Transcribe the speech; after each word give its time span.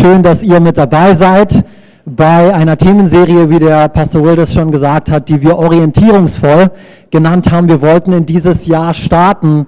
schön, 0.00 0.22
dass 0.22 0.42
ihr 0.42 0.60
mit 0.60 0.78
dabei 0.78 1.12
seid 1.12 1.62
bei 2.06 2.54
einer 2.54 2.78
Themenserie, 2.78 3.50
wie 3.50 3.58
der 3.58 3.88
Pastor 3.90 4.24
Will 4.24 4.34
das 4.34 4.54
schon 4.54 4.70
gesagt 4.70 5.10
hat, 5.10 5.28
die 5.28 5.42
wir 5.42 5.58
orientierungsvoll 5.58 6.70
genannt 7.10 7.52
haben. 7.52 7.68
Wir 7.68 7.82
wollten 7.82 8.14
in 8.14 8.24
dieses 8.24 8.66
Jahr 8.66 8.94
starten 8.94 9.66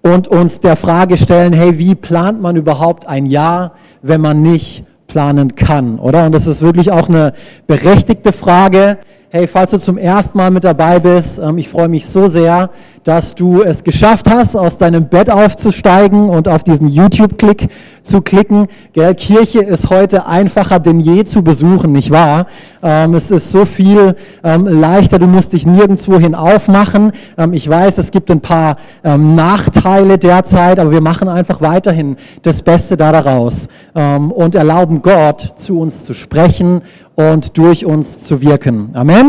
und 0.00 0.28
uns 0.28 0.60
der 0.60 0.76
Frage 0.76 1.18
stellen, 1.18 1.52
hey, 1.52 1.78
wie 1.78 1.94
plant 1.94 2.40
man 2.40 2.56
überhaupt 2.56 3.06
ein 3.06 3.26
Jahr, 3.26 3.72
wenn 4.00 4.22
man 4.22 4.40
nicht 4.40 4.84
planen 5.08 5.54
kann, 5.54 5.98
oder? 5.98 6.24
Und 6.24 6.32
das 6.32 6.46
ist 6.46 6.62
wirklich 6.62 6.90
auch 6.90 7.10
eine 7.10 7.34
berechtigte 7.66 8.32
Frage. 8.32 8.96
Hey, 9.28 9.48
falls 9.48 9.72
du 9.72 9.78
zum 9.78 9.98
ersten 9.98 10.38
Mal 10.38 10.52
mit 10.52 10.62
dabei 10.62 11.00
bist, 11.00 11.40
ähm, 11.40 11.58
ich 11.58 11.68
freue 11.68 11.88
mich 11.88 12.06
so 12.06 12.28
sehr, 12.28 12.70
dass 13.02 13.34
du 13.34 13.60
es 13.62 13.82
geschafft 13.82 14.30
hast, 14.30 14.54
aus 14.54 14.78
deinem 14.78 15.08
Bett 15.08 15.30
aufzusteigen 15.30 16.28
und 16.28 16.46
auf 16.46 16.62
diesen 16.62 16.86
YouTube-Klick 16.86 17.68
zu 18.02 18.20
klicken. 18.20 18.68
Gell, 18.92 19.16
Kirche 19.16 19.62
ist 19.62 19.90
heute 19.90 20.26
einfacher 20.26 20.78
denn 20.78 21.00
je 21.00 21.24
zu 21.24 21.42
besuchen, 21.42 21.90
nicht 21.90 22.12
wahr? 22.12 22.46
Ähm, 22.84 23.14
es 23.14 23.32
ist 23.32 23.50
so 23.50 23.64
viel 23.64 24.14
ähm, 24.44 24.66
leichter, 24.66 25.18
du 25.18 25.26
musst 25.26 25.54
dich 25.54 25.66
nirgendwohin 25.66 26.36
aufmachen. 26.36 27.10
Ähm, 27.36 27.52
ich 27.52 27.68
weiß, 27.68 27.98
es 27.98 28.12
gibt 28.12 28.30
ein 28.30 28.40
paar 28.40 28.76
Nachteile 29.02 30.18
derzeit, 30.18 30.78
aber 30.78 30.90
wir 30.90 31.00
machen 31.00 31.28
einfach 31.28 31.60
weiterhin 31.60 32.16
das 32.42 32.62
Beste 32.62 32.96
da 32.96 33.12
daraus 33.12 33.68
und 33.94 34.54
erlauben 34.54 35.00
Gott, 35.02 35.40
zu 35.56 35.80
uns 35.80 36.04
zu 36.04 36.12
sprechen 36.12 36.82
und 37.16 37.58
durch 37.58 37.84
uns 37.84 38.20
zu 38.20 38.40
wirken. 38.40 38.90
Amen? 38.94 39.25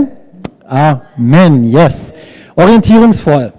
Amen, 0.66 1.64
yes. 1.64 2.14
Orientierungsvoll. 2.55 3.54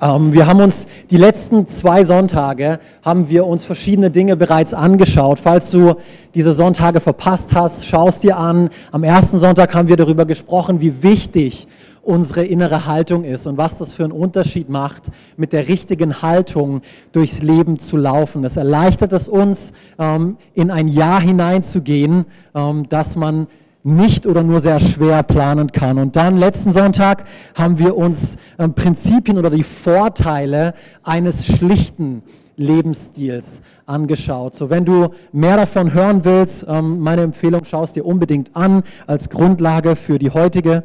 Ähm, 0.00 0.32
wir 0.32 0.46
haben 0.46 0.60
uns 0.60 0.86
die 1.10 1.16
letzten 1.16 1.66
zwei 1.66 2.04
Sonntage, 2.04 2.78
haben 3.02 3.28
wir 3.28 3.46
uns 3.46 3.64
verschiedene 3.64 4.10
Dinge 4.10 4.36
bereits 4.36 4.72
angeschaut. 4.72 5.40
Falls 5.40 5.70
du 5.70 5.96
diese 6.34 6.52
Sonntage 6.52 7.00
verpasst 7.00 7.54
hast, 7.54 7.86
schaust 7.86 8.22
dir 8.22 8.38
an. 8.38 8.70
Am 8.92 9.04
ersten 9.04 9.38
Sonntag 9.38 9.74
haben 9.74 9.88
wir 9.88 9.96
darüber 9.96 10.24
gesprochen, 10.24 10.80
wie 10.80 11.02
wichtig 11.02 11.66
unsere 12.02 12.44
innere 12.44 12.86
Haltung 12.86 13.24
ist 13.24 13.46
und 13.46 13.58
was 13.58 13.78
das 13.78 13.92
für 13.92 14.04
einen 14.04 14.12
Unterschied 14.12 14.70
macht, 14.70 15.10
mit 15.36 15.52
der 15.52 15.68
richtigen 15.68 16.22
Haltung 16.22 16.80
durchs 17.12 17.42
Leben 17.42 17.78
zu 17.78 17.96
laufen. 17.96 18.44
Es 18.44 18.56
erleichtert 18.56 19.12
es 19.12 19.28
uns, 19.28 19.72
ähm, 19.98 20.38
in 20.54 20.70
ein 20.70 20.88
Jahr 20.88 21.20
hineinzugehen, 21.20 22.24
ähm, 22.54 22.88
dass 22.88 23.16
man 23.16 23.48
nicht 23.82 24.26
oder 24.26 24.42
nur 24.42 24.60
sehr 24.60 24.80
schwer 24.80 25.22
planen 25.22 25.72
kann. 25.72 25.98
Und 25.98 26.16
dann 26.16 26.36
letzten 26.36 26.72
Sonntag 26.72 27.24
haben 27.54 27.78
wir 27.78 27.96
uns 27.96 28.36
äh, 28.58 28.68
Prinzipien 28.68 29.38
oder 29.38 29.50
die 29.50 29.62
Vorteile 29.62 30.74
eines 31.02 31.46
schlichten 31.46 32.22
Lebensstils 32.56 33.62
angeschaut. 33.86 34.54
So, 34.54 34.68
wenn 34.68 34.84
du 34.84 35.08
mehr 35.32 35.56
davon 35.56 35.94
hören 35.94 36.24
willst, 36.24 36.66
ähm, 36.68 37.00
meine 37.00 37.22
Empfehlung, 37.22 37.62
schau 37.64 37.84
es 37.84 37.92
dir 37.92 38.04
unbedingt 38.04 38.54
an 38.54 38.82
als 39.06 39.30
Grundlage 39.30 39.96
für 39.96 40.18
die 40.18 40.30
heutige 40.30 40.84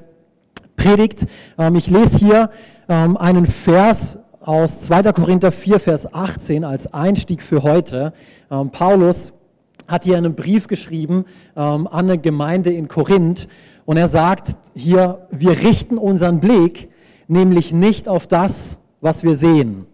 Predigt. 0.78 1.26
Ähm, 1.58 1.76
ich 1.76 1.90
lese 1.90 2.18
hier 2.18 2.50
ähm, 2.88 3.18
einen 3.18 3.46
Vers 3.46 4.20
aus 4.40 4.82
2. 4.82 5.12
Korinther 5.12 5.52
4, 5.52 5.80
Vers 5.80 6.14
18 6.14 6.64
als 6.64 6.94
Einstieg 6.94 7.42
für 7.42 7.64
heute. 7.64 8.14
Ähm, 8.50 8.70
Paulus 8.70 9.34
hat 9.88 10.04
hier 10.04 10.18
einen 10.18 10.36
Brief 10.36 10.68
geschrieben 10.68 11.26
ähm, 11.56 11.88
an 11.88 12.10
eine 12.10 12.18
Gemeinde 12.18 12.72
in 12.72 12.88
Korinth 12.88 13.48
und 13.86 13.98
er 13.98 14.08
sagt 14.08 14.58
hier, 14.74 15.28
wir 15.32 15.52
richten 15.52 15.98
unseren 15.98 16.40
Blick 16.40 16.90
nämlich 17.28 17.74
nicht 17.74 18.08
auf 18.08 18.28
das, 18.28 18.80
was 19.02 19.24
wir 19.24 19.36
sehen, 19.36 19.86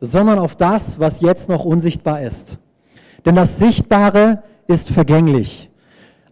sondern 0.00 0.38
auf 0.38 0.56
das, 0.56 1.00
was 1.00 1.20
jetzt 1.20 1.48
noch 1.48 1.64
unsichtbar 1.64 2.20
ist. 2.22 2.58
Denn 3.24 3.34
das 3.34 3.58
Sichtbare 3.58 4.42
ist 4.66 4.90
vergänglich, 4.90 5.70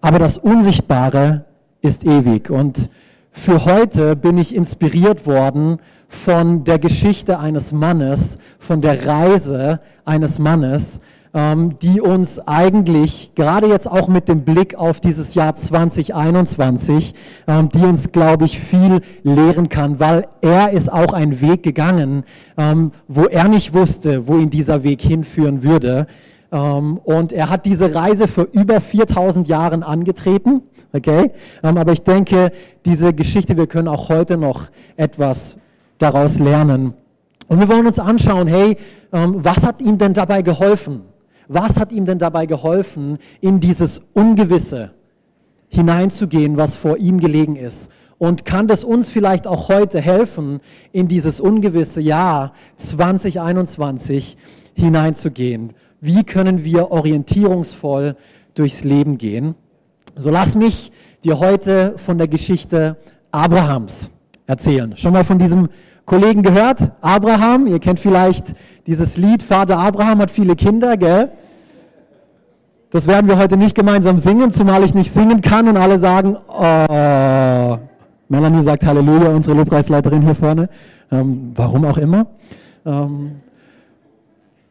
aber 0.01 0.19
das 0.19 0.39
Unsichtbare 0.39 1.45
ist 1.81 2.05
ewig. 2.05 2.51
Und 2.51 2.91
für 3.31 3.65
heute 3.65 4.15
bin 4.15 4.37
ich 4.37 4.55
inspiriert 4.55 5.27
worden 5.27 5.79
von 6.07 6.65
der 6.65 6.79
Geschichte 6.79 7.39
eines 7.39 7.73
Mannes, 7.73 8.39
von 8.59 8.81
der 8.81 9.07
Reise 9.07 9.81
eines 10.05 10.39
Mannes, 10.39 11.01
die 11.35 12.03
uns 12.03 12.39
eigentlich, 12.47 13.33
gerade 13.35 13.67
jetzt 13.67 13.91
auch 13.91 14.09
mit 14.09 14.29
dem 14.29 14.43
Blick 14.45 14.75
auf 14.75 15.01
dieses 15.01 15.35
Jahr 15.35 15.55
2021, 15.55 17.15
ähm, 17.47 17.71
die 17.71 17.85
uns, 17.85 18.13
glaube 18.13 18.45
ich, 18.45 18.59
viel 18.59 19.01
lehren 19.23 19.71
kann, 19.71 19.99
weil 19.99 20.27
er 20.43 20.71
ist 20.71 20.93
auch 20.93 21.15
einen 21.15 21.41
Weg 21.41 21.63
gegangen, 21.63 22.25
ähm, 22.59 22.93
wo 23.09 23.25
er 23.25 23.49
nicht 23.49 23.73
wusste, 23.73 24.29
wo 24.29 24.37
ihn 24.37 24.51
dieser 24.51 24.85
Weg 24.85 25.01
hinführen 25.01 25.63
würde. 25.63 26.07
Und 26.51 27.33
er 27.33 27.49
hat 27.49 27.65
diese 27.65 27.95
Reise 27.95 28.29
für 28.29 28.43
über 28.43 28.83
4000 28.83 29.49
Jahren 29.49 29.83
angetreten. 29.83 30.61
Okay? 30.93 31.31
Aber 31.63 31.93
ich 31.93 32.03
denke, 32.03 32.53
diese 32.85 33.15
Geschichte, 33.15 33.57
wir 33.57 33.67
können 33.67 33.89
auch 33.89 34.11
heute 34.11 34.37
noch 34.37 34.69
etwas 34.99 35.57
daraus 35.97 36.39
lernen. 36.39 36.93
Und 37.49 37.59
wir 37.59 37.71
wollen 37.71 37.87
uns 37.87 37.99
anschauen, 37.99 38.49
hey, 38.49 38.77
was 39.11 39.65
hat 39.65 39.81
ihm 39.81 39.97
denn 39.97 40.13
dabei 40.13 40.43
geholfen? 40.43 41.05
Was 41.55 41.79
hat 41.79 41.93
ihm 41.93 42.07
denn 42.07 42.19
dabei 42.19 42.47
geholfen, 42.47 43.19
in 43.43 43.61
dieses 43.61 44.01
Ungewisse 44.15 44.93
hineinzugehen, 45.69 46.57
was 46.57 46.77
vor 46.77 46.97
ihm 46.97 47.21
gelegen 47.21 47.57
ist? 47.57 47.91
Und 48.17 48.47
kann 48.47 48.69
das 48.69 48.85
uns 48.85 49.11
vielleicht 49.11 49.47
auch 49.47 49.69
heute 49.69 50.01
helfen, 50.01 50.61
in 50.93 51.09
dieses 51.09 51.41
ungewisse 51.41 52.01
Jahr 52.01 52.55
2021 52.77 54.39
hineinzugehen? 54.75 55.75
Wie 56.01 56.25
können 56.25 56.65
wir 56.65 56.91
orientierungsvoll 56.91 58.17
durchs 58.55 58.85
Leben 58.85 59.19
gehen? 59.19 59.55
So 60.17 60.31
lass 60.31 60.55
mich 60.55 60.91
dir 61.23 61.39
heute 61.39 61.95
von 61.99 62.17
der 62.17 62.29
Geschichte 62.29 62.97
Abrahams 63.31 64.11
erzählen. 64.47 64.97
Schon 64.97 65.13
mal 65.13 65.25
von 65.25 65.39
diesem 65.39 65.69
Kollegen 66.07 66.43
gehört? 66.43 66.93
Abraham, 67.03 67.67
ihr 67.67 67.79
kennt 67.79 68.01
vielleicht 68.01 68.55
dieses 68.87 69.19
Lied, 69.19 69.43
Vater 69.43 69.79
Abraham 69.79 70.21
hat 70.21 70.31
viele 70.31 70.57
Kinder, 70.57 70.97
gell? 70.97 71.31
Das 72.93 73.07
werden 73.07 73.27
wir 73.27 73.39
heute 73.39 73.57
nicht 73.57 73.75
gemeinsam 73.75 74.19
singen, 74.19 74.51
zumal 74.51 74.85
ich 74.85 74.95
nicht 74.95 75.11
singen 75.11 75.41
kann 75.41 75.67
und 75.67 75.79
alle 75.79 75.99
sagen, 75.99 76.37
oh. 76.47 77.79
Melanie 78.29 78.63
sagt 78.63 78.87
Halleluja, 78.87 79.31
unsere 79.31 79.57
Lobpreisleiterin 79.57 80.23
hier 80.23 80.35
vorne. 80.35 80.69
Ähm, 81.11 81.53
warum 81.55 81.85
auch 81.85 81.99
immer. 81.99 82.27
Ähm, 82.85 83.33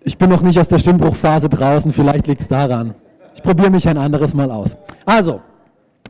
ich 0.03 0.17
bin 0.17 0.29
noch 0.29 0.41
nicht 0.41 0.59
aus 0.59 0.69
der 0.69 0.79
Stimmbruchphase 0.79 1.49
draußen, 1.49 1.91
vielleicht 1.91 2.27
liegt 2.27 2.41
es 2.41 2.47
daran. 2.47 2.93
Ich 3.35 3.43
probiere 3.43 3.69
mich 3.69 3.87
ein 3.87 3.97
anderes 3.97 4.33
Mal 4.33 4.49
aus. 4.51 4.77
Also, 5.05 5.41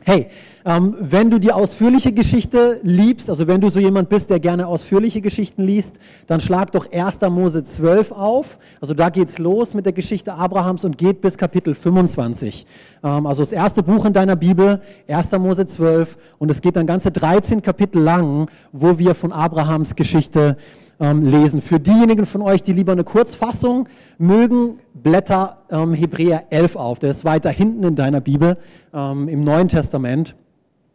Hey, 0.04 0.26
ähm, 0.64 0.96
wenn 0.98 1.30
du 1.30 1.38
die 1.38 1.52
ausführliche 1.52 2.12
Geschichte 2.12 2.80
liebst, 2.82 3.30
also 3.30 3.46
wenn 3.46 3.60
du 3.60 3.70
so 3.70 3.78
jemand 3.78 4.08
bist, 4.08 4.30
der 4.30 4.40
gerne 4.40 4.66
ausführliche 4.66 5.20
Geschichten 5.20 5.62
liest, 5.62 6.00
dann 6.26 6.40
schlag 6.40 6.72
doch 6.72 6.90
1. 6.90 7.20
Mose 7.30 7.62
12 7.62 8.10
auf. 8.10 8.58
Also 8.80 8.94
da 8.94 9.10
geht's 9.10 9.38
los 9.38 9.74
mit 9.74 9.86
der 9.86 9.92
Geschichte 9.92 10.34
Abrahams 10.34 10.84
und 10.84 10.98
geht 10.98 11.20
bis 11.20 11.38
Kapitel 11.38 11.76
25. 11.76 12.66
Ähm, 13.04 13.26
also 13.26 13.42
das 13.42 13.52
erste 13.52 13.84
Buch 13.84 14.04
in 14.04 14.12
deiner 14.12 14.34
Bibel, 14.34 14.80
1. 15.06 15.30
Mose 15.32 15.66
12 15.66 16.16
und 16.38 16.50
es 16.50 16.60
geht 16.60 16.74
dann 16.74 16.86
ganze 16.86 17.12
13 17.12 17.62
Kapitel 17.62 18.02
lang, 18.02 18.50
wo 18.72 18.98
wir 18.98 19.14
von 19.14 19.30
Abrahams 19.30 19.94
Geschichte 19.94 20.56
ähm, 21.02 21.22
lesen. 21.22 21.60
Für 21.60 21.80
diejenigen 21.80 22.24
von 22.24 22.40
euch, 22.40 22.62
die 22.62 22.72
lieber 22.72 22.92
eine 22.92 23.04
Kurzfassung 23.04 23.88
mögen, 24.18 24.78
blätter 24.94 25.58
ähm, 25.68 25.92
Hebräer 25.92 26.44
11 26.50 26.76
auf. 26.76 26.98
Der 27.00 27.10
ist 27.10 27.24
weiter 27.24 27.50
hinten 27.50 27.82
in 27.82 27.96
deiner 27.96 28.20
Bibel 28.20 28.56
ähm, 28.94 29.28
im 29.28 29.42
Neuen 29.42 29.68
Testament. 29.68 30.36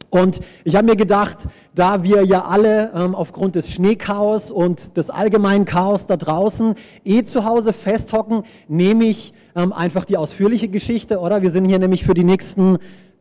Und 0.10 0.40
ich 0.64 0.78
habe 0.78 0.88
mir 0.88 0.96
gedacht, 0.96 1.50
da 1.76 2.04
wir 2.04 2.24
ja 2.24 2.46
alle 2.46 2.94
ähm, 2.96 3.14
aufgrund 3.14 3.58
des 3.58 3.70
Schneechaos 3.74 4.52
und 4.52 4.96
des 4.96 5.10
allgemeinen 5.10 5.66
Chaos 5.66 6.06
da 6.06 6.16
draußen 6.16 6.76
eh 7.04 7.24
zu 7.24 7.44
Hause 7.44 7.74
festhocken, 7.74 8.44
nehme 8.70 9.04
ich 9.04 9.34
ähm, 9.58 9.74
einfach 9.74 10.06
die 10.06 10.16
ausführliche 10.16 10.70
Geschichte, 10.70 11.20
oder? 11.20 11.42
Wir 11.42 11.52
sind 11.52 11.66
hier 11.66 11.80
nämlich 11.80 12.06
für 12.06 12.14
die 12.14 12.24
nächsten 12.24 12.78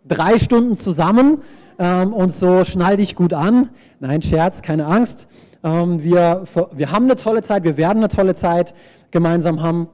drei 0.06 0.38
Stunden 0.38 0.76
zusammen 0.76 1.38
ähm, 1.80 2.12
und 2.12 2.32
so 2.32 2.64
schnall 2.64 2.98
dich 2.98 3.16
gut 3.16 3.34
an. 3.34 3.70
Nein, 3.98 4.22
Scherz, 4.22 4.62
keine 4.62 4.86
Angst. 4.86 5.26
Ähm, 5.66 6.00
wir, 6.00 6.44
wir 6.72 6.92
haben 6.92 7.06
eine 7.06 7.16
tolle 7.16 7.42
Zeit, 7.42 7.64
wir 7.64 7.76
werden 7.76 7.98
eine 7.98 8.08
tolle 8.08 8.36
Zeit 8.36 8.72
gemeinsam 9.10 9.62
haben. 9.62 9.88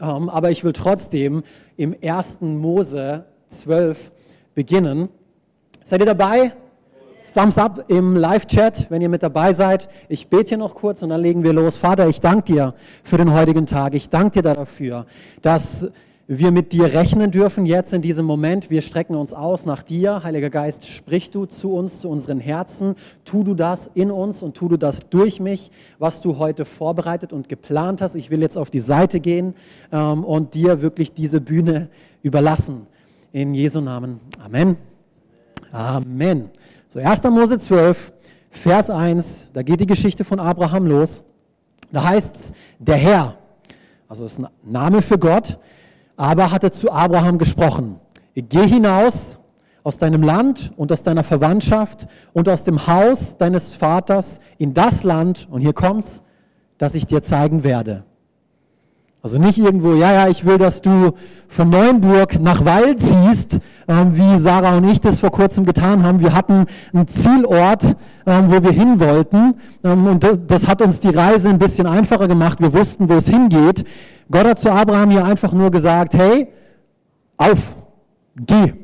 Ähm, 0.00 0.28
aber 0.28 0.50
ich 0.50 0.64
will 0.64 0.72
trotzdem 0.72 1.44
im 1.76 1.94
1. 2.02 2.40
Mose 2.40 3.24
12 3.46 4.10
beginnen. 4.56 5.08
Seid 5.84 6.00
ihr 6.00 6.06
dabei? 6.06 6.52
Thumbs 7.34 7.56
up 7.56 7.84
im 7.88 8.16
Live-Chat, 8.16 8.86
wenn 8.90 9.00
ihr 9.00 9.08
mit 9.08 9.22
dabei 9.22 9.52
seid. 9.52 9.88
Ich 10.08 10.28
bete 10.28 10.48
hier 10.48 10.58
noch 10.58 10.74
kurz 10.74 11.02
und 11.02 11.10
dann 11.10 11.20
legen 11.20 11.44
wir 11.44 11.52
los. 11.52 11.76
Vater, 11.76 12.08
ich 12.08 12.20
danke 12.20 12.52
dir 12.52 12.74
für 13.04 13.16
den 13.16 13.32
heutigen 13.32 13.66
Tag. 13.66 13.94
Ich 13.94 14.08
danke 14.08 14.42
dir 14.42 14.54
dafür, 14.54 15.06
dass 15.40 15.88
wir 16.28 16.50
mit 16.50 16.72
dir 16.72 16.92
rechnen 16.92 17.30
dürfen 17.30 17.66
jetzt 17.66 17.92
in 17.92 18.02
diesem 18.02 18.26
Moment. 18.26 18.68
Wir 18.68 18.82
strecken 18.82 19.14
uns 19.14 19.32
aus 19.32 19.64
nach 19.64 19.84
dir. 19.84 20.24
Heiliger 20.24 20.50
Geist, 20.50 20.88
sprich 20.88 21.30
du 21.30 21.46
zu 21.46 21.72
uns, 21.72 22.00
zu 22.00 22.08
unseren 22.08 22.40
Herzen. 22.40 22.96
Tu 23.24 23.44
du 23.44 23.54
das 23.54 23.88
in 23.94 24.10
uns 24.10 24.42
und 24.42 24.56
tu 24.56 24.68
du 24.68 24.76
das 24.76 25.08
durch 25.08 25.38
mich, 25.38 25.70
was 26.00 26.22
du 26.22 26.38
heute 26.38 26.64
vorbereitet 26.64 27.32
und 27.32 27.48
geplant 27.48 28.00
hast. 28.00 28.16
Ich 28.16 28.30
will 28.30 28.40
jetzt 28.40 28.58
auf 28.58 28.70
die 28.70 28.80
Seite 28.80 29.20
gehen 29.20 29.54
ähm, 29.92 30.24
und 30.24 30.54
dir 30.54 30.82
wirklich 30.82 31.12
diese 31.12 31.40
Bühne 31.40 31.90
überlassen. 32.22 32.88
In 33.30 33.54
Jesu 33.54 33.80
Namen. 33.80 34.18
Amen. 34.44 34.76
Amen. 35.70 36.50
So, 36.88 36.98
1. 36.98 37.22
Mose 37.24 37.58
12, 37.60 38.12
Vers 38.50 38.90
1, 38.90 39.48
da 39.52 39.62
geht 39.62 39.78
die 39.78 39.86
Geschichte 39.86 40.24
von 40.24 40.40
Abraham 40.40 40.86
los. 40.86 41.22
Da 41.92 42.02
heißt 42.02 42.34
es, 42.34 42.52
der 42.80 42.96
Herr, 42.96 43.38
also 44.08 44.24
das 44.24 44.32
ist 44.32 44.38
ein 44.40 44.48
Name 44.64 45.02
für 45.02 45.18
Gott, 45.18 45.58
aber 46.16 46.50
hatte 46.50 46.70
zu 46.70 46.90
Abraham 46.90 47.38
gesprochen, 47.38 48.00
geh 48.34 48.66
hinaus 48.66 49.38
aus 49.82 49.98
deinem 49.98 50.22
Land 50.22 50.72
und 50.76 50.90
aus 50.90 51.02
deiner 51.02 51.22
Verwandtschaft 51.22 52.06
und 52.32 52.48
aus 52.48 52.64
dem 52.64 52.86
Haus 52.86 53.36
deines 53.36 53.76
Vaters 53.76 54.40
in 54.58 54.74
das 54.74 55.04
Land, 55.04 55.46
und 55.50 55.60
hier 55.60 55.72
kommt's, 55.72 56.22
das 56.78 56.94
ich 56.94 57.06
dir 57.06 57.22
zeigen 57.22 57.62
werde. 57.62 58.04
Also 59.26 59.40
nicht 59.40 59.58
irgendwo, 59.58 59.94
ja, 59.94 60.12
ja, 60.12 60.28
ich 60.28 60.44
will, 60.44 60.56
dass 60.56 60.82
du 60.82 61.10
von 61.48 61.68
Neuenburg 61.68 62.38
nach 62.38 62.64
Weil 62.64 62.94
ziehst, 62.94 63.58
ähm, 63.88 64.16
wie 64.16 64.38
Sarah 64.38 64.76
und 64.76 64.88
ich 64.88 65.00
das 65.00 65.18
vor 65.18 65.32
kurzem 65.32 65.64
getan 65.64 66.04
haben. 66.04 66.20
Wir 66.20 66.32
hatten 66.32 66.66
einen 66.94 67.08
Zielort, 67.08 67.96
ähm, 68.24 68.52
wo 68.52 68.62
wir 68.62 68.70
hin 68.70 69.00
wollten. 69.00 69.54
Ähm, 69.82 70.06
und 70.06 70.24
das, 70.46 70.68
hat 70.68 70.80
uns 70.80 71.00
die 71.00 71.08
Reise 71.08 71.48
ein 71.48 71.58
bisschen 71.58 71.88
einfacher 71.88 72.28
gemacht. 72.28 72.60
Wir 72.60 72.72
wussten, 72.72 73.08
wo 73.08 73.14
es 73.14 73.28
hingeht. 73.28 73.84
Gott 74.30 74.46
hat 74.46 74.60
zu 74.60 74.70
Abraham 74.70 75.10
hier 75.10 75.24
einfach 75.24 75.52
nur 75.52 75.72
gesagt, 75.72 76.14
hey, 76.14 76.46
auf, 77.36 77.74
geh. 78.36 78.74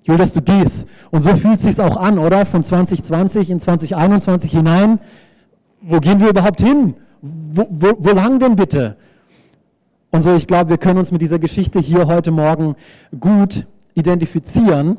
Ich 0.00 0.08
will, 0.08 0.16
dass 0.16 0.32
du 0.32 0.42
gehst. 0.42 0.86
Und 1.10 1.22
so 1.22 1.34
fühlt 1.34 1.56
es 1.56 1.62
sich 1.62 1.80
auch 1.80 1.96
an, 1.96 2.20
oder? 2.20 2.46
Von 2.46 2.62
2020 2.62 3.50
in 3.50 3.58
2021 3.58 4.52
hinein. 4.52 5.00
Wo 5.80 5.98
gehen 5.98 6.20
wir 6.20 6.28
überhaupt 6.28 6.60
hin? 6.60 6.94
Wo, 7.20 7.66
wo, 7.68 7.94
wo 7.98 8.10
lang 8.10 8.38
denn 8.38 8.54
bitte? 8.54 8.96
Und 10.14 10.20
so, 10.20 10.34
ich 10.34 10.46
glaube, 10.46 10.68
wir 10.68 10.76
können 10.76 10.98
uns 10.98 11.10
mit 11.10 11.22
dieser 11.22 11.38
Geschichte 11.38 11.80
hier 11.80 12.06
heute 12.06 12.32
Morgen 12.32 12.76
gut 13.18 13.66
identifizieren. 13.94 14.98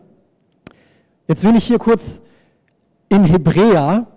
Jetzt 1.27 1.43
will 1.43 1.55
ich 1.55 1.65
hier 1.65 1.77
kurz 1.77 2.23
in 3.09 3.23
Hebräer 3.23 4.07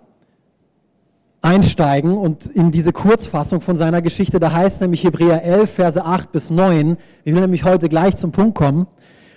einsteigen 1.43 2.17
und 2.17 2.47
in 2.47 2.71
diese 2.71 2.93
Kurzfassung 2.93 3.61
von 3.61 3.77
seiner 3.77 4.01
Geschichte. 4.01 4.39
Da 4.39 4.51
heißt 4.51 4.81
nämlich 4.81 5.03
Hebräer 5.03 5.43
11, 5.43 5.69
Verse 5.71 6.03
8 6.03 6.31
bis 6.31 6.49
9. 6.49 6.97
Ich 7.23 7.33
will 7.33 7.41
nämlich 7.41 7.63
heute 7.63 7.89
gleich 7.89 8.15
zum 8.15 8.31
Punkt 8.31 8.57
kommen. 8.57 8.87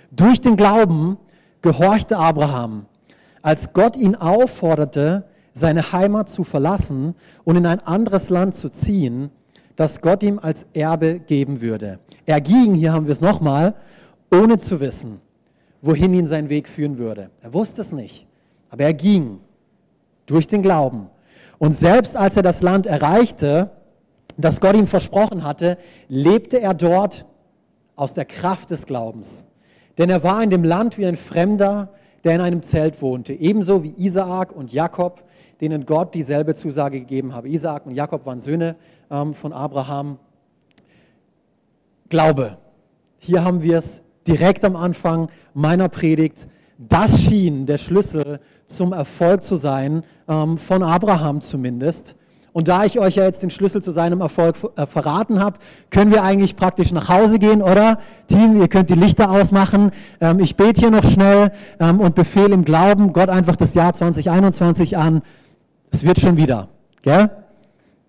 Durch 0.09 0.41
den 0.41 0.55
Glauben 0.55 1.17
gehorchte 1.61 2.17
Abraham, 2.17 2.87
als 3.43 3.73
Gott 3.73 3.97
ihn 3.97 4.15
aufforderte, 4.15 5.25
seine 5.53 5.91
Heimat 5.91 6.27
zu 6.27 6.43
verlassen 6.43 7.13
und 7.43 7.55
in 7.55 7.67
ein 7.67 7.81
anderes 7.81 8.31
Land 8.31 8.55
zu 8.55 8.69
ziehen, 8.69 9.29
das 9.75 10.01
Gott 10.01 10.23
ihm 10.23 10.39
als 10.39 10.67
Erbe 10.73 11.19
geben 11.19 11.61
würde. 11.61 11.99
Er 12.25 12.41
ging, 12.41 12.73
hier 12.73 12.93
haben 12.93 13.07
wir 13.07 13.13
es 13.13 13.21
nochmal, 13.21 13.75
ohne 14.31 14.57
zu 14.57 14.79
wissen, 14.79 15.19
wohin 15.81 16.13
ihn 16.13 16.27
sein 16.27 16.49
Weg 16.49 16.67
führen 16.67 16.97
würde. 16.97 17.29
Er 17.41 17.53
wusste 17.53 17.81
es 17.81 17.91
nicht, 17.91 18.27
aber 18.69 18.83
er 18.83 18.93
ging 18.93 19.39
durch 20.25 20.47
den 20.47 20.61
Glauben. 20.61 21.09
Und 21.57 21.73
selbst 21.73 22.15
als 22.15 22.37
er 22.37 22.43
das 22.43 22.61
Land 22.61 22.87
erreichte, 22.87 23.71
das 24.37 24.61
Gott 24.61 24.75
ihm 24.75 24.87
versprochen 24.87 25.43
hatte, 25.43 25.77
lebte 26.07 26.59
er 26.59 26.73
dort 26.73 27.25
aus 27.95 28.13
der 28.13 28.25
Kraft 28.25 28.71
des 28.71 28.85
Glaubens. 28.85 29.45
Denn 29.97 30.09
er 30.09 30.23
war 30.23 30.41
in 30.41 30.49
dem 30.49 30.63
Land 30.63 30.97
wie 30.97 31.05
ein 31.05 31.17
Fremder, 31.17 31.89
der 32.23 32.35
in 32.35 32.41
einem 32.41 32.63
Zelt 32.63 33.01
wohnte, 33.01 33.33
ebenso 33.33 33.83
wie 33.83 33.93
Isaak 33.97 34.51
und 34.51 34.71
Jakob, 34.71 35.23
denen 35.59 35.85
Gott 35.85 36.15
dieselbe 36.15 36.55
Zusage 36.55 36.99
gegeben 36.99 37.33
habe. 37.33 37.49
Isaak 37.49 37.85
und 37.85 37.95
Jakob 37.95 38.25
waren 38.25 38.39
Söhne 38.39 38.75
ähm, 39.09 39.33
von 39.33 39.53
Abraham. 39.53 40.17
Glaube. 42.09 42.57
Hier 43.17 43.43
haben 43.43 43.61
wir 43.61 43.77
es 43.77 44.01
direkt 44.27 44.65
am 44.65 44.75
Anfang 44.75 45.29
meiner 45.53 45.89
Predigt. 45.89 46.47
Das 46.77 47.21
schien 47.21 47.65
der 47.65 47.77
Schlüssel 47.77 48.39
zum 48.65 48.93
Erfolg 48.93 49.43
zu 49.43 49.55
sein, 49.55 50.03
ähm, 50.27 50.57
von 50.57 50.83
Abraham 50.83 51.41
zumindest. 51.41 52.15
Und 52.53 52.67
da 52.67 52.83
ich 52.83 52.99
euch 52.99 53.15
ja 53.15 53.23
jetzt 53.23 53.43
den 53.43 53.49
Schlüssel 53.49 53.81
zu 53.81 53.91
seinem 53.91 54.19
Erfolg 54.19 54.57
äh, 54.75 54.85
verraten 54.85 55.39
habe, 55.39 55.57
können 55.89 56.11
wir 56.11 56.23
eigentlich 56.23 56.55
praktisch 56.57 56.91
nach 56.91 57.07
Hause 57.07 57.39
gehen, 57.39 57.61
oder? 57.61 57.97
Team, 58.27 58.59
ihr 58.59 58.67
könnt 58.67 58.89
die 58.89 58.95
Lichter 58.95 59.31
ausmachen. 59.31 59.91
Ähm, 60.19 60.39
ich 60.39 60.57
bete 60.57 60.81
hier 60.81 60.91
noch 60.91 61.09
schnell 61.09 61.51
ähm, 61.79 62.01
und 62.01 62.15
befehle 62.15 62.53
im 62.53 62.65
Glauben 62.65 63.13
Gott 63.13 63.29
einfach 63.29 63.55
das 63.55 63.73
Jahr 63.73 63.93
2021 63.93 64.97
an. 64.97 65.21
Es 65.91 66.03
wird 66.03 66.19
schon 66.19 66.35
wieder, 66.35 66.67
gell? 67.03 67.29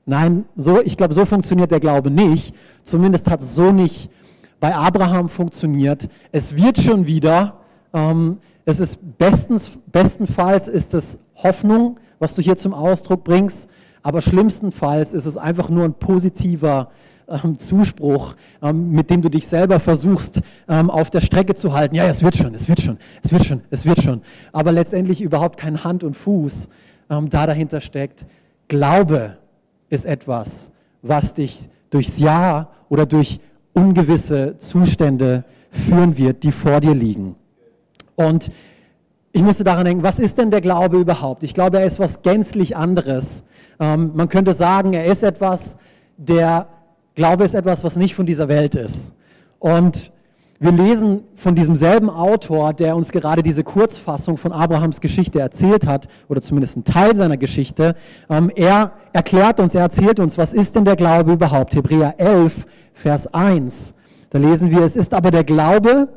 Nein, 0.07 0.45
so, 0.57 0.81
ich 0.83 0.97
glaube, 0.97 1.15
so 1.15 1.25
funktioniert 1.25 1.71
der 1.71 1.79
Glaube 1.79 2.11
nicht. 2.11 2.55
Zumindest 2.83 3.31
hat 3.31 3.41
es 3.41 3.55
so 3.55 3.71
nicht 3.71 4.11
bei 4.59 4.75
Abraham 4.75 5.29
funktioniert. 5.29 6.09
Es 6.33 6.57
wird 6.57 6.81
schon 6.81 7.07
wieder. 7.07 7.61
Ähm, 7.93 8.39
es 8.65 8.81
ist 8.81 9.19
bestens, 9.19 9.73
bestenfalls 9.91 10.69
ist 10.69 10.95
es 10.95 11.19
Hoffnung, 11.37 11.99
was 12.19 12.35
du 12.35 12.43
hier 12.43 12.57
zum 12.57 12.75
Ausdruck 12.75 13.25
bringst. 13.25 13.69
Aber 14.03 14.21
schlimmstenfalls 14.21 15.13
ist 15.13 15.27
es 15.27 15.37
einfach 15.37 15.69
nur 15.69 15.85
ein 15.85 15.95
positiver 15.95 16.91
ähm, 17.29 17.57
Zuspruch, 17.59 18.35
ähm, 18.61 18.91
mit 18.91 19.11
dem 19.11 19.23
du 19.23 19.29
dich 19.29 19.47
selber 19.47 19.81
versuchst, 19.81 20.41
ähm, 20.69 20.91
auf 20.91 21.11
der 21.11 21.21
Strecke 21.21 21.55
zu 21.55 21.73
halten. 21.73 21.95
Ja, 21.95 22.07
es 22.07 22.23
wird 22.23 22.37
schon, 22.37 22.55
es 22.55 22.69
wird 22.69 22.81
schon, 22.81 22.99
es 23.23 23.33
wird 23.33 23.45
schon, 23.45 23.61
es 23.71 23.87
wird 23.87 24.03
schon. 24.03 24.23
Aber 24.53 24.73
letztendlich 24.73 25.23
überhaupt 25.23 25.59
kein 25.59 25.85
Hand 25.85 26.05
und 26.05 26.17
Fuß 26.17 26.69
ähm, 27.11 27.31
da 27.31 27.47
dahinter 27.47 27.81
steckt. 27.81 28.27
Glaube 28.69 29.39
ist 29.89 30.07
etwas, 30.07 30.73
was 31.03 31.35
dich 31.35 31.69
durchs 31.91 32.19
Jahr 32.19 32.71
oder 32.89 33.07
durch 33.07 33.41
ungewisse 33.75 34.57
Zustände 34.57 35.45
führen 35.71 36.19
wird, 36.19 36.43
die 36.43 36.53
vor 36.53 36.81
dir 36.81 36.95
liegen. 36.95 37.37
Und 38.15 38.51
ich 39.33 39.43
musste 39.43 39.65
daran 39.65 39.87
denken, 39.87 40.03
was 40.03 40.19
ist 40.19 40.39
denn 40.39 40.51
der 40.51 40.61
Glaube 40.61 40.99
überhaupt? 40.99 41.43
Ich 41.43 41.55
glaube, 41.55 41.79
er 41.79 41.87
ist 41.87 41.99
was 41.99 42.23
gänzlich 42.23 42.77
anderes. 42.77 43.45
Ähm, 43.83 44.13
man 44.15 44.29
könnte 44.29 44.55
sagen, 44.55 44.93
er 44.93 45.07
ist 45.07 45.25
etwas, 45.25 45.77
der 46.17 46.69
Glaube 47.17 47.43
ist 47.43 47.57
etwas, 47.57 47.83
was 47.83 47.97
nicht 47.97 48.15
von 48.15 48.27
dieser 48.27 48.49
Welt 48.49 48.77
ist. 48.77 49.13
Und 49.59 50.13
wir 50.61 50.71
lesen 50.71 51.25
von 51.35 51.57
diesem 51.57 51.75
selben 51.75 52.09
Autor, 52.09 52.75
der 52.75 52.95
uns 52.95 53.11
gerade 53.11 53.43
diese 53.43 53.65
Kurzfassung 53.65 54.39
von 54.39 54.53
Abrahams 54.53 55.01
Geschichte 55.01 55.41
erzählt 55.41 55.89
hat, 55.89 56.07
oder 56.29 56.41
zumindest 56.41 56.77
einen 56.77 56.85
Teil 56.85 57.17
seiner 57.17 57.37
Geschichte. 57.37 57.97
Ähm, 58.31 58.53
er 58.55 58.93
erklärt 59.13 59.59
uns, 59.59 59.75
er 59.75 59.83
erzählt 59.83 60.21
uns, 60.21 60.39
was 60.39 60.53
ist 60.53 60.77
denn 60.77 60.85
der 60.85 60.95
Glaube 60.95 61.33
überhaupt? 61.33 61.75
Hebräer 61.75 62.15
11, 62.19 62.67
Vers 62.93 63.35
1. 63.35 63.95
Da 64.31 64.39
lesen 64.39 64.71
wir, 64.71 64.83
es 64.83 64.95
ist 64.95 65.13
aber 65.13 65.33
der 65.33 65.43
Glaube 65.43 66.09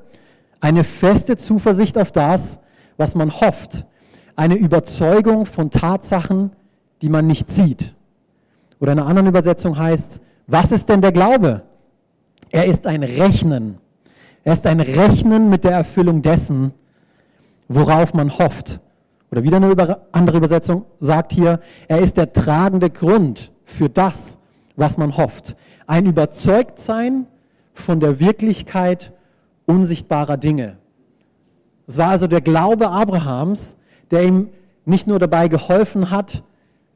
eine 0.61 0.83
feste 0.83 1.35
Zuversicht 1.35 1.97
auf 1.97 2.11
das, 2.11 2.59
was 2.97 3.15
man 3.15 3.31
hofft, 3.31 3.87
eine 4.35 4.55
Überzeugung 4.55 5.47
von 5.47 5.71
Tatsachen, 5.71 6.51
die 7.01 7.09
man 7.09 7.27
nicht 7.27 7.49
sieht. 7.49 7.93
Oder 8.79 8.93
in 8.93 8.99
einer 8.99 9.07
anderen 9.07 9.27
Übersetzung 9.27 9.77
heißt, 9.77 10.21
was 10.47 10.71
ist 10.71 10.89
denn 10.89 11.01
der 11.01 11.11
Glaube? 11.11 11.63
Er 12.51 12.65
ist 12.65 12.87
ein 12.87 13.03
Rechnen. 13.03 13.77
Er 14.43 14.53
ist 14.53 14.67
ein 14.67 14.79
Rechnen 14.79 15.49
mit 15.49 15.63
der 15.63 15.71
Erfüllung 15.71 16.21
dessen, 16.21 16.73
worauf 17.67 18.13
man 18.13 18.37
hofft. 18.37 18.79
Oder 19.31 19.43
wieder 19.43 19.57
eine 19.57 19.99
andere 20.11 20.37
Übersetzung 20.37 20.85
sagt 20.99 21.33
hier, 21.33 21.59
er 21.87 21.99
ist 21.99 22.17
der 22.17 22.31
tragende 22.31 22.89
Grund 22.89 23.51
für 23.63 23.89
das, 23.89 24.37
was 24.75 24.97
man 24.97 25.17
hofft. 25.17 25.55
Ein 25.87 26.05
Überzeugtsein 26.05 27.27
von 27.73 27.99
der 27.99 28.19
Wirklichkeit 28.19 29.13
unsichtbarer 29.65 30.37
Dinge. 30.37 30.77
Es 31.87 31.97
war 31.97 32.09
also 32.09 32.27
der 32.27 32.41
Glaube 32.41 32.89
Abrahams, 32.89 33.77
der 34.11 34.23
ihm 34.23 34.49
nicht 34.85 35.07
nur 35.07 35.19
dabei 35.19 35.47
geholfen 35.47 36.11
hat, 36.11 36.43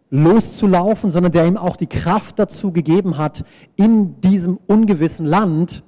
loszulaufen, 0.09 1.09
sondern 1.09 1.31
der 1.31 1.45
ihm 1.45 1.57
auch 1.57 1.75
die 1.75 1.87
Kraft 1.87 2.39
dazu 2.39 2.71
gegeben 2.71 3.17
hat, 3.17 3.43
in 3.75 4.19
diesem 4.21 4.59
ungewissen 4.67 5.25
Land, 5.25 5.83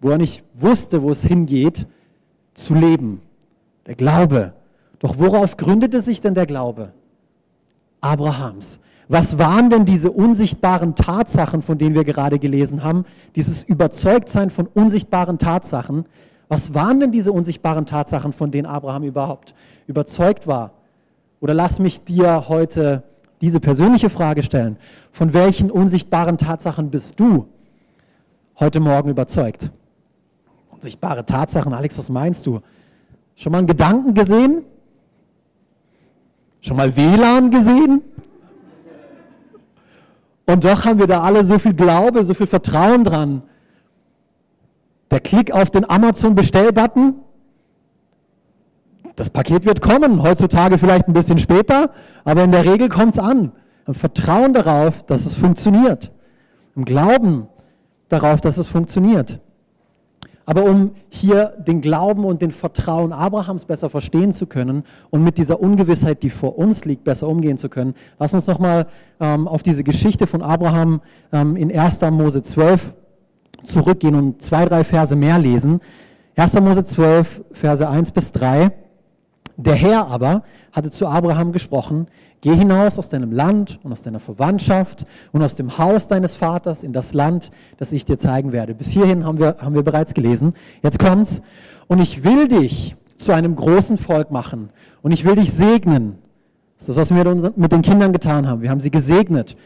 wo 0.00 0.10
er 0.10 0.18
nicht 0.18 0.44
wusste, 0.54 1.02
wo 1.02 1.10
es 1.10 1.24
hingeht, 1.24 1.86
zu 2.54 2.74
leben. 2.74 3.20
Der 3.86 3.94
Glaube. 3.94 4.54
Doch 4.98 5.18
worauf 5.18 5.56
gründete 5.56 6.00
sich 6.00 6.20
denn 6.20 6.34
der 6.34 6.46
Glaube? 6.46 6.92
Abrahams. 8.00 8.80
Was 9.08 9.38
waren 9.38 9.68
denn 9.70 9.84
diese 9.84 10.10
unsichtbaren 10.10 10.94
Tatsachen, 10.94 11.62
von 11.62 11.76
denen 11.78 11.94
wir 11.94 12.04
gerade 12.04 12.38
gelesen 12.38 12.82
haben? 12.82 13.04
Dieses 13.36 13.62
Überzeugtsein 13.62 14.50
von 14.50 14.66
unsichtbaren 14.66 15.38
Tatsachen. 15.38 16.06
Was 16.48 16.74
waren 16.74 17.00
denn 17.00 17.12
diese 17.12 17.32
unsichtbaren 17.32 17.86
Tatsachen, 17.86 18.32
von 18.32 18.50
denen 18.50 18.66
Abraham 18.66 19.02
überhaupt 19.02 19.54
überzeugt 19.86 20.46
war? 20.46 20.72
Oder 21.40 21.52
lass 21.52 21.78
mich 21.78 22.04
dir 22.04 22.48
heute 22.48 23.02
diese 23.40 23.60
persönliche 23.60 24.10
Frage 24.10 24.42
stellen. 24.42 24.76
Von 25.12 25.32
welchen 25.32 25.70
unsichtbaren 25.70 26.38
Tatsachen 26.38 26.90
bist 26.90 27.18
du 27.20 27.48
heute 28.58 28.80
Morgen 28.80 29.10
überzeugt? 29.10 29.70
Unsichtbare 30.70 31.24
Tatsachen. 31.24 31.72
Alex, 31.72 31.98
was 31.98 32.10
meinst 32.10 32.46
du? 32.46 32.60
Schon 33.34 33.52
mal 33.52 33.58
einen 33.58 33.66
Gedanken 33.66 34.14
gesehen? 34.14 34.62
Schon 36.60 36.76
mal 36.76 36.96
WLAN 36.96 37.50
gesehen? 37.50 38.02
Und 40.46 40.64
doch 40.64 40.84
haben 40.84 40.98
wir 40.98 41.06
da 41.06 41.22
alle 41.22 41.44
so 41.44 41.58
viel 41.58 41.74
Glaube, 41.74 42.24
so 42.24 42.34
viel 42.34 42.46
Vertrauen 42.46 43.04
dran. 43.04 43.42
Der 45.10 45.20
Klick 45.20 45.52
auf 45.52 45.70
den 45.70 45.88
Amazon-Bestellbutton, 45.88 47.14
das 49.16 49.30
Paket 49.30 49.64
wird 49.64 49.80
kommen, 49.80 50.22
heutzutage 50.22 50.78
vielleicht 50.78 51.08
ein 51.08 51.12
bisschen 51.12 51.38
später, 51.38 51.90
aber 52.24 52.44
in 52.44 52.50
der 52.50 52.64
Regel 52.64 52.88
kommt 52.88 53.14
es 53.14 53.18
an. 53.18 53.52
Im 53.86 53.94
Vertrauen 53.94 54.54
darauf, 54.54 55.02
dass 55.02 55.26
es 55.26 55.34
funktioniert. 55.34 56.10
Im 56.74 56.84
Glauben 56.84 57.48
darauf, 58.08 58.40
dass 58.40 58.56
es 58.56 58.68
funktioniert. 58.68 59.40
Aber 60.46 60.64
um 60.64 60.92
hier 61.08 61.54
den 61.58 61.80
Glauben 61.80 62.24
und 62.24 62.42
den 62.42 62.50
Vertrauen 62.50 63.12
Abrahams 63.12 63.64
besser 63.64 63.88
verstehen 63.88 64.32
zu 64.32 64.46
können 64.46 64.84
und 65.10 65.22
mit 65.22 65.38
dieser 65.38 65.60
Ungewissheit, 65.60 66.22
die 66.22 66.28
vor 66.28 66.58
uns 66.58 66.84
liegt, 66.84 67.04
besser 67.04 67.28
umgehen 67.28 67.56
zu 67.56 67.70
können, 67.70 67.94
lass 68.18 68.34
uns 68.34 68.46
nochmal 68.46 68.86
ähm, 69.20 69.48
auf 69.48 69.62
diese 69.62 69.84
Geschichte 69.84 70.26
von 70.26 70.42
Abraham 70.42 71.00
ähm, 71.32 71.56
in 71.56 71.76
1. 71.76 72.02
Mose 72.10 72.42
12 72.42 72.94
zurückgehen 73.62 74.14
und 74.14 74.42
zwei, 74.42 74.66
drei 74.66 74.84
Verse 74.84 75.16
mehr 75.16 75.38
lesen. 75.38 75.80
1. 76.36 76.60
Mose 76.60 76.84
12, 76.84 77.44
Verse 77.52 77.88
1 77.88 78.12
bis 78.12 78.32
3. 78.32 78.70
Der 79.56 79.74
Herr 79.74 80.08
aber 80.08 80.42
hatte 80.72 80.90
zu 80.90 81.06
Abraham 81.06 81.52
gesprochen, 81.52 82.08
geh 82.40 82.54
hinaus 82.54 82.98
aus 82.98 83.08
deinem 83.08 83.30
Land 83.30 83.78
und 83.82 83.92
aus 83.92 84.02
deiner 84.02 84.18
Verwandtschaft 84.18 85.06
und 85.32 85.42
aus 85.42 85.54
dem 85.54 85.78
Haus 85.78 86.08
deines 86.08 86.34
Vaters 86.34 86.82
in 86.82 86.92
das 86.92 87.14
Land, 87.14 87.50
das 87.78 87.92
ich 87.92 88.04
dir 88.04 88.18
zeigen 88.18 88.52
werde. 88.52 88.74
Bis 88.74 88.90
hierhin 88.90 89.24
haben 89.24 89.38
wir, 89.38 89.56
haben 89.60 89.74
wir 89.74 89.82
bereits 89.82 90.12
gelesen. 90.12 90.54
Jetzt 90.82 90.98
kommt's. 90.98 91.40
Und 91.86 92.00
ich 92.00 92.24
will 92.24 92.48
dich 92.48 92.96
zu 93.16 93.32
einem 93.32 93.54
großen 93.54 93.96
Volk 93.96 94.30
machen 94.30 94.70
und 95.02 95.12
ich 95.12 95.24
will 95.24 95.36
dich 95.36 95.52
segnen. 95.52 96.18
Das 96.76 96.88
ist 96.88 96.98
das, 96.98 97.10
was 97.10 97.16
wir 97.16 97.52
mit 97.56 97.72
den 97.72 97.82
Kindern 97.82 98.12
getan 98.12 98.48
haben. 98.48 98.60
Wir 98.60 98.70
haben 98.70 98.80
sie 98.80 98.90
gesegnet 98.90 99.56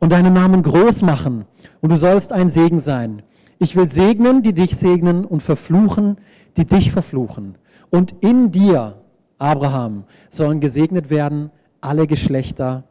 und 0.00 0.12
deinen 0.12 0.32
Namen 0.32 0.62
groß 0.62 1.02
machen 1.02 1.44
und 1.80 1.92
du 1.92 1.96
sollst 1.96 2.32
ein 2.32 2.50
Segen 2.50 2.80
sein. 2.80 3.22
Ich 3.58 3.76
will 3.76 3.88
segnen, 3.88 4.42
die 4.42 4.54
dich 4.54 4.76
segnen 4.76 5.24
und 5.24 5.42
verfluchen, 5.42 6.16
die 6.56 6.64
dich 6.64 6.90
verfluchen. 6.90 7.56
Und 7.90 8.14
in 8.20 8.50
dir 8.50 8.99
Abraham 9.40 10.04
sollen 10.28 10.60
gesegnet 10.60 11.10
werden 11.10 11.50
alle 11.80 12.06
Geschlechter 12.06 12.84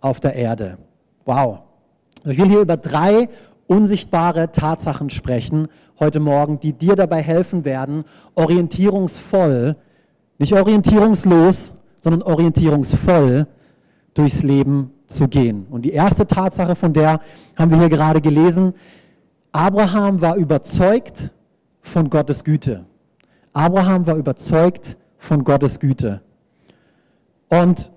auf 0.00 0.20
der 0.20 0.34
Erde. 0.34 0.78
Wow. 1.24 1.60
Ich 2.24 2.36
will 2.36 2.48
hier 2.48 2.60
über 2.60 2.76
drei 2.76 3.28
unsichtbare 3.66 4.50
Tatsachen 4.50 5.10
sprechen 5.10 5.68
heute 6.00 6.18
Morgen, 6.18 6.58
die 6.58 6.72
dir 6.72 6.96
dabei 6.96 7.22
helfen 7.22 7.64
werden, 7.64 8.02
orientierungsvoll, 8.34 9.76
nicht 10.38 10.52
orientierungslos, 10.52 11.76
sondern 12.00 12.22
orientierungsvoll 12.22 13.46
durchs 14.14 14.42
Leben 14.42 14.90
zu 15.06 15.28
gehen. 15.28 15.66
Und 15.70 15.82
die 15.82 15.92
erste 15.92 16.26
Tatsache, 16.26 16.74
von 16.74 16.92
der 16.92 17.20
haben 17.56 17.70
wir 17.70 17.78
hier 17.78 17.88
gerade 17.88 18.20
gelesen, 18.20 18.74
Abraham 19.52 20.20
war 20.20 20.36
überzeugt 20.36 21.30
von 21.80 22.10
Gottes 22.10 22.42
Güte. 22.42 22.86
Abraham 23.52 24.06
war 24.06 24.16
überzeugt 24.16 24.96
von 25.22 25.44
Gottes 25.44 25.78
Güte. 25.78 26.20
Und 27.48 27.90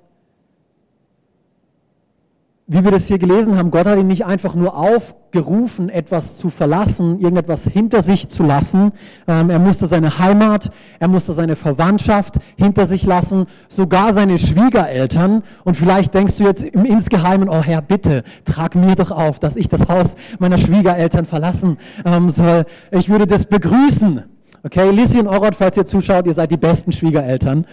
wie 2.67 2.83
wir 2.83 2.89
das 2.89 3.07
hier 3.07 3.19
gelesen 3.19 3.57
haben, 3.57 3.69
Gott 3.69 3.85
hat 3.85 3.99
ihn 3.99 4.07
nicht 4.07 4.25
einfach 4.25 4.55
nur 4.55 4.75
aufgerufen, 4.75 5.89
etwas 5.89 6.37
zu 6.37 6.49
verlassen, 6.49 7.19
irgendetwas 7.19 7.67
hinter 7.67 8.01
sich 8.01 8.27
zu 8.27 8.43
lassen. 8.43 8.91
Ähm, 9.27 9.51
er 9.51 9.59
musste 9.59 9.85
seine 9.85 10.17
Heimat, 10.17 10.71
er 10.99 11.07
musste 11.07 11.33
seine 11.33 11.55
Verwandtschaft 11.55 12.35
hinter 12.57 12.87
sich 12.87 13.05
lassen, 13.05 13.45
sogar 13.69 14.13
seine 14.13 14.39
Schwiegereltern. 14.39 15.43
Und 15.63 15.75
vielleicht 15.75 16.15
denkst 16.15 16.37
du 16.37 16.43
jetzt 16.45 16.63
im 16.63 16.85
Insgeheimen, 16.85 17.49
oh 17.49 17.61
Herr, 17.61 17.81
bitte, 17.81 18.23
trag 18.45 18.73
mir 18.73 18.95
doch 18.95 19.11
auf, 19.11 19.37
dass 19.37 19.55
ich 19.55 19.69
das 19.69 19.87
Haus 19.87 20.15
meiner 20.39 20.57
Schwiegereltern 20.57 21.25
verlassen 21.25 21.77
ähm, 22.03 22.31
soll. 22.31 22.65
Ich 22.91 23.09
würde 23.09 23.27
das 23.27 23.45
begrüßen. 23.45 24.34
Okay, 24.65 24.89
Lissi 24.89 25.19
und 25.19 25.27
Orot, 25.27 25.53
falls 25.53 25.77
ihr 25.77 25.85
zuschaut, 25.85 26.25
ihr 26.25 26.33
seid 26.33 26.49
die 26.49 26.57
besten 26.57 26.91
Schwiegereltern. 26.91 27.67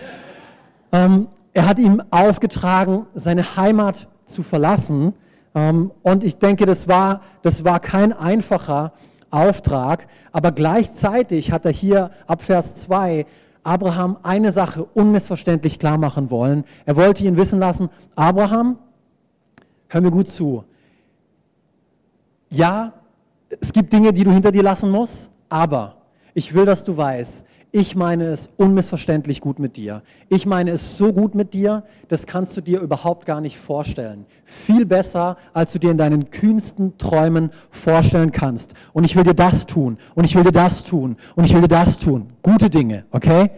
Ähm, 0.93 1.27
er 1.55 1.67
hat 1.67 1.79
ihm 1.79 2.03
aufgetragen, 2.11 3.07
seine 3.15 3.57
Heimat 3.57 4.09
zu 4.27 4.43
verlassen. 4.43 5.15
Ähm, 5.55 5.91
und 6.03 6.23
ich 6.23 6.37
denke, 6.37 6.67
das 6.67 6.89
war, 6.89 7.23
das 7.41 7.65
war 7.65 7.81
kein 7.81 8.13
einfacher 8.13 8.93
Auftrag, 9.31 10.07
aber 10.33 10.53
gleichzeitig 10.53 11.51
hat 11.51 11.65
er 11.65 11.73
hier 11.73 12.11
ab 12.27 12.43
Vers 12.43 12.75
2 12.75 13.25
Abraham 13.63 14.19
eine 14.23 14.53
Sache 14.53 14.85
unmissverständlich 14.85 15.79
klar 15.79 15.97
machen 15.97 16.31
wollen. 16.31 16.63
Er 16.85 16.97
wollte 16.97 17.25
ihn 17.25 17.39
wissen 17.39 17.59
lassen, 17.59 17.89
Abraham, 18.17 18.77
hör 19.89 20.03
mir 20.03 20.11
gut 20.11 20.29
zu. 20.29 20.65
Ja, 22.51 22.93
es 23.63 23.73
gibt 23.73 23.95
Dinge, 23.95 24.13
die 24.13 24.25
du 24.25 24.31
hinter 24.31 24.53
dir 24.53 24.63
lassen 24.63 24.91
musst, 24.91 25.31
aber 25.49 26.02
ich 26.35 26.55
will, 26.55 26.65
dass 26.65 26.85
du 26.85 26.97
weißt, 26.97 27.45
ich 27.75 27.97
meine 27.97 28.27
es 28.27 28.51
unmissverständlich 28.59 29.41
gut 29.41 29.59
mit 29.59 29.79
dir. 29.79 30.03
Ich 30.29 30.45
meine 30.45 30.73
es 30.73 30.99
so 30.99 31.11
gut 31.11 31.35
mit 31.35 31.55
dir, 31.55 31.85
das 32.09 32.27
kannst 32.27 32.55
du 32.55 32.61
dir 32.61 32.81
überhaupt 32.81 33.25
gar 33.25 33.41
nicht 33.41 33.57
vorstellen. 33.57 34.27
Viel 34.45 34.85
besser, 34.85 35.39
als 35.55 35.73
du 35.73 35.79
dir 35.79 35.91
in 35.91 35.97
deinen 35.97 36.29
kühnsten 36.29 36.99
Träumen 36.99 37.51
vorstellen 37.71 38.31
kannst. 38.31 38.75
Und 38.93 39.05
ich 39.05 39.17
will 39.17 39.25
dir 39.25 39.33
das 39.33 39.65
tun. 39.65 39.97
Und 40.15 40.25
ich 40.25 40.35
will 40.35 40.43
dir 40.43 40.53
das 40.53 40.85
tun. 40.85 41.17
Und 41.35 41.45
ich 41.45 41.55
will 41.55 41.63
dir 41.63 41.69
das 41.69 41.99
tun. 41.99 42.29
Gute 42.43 42.69
Dinge, 42.69 43.07
okay? 43.11 43.51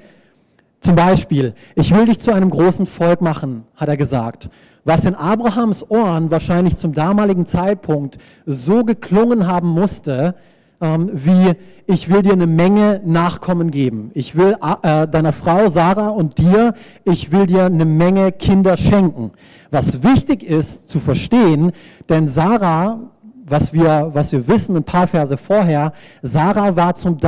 Zum 0.78 0.94
Beispiel, 0.94 1.54
ich 1.74 1.92
will 1.92 2.04
dich 2.04 2.20
zu 2.20 2.32
einem 2.32 2.50
großen 2.50 2.86
Volk 2.86 3.20
machen, 3.20 3.64
hat 3.74 3.88
er 3.88 3.96
gesagt. 3.96 4.48
Was 4.84 5.06
in 5.06 5.16
Abrahams 5.16 5.90
Ohren 5.90 6.30
wahrscheinlich 6.30 6.76
zum 6.76 6.92
damaligen 6.92 7.46
Zeitpunkt 7.46 8.18
so 8.46 8.84
geklungen 8.84 9.48
haben 9.48 9.68
musste, 9.68 10.36
ähm, 10.84 11.10
wie 11.14 11.54
ich 11.86 12.10
will 12.10 12.22
dir 12.22 12.34
eine 12.34 12.46
Menge 12.46 13.00
Nachkommen 13.04 13.70
geben. 13.70 14.10
Ich 14.14 14.36
will 14.36 14.56
äh, 14.82 15.08
deiner 15.08 15.32
Frau 15.32 15.68
Sarah 15.68 16.08
und 16.08 16.38
dir, 16.38 16.74
ich 17.04 17.32
will 17.32 17.46
dir 17.46 17.64
eine 17.64 17.84
Menge 17.86 18.32
Kinder 18.32 18.76
schenken. 18.76 19.32
Was 19.70 20.02
wichtig 20.02 20.42
ist 20.42 20.88
zu 20.88 21.00
verstehen, 21.00 21.72
denn 22.08 22.28
Sarah, 22.28 22.98
was 23.46 23.72
wir, 23.72 24.10
was 24.12 24.32
wir 24.32 24.46
wissen, 24.46 24.76
ein 24.76 24.84
paar 24.84 25.06
Verse 25.06 25.36
vorher, 25.36 25.92
Sarah 26.22 26.76
war 26.76 26.94
zum, 26.94 27.18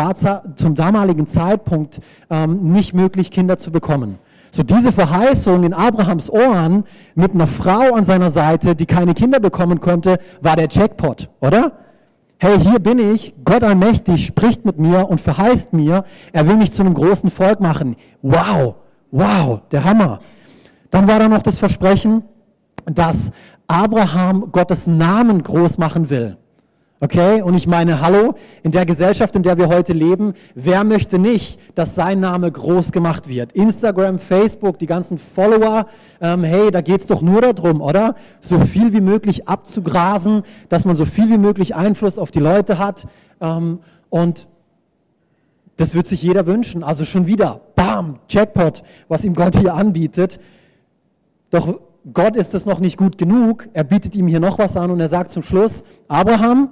zum 0.55 0.75
damaligen 0.75 1.27
Zeitpunkt 1.27 2.01
ähm, 2.31 2.73
nicht 2.73 2.95
möglich, 2.95 3.31
Kinder 3.31 3.57
zu 3.59 3.73
bekommen. 3.73 4.19
So 4.51 4.63
diese 4.63 4.93
Verheißung 4.93 5.65
in 5.65 5.75
Abrahams 5.75 6.31
Ohren 6.31 6.85
mit 7.15 7.35
einer 7.35 7.47
Frau 7.47 7.95
an 7.95 8.05
seiner 8.05 8.31
Seite, 8.31 8.75
die 8.75 8.87
keine 8.87 9.13
Kinder 9.15 9.41
bekommen 9.41 9.81
konnte, 9.81 10.19
war 10.41 10.57
der 10.57 10.69
Jackpot, 10.69 11.29
oder? 11.41 11.86
Hey, 12.39 12.59
hier 12.59 12.79
bin 12.79 12.99
ich, 12.99 13.35
Gott 13.45 13.65
allmächtig 13.65 14.27
spricht 14.27 14.65
mit 14.65 14.79
mir 14.79 15.09
und 15.09 15.21
verheißt 15.21 15.73
mir, 15.73 16.05
er 16.33 16.47
will 16.47 16.57
mich 16.57 16.73
zu 16.73 16.83
einem 16.83 16.95
großen 16.95 17.31
Volk 17.31 17.61
machen. 17.61 17.97
Wow, 18.23 18.77
wow, 19.11 19.61
der 19.71 19.85
Hammer. 19.85 20.21
Dann 20.91 21.09
war 21.09 21.19
da 21.19 21.29
noch 21.29 21.43
das 21.43 21.59
Versprechen, 21.59 22.23
dass 22.85 23.33
Abraham 23.67 24.53
Gottes 24.53 24.87
Namen 24.87 25.43
groß 25.43 25.79
machen 25.79 26.11
will. 26.11 26.37
Okay? 26.99 27.43
Und 27.43 27.55
ich 27.55 27.67
meine, 27.67 28.01
hallo, 28.01 28.35
in 28.63 28.73
der 28.73 28.87
Gesellschaft, 28.87 29.37
in 29.37 29.43
der 29.43 29.59
wir 29.59 29.69
heute 29.69 29.93
leben, 29.93 30.33
wer 30.55 30.83
möchte 30.83 31.19
nicht, 31.19 31.59
dass 31.77 31.95
sein 31.95 32.21
Name 32.21 32.51
groß 32.51 32.91
gemacht 32.91 33.29
wird? 33.29 33.53
Instagram, 33.53 34.19
Facebook, 34.19 34.79
die 34.79 34.87
ganzen 34.87 35.19
Follower, 35.19 35.87
ähm, 36.23 36.43
hey, 36.43 36.71
da 36.71 36.81
geht's 36.81 37.07
doch 37.07 37.21
nur 37.21 37.43
darum, 37.43 37.83
oder? 37.83 38.15
So 38.41 38.59
viel 38.61 38.95
wie 38.95 39.03
möglich 39.03 39.47
abzugrasen, 39.47 40.43
dass 40.71 40.87
man 40.87 40.97
so 40.97 41.05
viel 41.05 41.29
wie 41.29 41.39
möglich 41.39 41.75
Einfluss 41.75 42.19
auf 42.19 42.31
die 42.31 42.41
Leute 42.41 42.79
hat. 42.79 43.07
Ähm, 43.43 43.81
und 44.09 44.49
das 45.77 45.95
wird 45.95 46.07
sich 46.07 46.23
jeder 46.23 46.47
wünschen. 46.47 46.83
Also 46.83 47.05
schon 47.05 47.27
wieder, 47.27 47.61
bam, 47.75 48.21
Jackpot, 48.31 48.83
was 49.09 49.25
ihm 49.27 49.35
Gott 49.35 49.57
hier 49.57 49.75
anbietet. 49.75 50.41
Doch 51.51 51.79
Gott 52.13 52.37
ist 52.37 52.55
es 52.55 52.65
noch 52.65 52.81
nicht 52.81 52.97
gut 52.97 53.19
genug. 53.19 53.69
Er 53.75 53.85
bietet 53.85 54.15
ihm 54.15 54.27
hier 54.27 54.41
noch 54.41 54.59
was 54.59 54.77
an 54.79 54.91
und 54.91 55.01
er 55.01 55.09
sagt 55.09 55.31
zum 55.31 55.43
Schluss, 55.43 55.83
Abraham, 56.09 56.71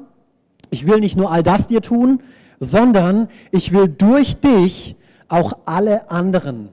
ich 0.75 0.89
will 0.89 0.99
nicht 0.99 1.17
nur 1.17 1.31
all 1.31 1.45
das 1.45 1.69
dir 1.69 1.81
tun, 1.81 2.21
sondern 2.59 3.29
ich 3.53 3.73
will 3.73 3.89
durch 3.89 4.41
dich 4.41 4.97
auch 5.29 5.53
alle 5.67 6.11
anderen 6.11 6.71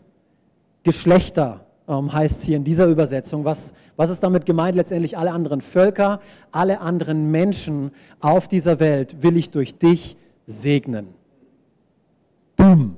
Geschlechter, 0.81 1.65
ähm, 1.87 2.11
heißt 2.11 2.39
es 2.39 2.43
hier 2.43 2.57
in 2.57 2.63
dieser 2.63 2.87
Übersetzung. 2.87 3.45
Was, 3.45 3.73
was 3.95 4.09
ist 4.09 4.23
damit 4.23 4.47
gemeint? 4.47 4.75
Letztendlich 4.75 5.19
alle 5.19 5.31
anderen 5.31 5.61
Völker, 5.61 6.19
alle 6.51 6.81
anderen 6.81 7.29
Menschen 7.29 7.91
auf 8.19 8.47
dieser 8.47 8.79
Welt 8.79 9.21
will 9.21 9.37
ich 9.37 9.51
durch 9.51 9.77
dich 9.77 10.17
segnen. 10.47 11.09
Boom. 12.55 12.97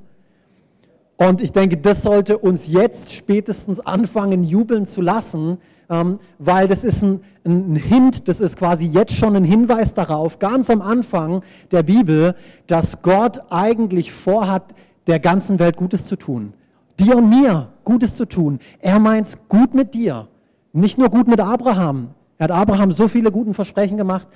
Und 1.17 1.41
ich 1.41 1.51
denke, 1.51 1.77
das 1.77 2.01
sollte 2.01 2.37
uns 2.37 2.69
jetzt 2.69 3.11
spätestens 3.11 3.81
anfangen, 3.81 4.45
jubeln 4.45 4.85
zu 4.85 5.01
lassen, 5.01 5.57
ähm, 5.89 6.19
weil 6.39 6.67
das 6.67 6.83
ist 6.83 7.03
ein, 7.03 7.21
ein 7.45 7.75
Hint, 7.75 8.27
das 8.27 8.39
ist 8.39 8.57
quasi 8.57 8.85
jetzt 8.85 9.15
schon 9.15 9.35
ein 9.35 9.43
Hinweis 9.43 9.93
darauf, 9.93 10.39
ganz 10.39 10.69
am 10.69 10.81
Anfang 10.81 11.41
der 11.71 11.83
Bibel, 11.83 12.35
dass 12.67 13.01
Gott 13.01 13.41
eigentlich 13.49 14.11
vorhat, 14.11 14.73
der 15.07 15.19
ganzen 15.19 15.59
Welt 15.59 15.75
Gutes 15.75 16.05
zu 16.05 16.15
tun. 16.15 16.53
Dir 16.99 17.17
und 17.17 17.29
mir 17.29 17.69
Gutes 17.83 18.15
zu 18.15 18.25
tun. 18.25 18.59
Er 18.79 18.99
meint 18.99 19.49
gut 19.49 19.73
mit 19.73 19.93
dir. 19.93 20.27
Nicht 20.71 20.97
nur 20.97 21.09
gut 21.09 21.27
mit 21.27 21.39
Abraham. 21.39 22.09
Er 22.37 22.45
hat 22.45 22.51
Abraham 22.51 22.91
so 22.91 23.07
viele 23.07 23.31
guten 23.31 23.53
Versprechen 23.53 23.97
gemacht. 23.97 24.27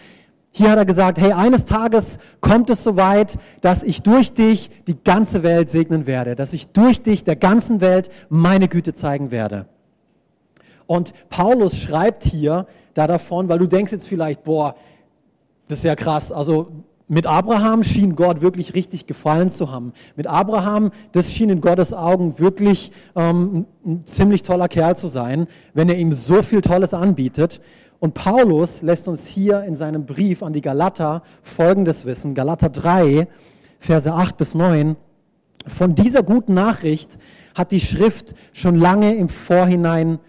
Hier 0.52 0.72
hat 0.72 0.78
er 0.78 0.86
gesagt, 0.86 1.20
hey, 1.20 1.34
eines 1.34 1.66
Tages 1.66 2.18
kommt 2.42 2.70
es 2.70 2.84
so 2.84 2.96
weit, 2.96 3.38
dass 3.62 3.84
ich 3.84 4.02
durch 4.02 4.34
dich 4.34 4.70
die 4.88 4.98
ganze 5.04 5.44
Welt 5.44 5.70
segnen 5.70 6.08
werde, 6.08 6.36
dass 6.36 6.54
ich 6.54 6.68
durch 6.70 7.02
dich 7.02 7.24
der 7.24 7.36
ganzen 7.36 7.80
Welt 7.80 8.10
meine 8.30 8.68
Güte 8.68 8.94
zeigen 8.94 9.30
werde. 9.30 9.68
Und 10.88 11.14
Paulus 11.30 11.78
schreibt 11.78 12.24
hier 12.24 12.66
da 12.94 13.06
davon, 13.06 13.50
weil 13.50 13.60
du 13.60 13.68
denkst 13.68 13.92
jetzt 13.92 14.08
vielleicht, 14.08 14.44
boah, 14.44 14.76
das 15.68 15.80
ist 15.80 15.84
ja 15.84 15.96
krass. 15.96 16.32
Also 16.32 16.72
mit 17.10 17.26
Abraham 17.26 17.84
schien 17.84 18.16
Gott 18.16 18.42
wirklich 18.42 18.74
richtig 18.74 19.06
gefallen 19.06 19.50
zu 19.50 19.72
haben. 19.72 19.94
Mit 20.16 20.28
Abraham, 20.28 20.92
das 21.14 21.32
schien 21.32 21.50
in 21.50 21.62
Gottes 21.62 21.94
Augen 21.94 22.40
wirklich 22.40 22.92
ähm, 23.16 23.66
ein 23.86 24.06
ziemlich 24.06 24.44
toller 24.44 24.68
Kerl 24.68 24.96
zu 24.96 25.08
sein, 25.08 25.48
wenn 25.74 25.88
er 25.88 25.98
ihm 25.98 26.12
so 26.12 26.42
viel 26.42 26.62
Tolles 26.62 26.94
anbietet. 26.94 27.62
Und 28.00 28.14
Paulus 28.14 28.82
lässt 28.82 29.08
uns 29.08 29.26
hier 29.28 29.64
in 29.64 29.76
seinem 29.76 30.06
Brief 30.06 30.44
an 30.44 30.54
die 30.54 30.62
Galater 30.62 31.22
Folgendes 31.42 32.06
wissen. 32.06 32.34
Galater 32.34 32.70
3, 32.70 33.28
Verse 33.80 34.12
8 34.12 34.38
bis 34.38 34.54
9. 34.54 34.98
Von 35.66 35.96
dieser 35.96 36.24
guten 36.24 36.54
Nachricht 36.54 37.18
hat 37.56 37.72
die 37.72 37.82
Schrift 37.82 38.34
schon 38.54 38.76
lange 38.76 39.16
im 39.16 39.30
Vorhinein 39.30 40.12
gesprochen. 40.12 40.28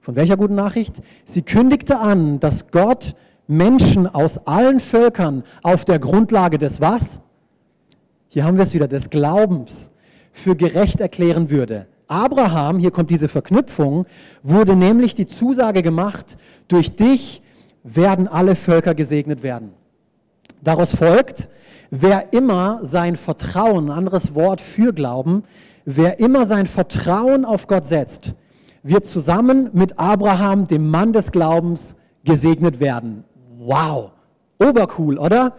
Von 0.00 0.16
welcher 0.16 0.36
guten 0.36 0.54
Nachricht? 0.54 0.96
Sie 1.24 1.42
kündigte 1.42 1.98
an, 1.98 2.40
dass 2.40 2.70
Gott 2.70 3.14
Menschen 3.46 4.06
aus 4.06 4.46
allen 4.46 4.80
Völkern 4.80 5.42
auf 5.62 5.84
der 5.84 5.98
Grundlage 5.98 6.58
des 6.58 6.80
was? 6.80 7.20
Hier 8.28 8.44
haben 8.44 8.56
wir 8.56 8.64
es 8.64 8.74
wieder, 8.74 8.88
des 8.88 9.10
Glaubens 9.10 9.90
für 10.32 10.56
gerecht 10.56 11.00
erklären 11.00 11.50
würde. 11.50 11.86
Abraham, 12.08 12.78
hier 12.78 12.90
kommt 12.90 13.10
diese 13.10 13.28
Verknüpfung, 13.28 14.06
wurde 14.42 14.76
nämlich 14.76 15.14
die 15.14 15.26
Zusage 15.26 15.82
gemacht, 15.82 16.36
durch 16.68 16.96
dich 16.96 17.42
werden 17.82 18.28
alle 18.28 18.56
Völker 18.56 18.94
gesegnet 18.94 19.42
werden. 19.42 19.72
Daraus 20.62 20.94
folgt, 20.94 21.48
wer 21.90 22.32
immer 22.32 22.80
sein 22.82 23.16
Vertrauen, 23.16 23.90
anderes 23.90 24.34
Wort 24.34 24.60
für 24.60 24.92
Glauben, 24.92 25.44
wer 25.84 26.18
immer 26.18 26.46
sein 26.46 26.66
Vertrauen 26.66 27.44
auf 27.44 27.66
Gott 27.66 27.84
setzt, 27.84 28.34
wird 28.84 29.06
zusammen 29.06 29.70
mit 29.72 29.98
Abraham, 29.98 30.68
dem 30.68 30.88
Mann 30.88 31.12
des 31.12 31.32
Glaubens, 31.32 31.96
gesegnet 32.24 32.78
werden. 32.78 33.24
Wow, 33.58 34.10
obercool, 34.58 35.18
oder? 35.18 35.54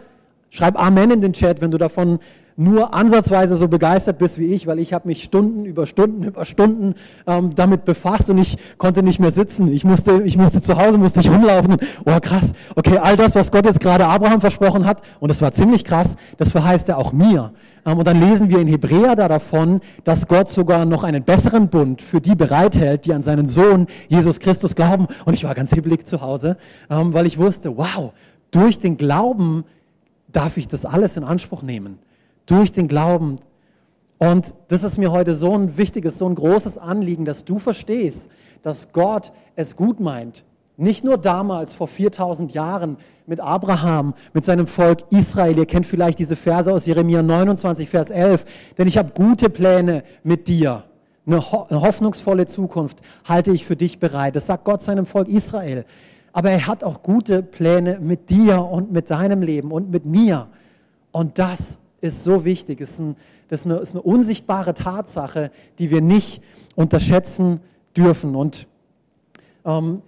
Schreib 0.51 0.79
Amen 0.81 1.11
in 1.11 1.21
den 1.21 1.33
Chat, 1.33 1.59
wenn 1.59 1.71
du 1.71 1.77
davon 1.77 2.19
nur 2.57 2.93
ansatzweise 2.93 3.57
so 3.57 3.67
begeistert 3.67 4.17
bist 4.17 4.39
wie 4.39 4.53
ich, 4.53 4.65
weil 4.65 4.79
ich 4.79 4.93
habe 4.93 5.07
mich 5.09 5.23
Stunden 5.23 5.65
über 5.65 5.85
Stunden 5.85 6.23
über 6.23 6.45
Stunden 6.45 6.93
ähm, 7.27 7.53
damit 7.53 7.83
befasst 7.83 8.29
und 8.29 8.37
ich 8.37 8.57
konnte 8.77 9.03
nicht 9.03 9.19
mehr 9.19 9.31
sitzen. 9.31 9.67
Ich 9.67 9.83
musste, 9.83 10.21
ich 10.23 10.37
musste 10.37 10.61
zu 10.61 10.77
Hause, 10.77 10.97
musste 10.97 11.19
ich 11.19 11.29
rumlaufen. 11.29 11.75
oh 12.05 12.17
krass, 12.21 12.53
okay, 12.75 12.97
all 12.97 13.17
das, 13.17 13.35
was 13.35 13.51
Gott 13.51 13.65
jetzt 13.65 13.81
gerade 13.81 14.05
Abraham 14.05 14.39
versprochen 14.39 14.85
hat, 14.85 15.01
und 15.19 15.29
das 15.29 15.41
war 15.41 15.51
ziemlich 15.51 15.83
krass, 15.83 16.15
das 16.37 16.53
verheißt 16.53 16.87
er 16.87 16.97
auch 16.97 17.11
mir. 17.11 17.51
Ähm, 17.85 17.97
und 17.97 18.07
dann 18.07 18.21
lesen 18.21 18.49
wir 18.49 18.59
in 18.59 18.67
Hebräer 18.67 19.15
da 19.15 19.27
davon, 19.27 19.81
dass 20.05 20.27
Gott 20.27 20.47
sogar 20.47 20.85
noch 20.85 21.03
einen 21.03 21.23
besseren 21.23 21.67
Bund 21.67 22.01
für 22.01 22.21
die 22.21 22.35
bereithält, 22.35 23.05
die 23.05 23.13
an 23.13 23.21
seinen 23.21 23.49
Sohn 23.49 23.87
Jesus 24.07 24.39
Christus 24.39 24.75
glauben. 24.75 25.07
Und 25.25 25.33
ich 25.33 25.43
war 25.43 25.55
ganz 25.55 25.71
hibbelig 25.71 26.05
zu 26.05 26.21
Hause, 26.21 26.55
ähm, 26.89 27.13
weil 27.13 27.25
ich 27.25 27.37
wusste, 27.37 27.75
wow, 27.75 28.13
durch 28.51 28.79
den 28.79 28.95
Glauben 28.95 29.65
darf 30.31 30.55
ich 30.55 30.69
das 30.69 30.85
alles 30.85 31.17
in 31.17 31.25
Anspruch 31.25 31.61
nehmen. 31.61 31.99
Durch 32.45 32.71
den 32.71 32.87
Glauben. 32.87 33.37
Und 34.17 34.53
das 34.69 34.83
ist 34.83 34.97
mir 34.97 35.11
heute 35.11 35.33
so 35.33 35.53
ein 35.53 35.77
wichtiges, 35.77 36.17
so 36.17 36.27
ein 36.27 36.35
großes 36.35 36.77
Anliegen, 36.77 37.25
dass 37.25 37.45
du 37.45 37.59
verstehst, 37.59 38.29
dass 38.61 38.91
Gott 38.91 39.33
es 39.55 39.75
gut 39.75 39.99
meint. 39.99 40.45
Nicht 40.77 41.03
nur 41.03 41.17
damals, 41.17 41.73
vor 41.73 41.87
4000 41.87 42.53
Jahren, 42.53 42.97
mit 43.27 43.39
Abraham, 43.39 44.13
mit 44.33 44.45
seinem 44.45 44.67
Volk 44.67 44.99
Israel. 45.09 45.57
Ihr 45.57 45.65
kennt 45.65 45.87
vielleicht 45.87 46.19
diese 46.19 46.35
Verse 46.35 46.71
aus 46.71 46.85
Jeremia 46.85 47.23
29, 47.23 47.89
Vers 47.89 48.09
11. 48.09 48.73
Denn 48.77 48.87
ich 48.87 48.97
habe 48.97 49.13
gute 49.13 49.49
Pläne 49.49 50.03
mit 50.23 50.47
dir. 50.47 50.83
Eine, 51.25 51.41
hoffnungsvolle 51.41 52.45
Zukunft 52.45 53.01
halte 53.27 53.51
ich 53.51 53.65
für 53.65 53.75
dich 53.75 53.99
bereit. 53.99 54.35
Das 54.35 54.47
sagt 54.47 54.63
Gott 54.63 54.81
seinem 54.81 55.05
Volk 55.05 55.27
Israel 55.27 55.85
aber 56.35 56.51
er 56.51 56.67
hat 56.67 56.83
auch 56.83 57.01
gute 57.01 57.41
Pläne 57.41 57.97
mit 58.01 58.29
dir 58.29 58.61
und 58.61 58.91
mit 58.91 59.09
deinem 59.09 59.41
Leben 59.41 59.71
und 59.71 59.89
mit 59.89 60.05
mir. 60.05 60.47
Und 61.13 61.39
das 61.39 61.77
ist 62.01 62.23
so 62.23 62.45
wichtig. 62.45 62.81
Ist, 62.81 62.99
ein, 62.99 63.15
das 63.47 63.61
ist, 63.61 63.65
eine, 63.67 63.75
ist 63.77 63.95
eine 63.95 64.01
unsichtbare 64.01 64.73
Tatsache, 64.73 65.51
die 65.79 65.91
wir 65.91 66.01
nicht 66.01 66.41
unterschätzen 66.75 67.59
dürfen. 67.95 68.35
Und 68.35 68.67
ähm, 69.65 70.01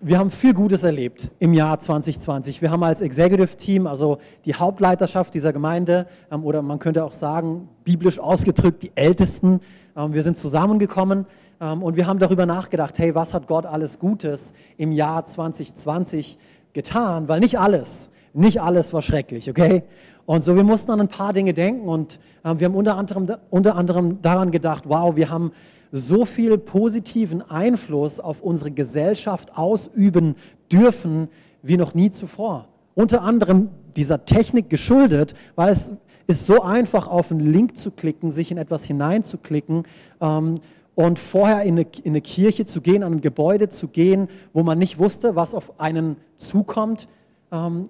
wir 0.00 0.18
haben 0.18 0.30
viel 0.30 0.52
Gutes 0.52 0.82
erlebt 0.82 1.30
im 1.38 1.54
Jahr 1.54 1.78
2020. 1.78 2.60
Wir 2.60 2.70
haben 2.70 2.82
als 2.82 3.00
Executive 3.00 3.56
Team, 3.56 3.86
also 3.86 4.18
die 4.44 4.54
Hauptleiterschaft 4.54 5.32
dieser 5.32 5.52
Gemeinde, 5.52 6.06
ähm, 6.30 6.44
oder 6.44 6.62
man 6.62 6.78
könnte 6.78 7.04
auch 7.04 7.12
sagen, 7.12 7.68
biblisch 7.82 8.18
ausgedrückt, 8.18 8.82
die 8.82 8.92
Ältesten, 8.94 9.60
ähm, 9.96 10.12
wir 10.12 10.22
sind 10.22 10.36
zusammengekommen 10.36 11.26
ähm, 11.60 11.82
und 11.82 11.96
wir 11.96 12.06
haben 12.06 12.18
darüber 12.18 12.44
nachgedacht, 12.44 12.98
hey, 12.98 13.14
was 13.14 13.32
hat 13.32 13.46
Gott 13.46 13.64
alles 13.64 13.98
Gutes 13.98 14.52
im 14.76 14.92
Jahr 14.92 15.24
2020 15.24 16.36
getan? 16.74 17.26
Weil 17.28 17.40
nicht 17.40 17.58
alles, 17.58 18.10
nicht 18.36 18.60
alles 18.60 18.92
war 18.92 19.02
schrecklich, 19.02 19.48
okay? 19.50 19.84
Und 20.26 20.42
so, 20.44 20.56
wir 20.56 20.64
mussten 20.64 20.90
an 20.90 21.00
ein 21.00 21.08
paar 21.08 21.32
Dinge 21.32 21.54
denken 21.54 21.88
und 21.88 22.18
wir 22.42 22.66
haben 22.66 22.74
unter 22.74 22.96
anderem, 22.96 23.28
unter 23.50 23.76
anderem 23.76 24.20
daran 24.22 24.50
gedacht, 24.50 24.84
wow, 24.86 25.16
wir 25.16 25.30
haben 25.30 25.52
so 25.92 26.24
viel 26.24 26.58
positiven 26.58 27.42
Einfluss 27.42 28.20
auf 28.20 28.42
unsere 28.42 28.70
Gesellschaft 28.70 29.56
ausüben 29.56 30.34
dürfen 30.70 31.28
wie 31.62 31.76
noch 31.76 31.94
nie 31.94 32.10
zuvor. 32.10 32.68
Unter 32.94 33.22
anderem 33.22 33.70
dieser 33.96 34.24
Technik 34.24 34.70
geschuldet, 34.70 35.34
weil 35.54 35.72
es 35.72 35.92
ist 36.26 36.46
so 36.46 36.62
einfach, 36.62 37.06
auf 37.06 37.30
einen 37.30 37.40
Link 37.40 37.76
zu 37.76 37.90
klicken, 37.90 38.30
sich 38.30 38.50
in 38.50 38.58
etwas 38.58 38.84
hineinzuklicken 38.84 39.84
ähm, 40.20 40.60
und 40.94 41.18
vorher 41.18 41.62
in 41.62 41.78
eine, 41.78 41.86
in 42.02 42.12
eine 42.12 42.20
Kirche 42.20 42.66
zu 42.66 42.80
gehen, 42.80 43.02
an 43.02 43.14
ein 43.14 43.20
Gebäude 43.20 43.68
zu 43.68 43.88
gehen, 43.88 44.28
wo 44.52 44.62
man 44.62 44.78
nicht 44.78 44.98
wusste, 44.98 45.36
was 45.36 45.54
auf 45.54 45.78
einen 45.78 46.16
zukommt. 46.36 47.08
Ähm, 47.52 47.88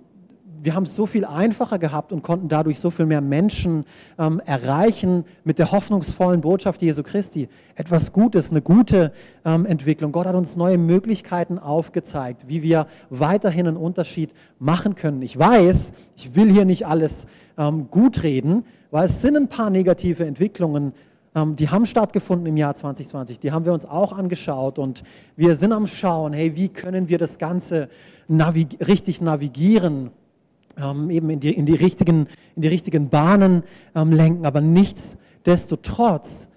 wir 0.62 0.74
haben 0.74 0.84
es 0.84 0.96
so 0.96 1.06
viel 1.06 1.24
einfacher 1.24 1.78
gehabt 1.78 2.12
und 2.12 2.22
konnten 2.22 2.48
dadurch 2.48 2.78
so 2.78 2.90
viel 2.90 3.06
mehr 3.06 3.20
Menschen 3.20 3.84
ähm, 4.18 4.40
erreichen 4.44 5.24
mit 5.44 5.58
der 5.58 5.72
hoffnungsvollen 5.72 6.40
Botschaft 6.40 6.82
Jesu 6.82 7.02
Christi. 7.02 7.48
Etwas 7.74 8.12
Gutes, 8.12 8.50
eine 8.50 8.62
gute 8.62 9.12
ähm, 9.44 9.66
Entwicklung. 9.66 10.12
Gott 10.12 10.26
hat 10.26 10.34
uns 10.34 10.56
neue 10.56 10.78
Möglichkeiten 10.78 11.58
aufgezeigt, 11.58 12.48
wie 12.48 12.62
wir 12.62 12.86
weiterhin 13.10 13.66
einen 13.66 13.76
Unterschied 13.76 14.32
machen 14.58 14.94
können. 14.94 15.22
Ich 15.22 15.38
weiß, 15.38 15.92
ich 16.16 16.36
will 16.36 16.50
hier 16.50 16.64
nicht 16.64 16.86
alles 16.86 17.26
ähm, 17.58 17.88
gut 17.90 18.22
reden, 18.22 18.64
weil 18.90 19.06
es 19.06 19.22
sind 19.22 19.36
ein 19.36 19.48
paar 19.48 19.70
negative 19.70 20.24
Entwicklungen, 20.24 20.92
ähm, 21.36 21.54
die 21.54 21.68
haben 21.68 21.86
stattgefunden 21.86 22.46
im 22.46 22.56
Jahr 22.56 22.74
2020. 22.74 23.38
Die 23.38 23.52
haben 23.52 23.64
wir 23.64 23.72
uns 23.72 23.84
auch 23.84 24.12
angeschaut 24.12 24.78
und 24.78 25.02
wir 25.36 25.54
sind 25.54 25.72
am 25.72 25.86
Schauen, 25.86 26.32
hey, 26.32 26.56
wie 26.56 26.70
können 26.70 27.08
wir 27.08 27.18
das 27.18 27.38
Ganze 27.38 27.88
navig 28.26 28.78
richtig 28.86 29.20
navigieren? 29.20 30.10
Ähm, 30.78 31.10
eben 31.10 31.30
in 31.30 31.40
die, 31.40 31.54
in, 31.54 31.66
die 31.66 31.74
richtigen, 31.74 32.26
in 32.54 32.62
die 32.62 32.68
richtigen 32.68 33.08
Bahnen 33.08 33.62
ähm, 33.94 34.12
lenken. 34.12 34.46
Aber 34.46 34.60
nichtsdestotrotz, 34.60 36.48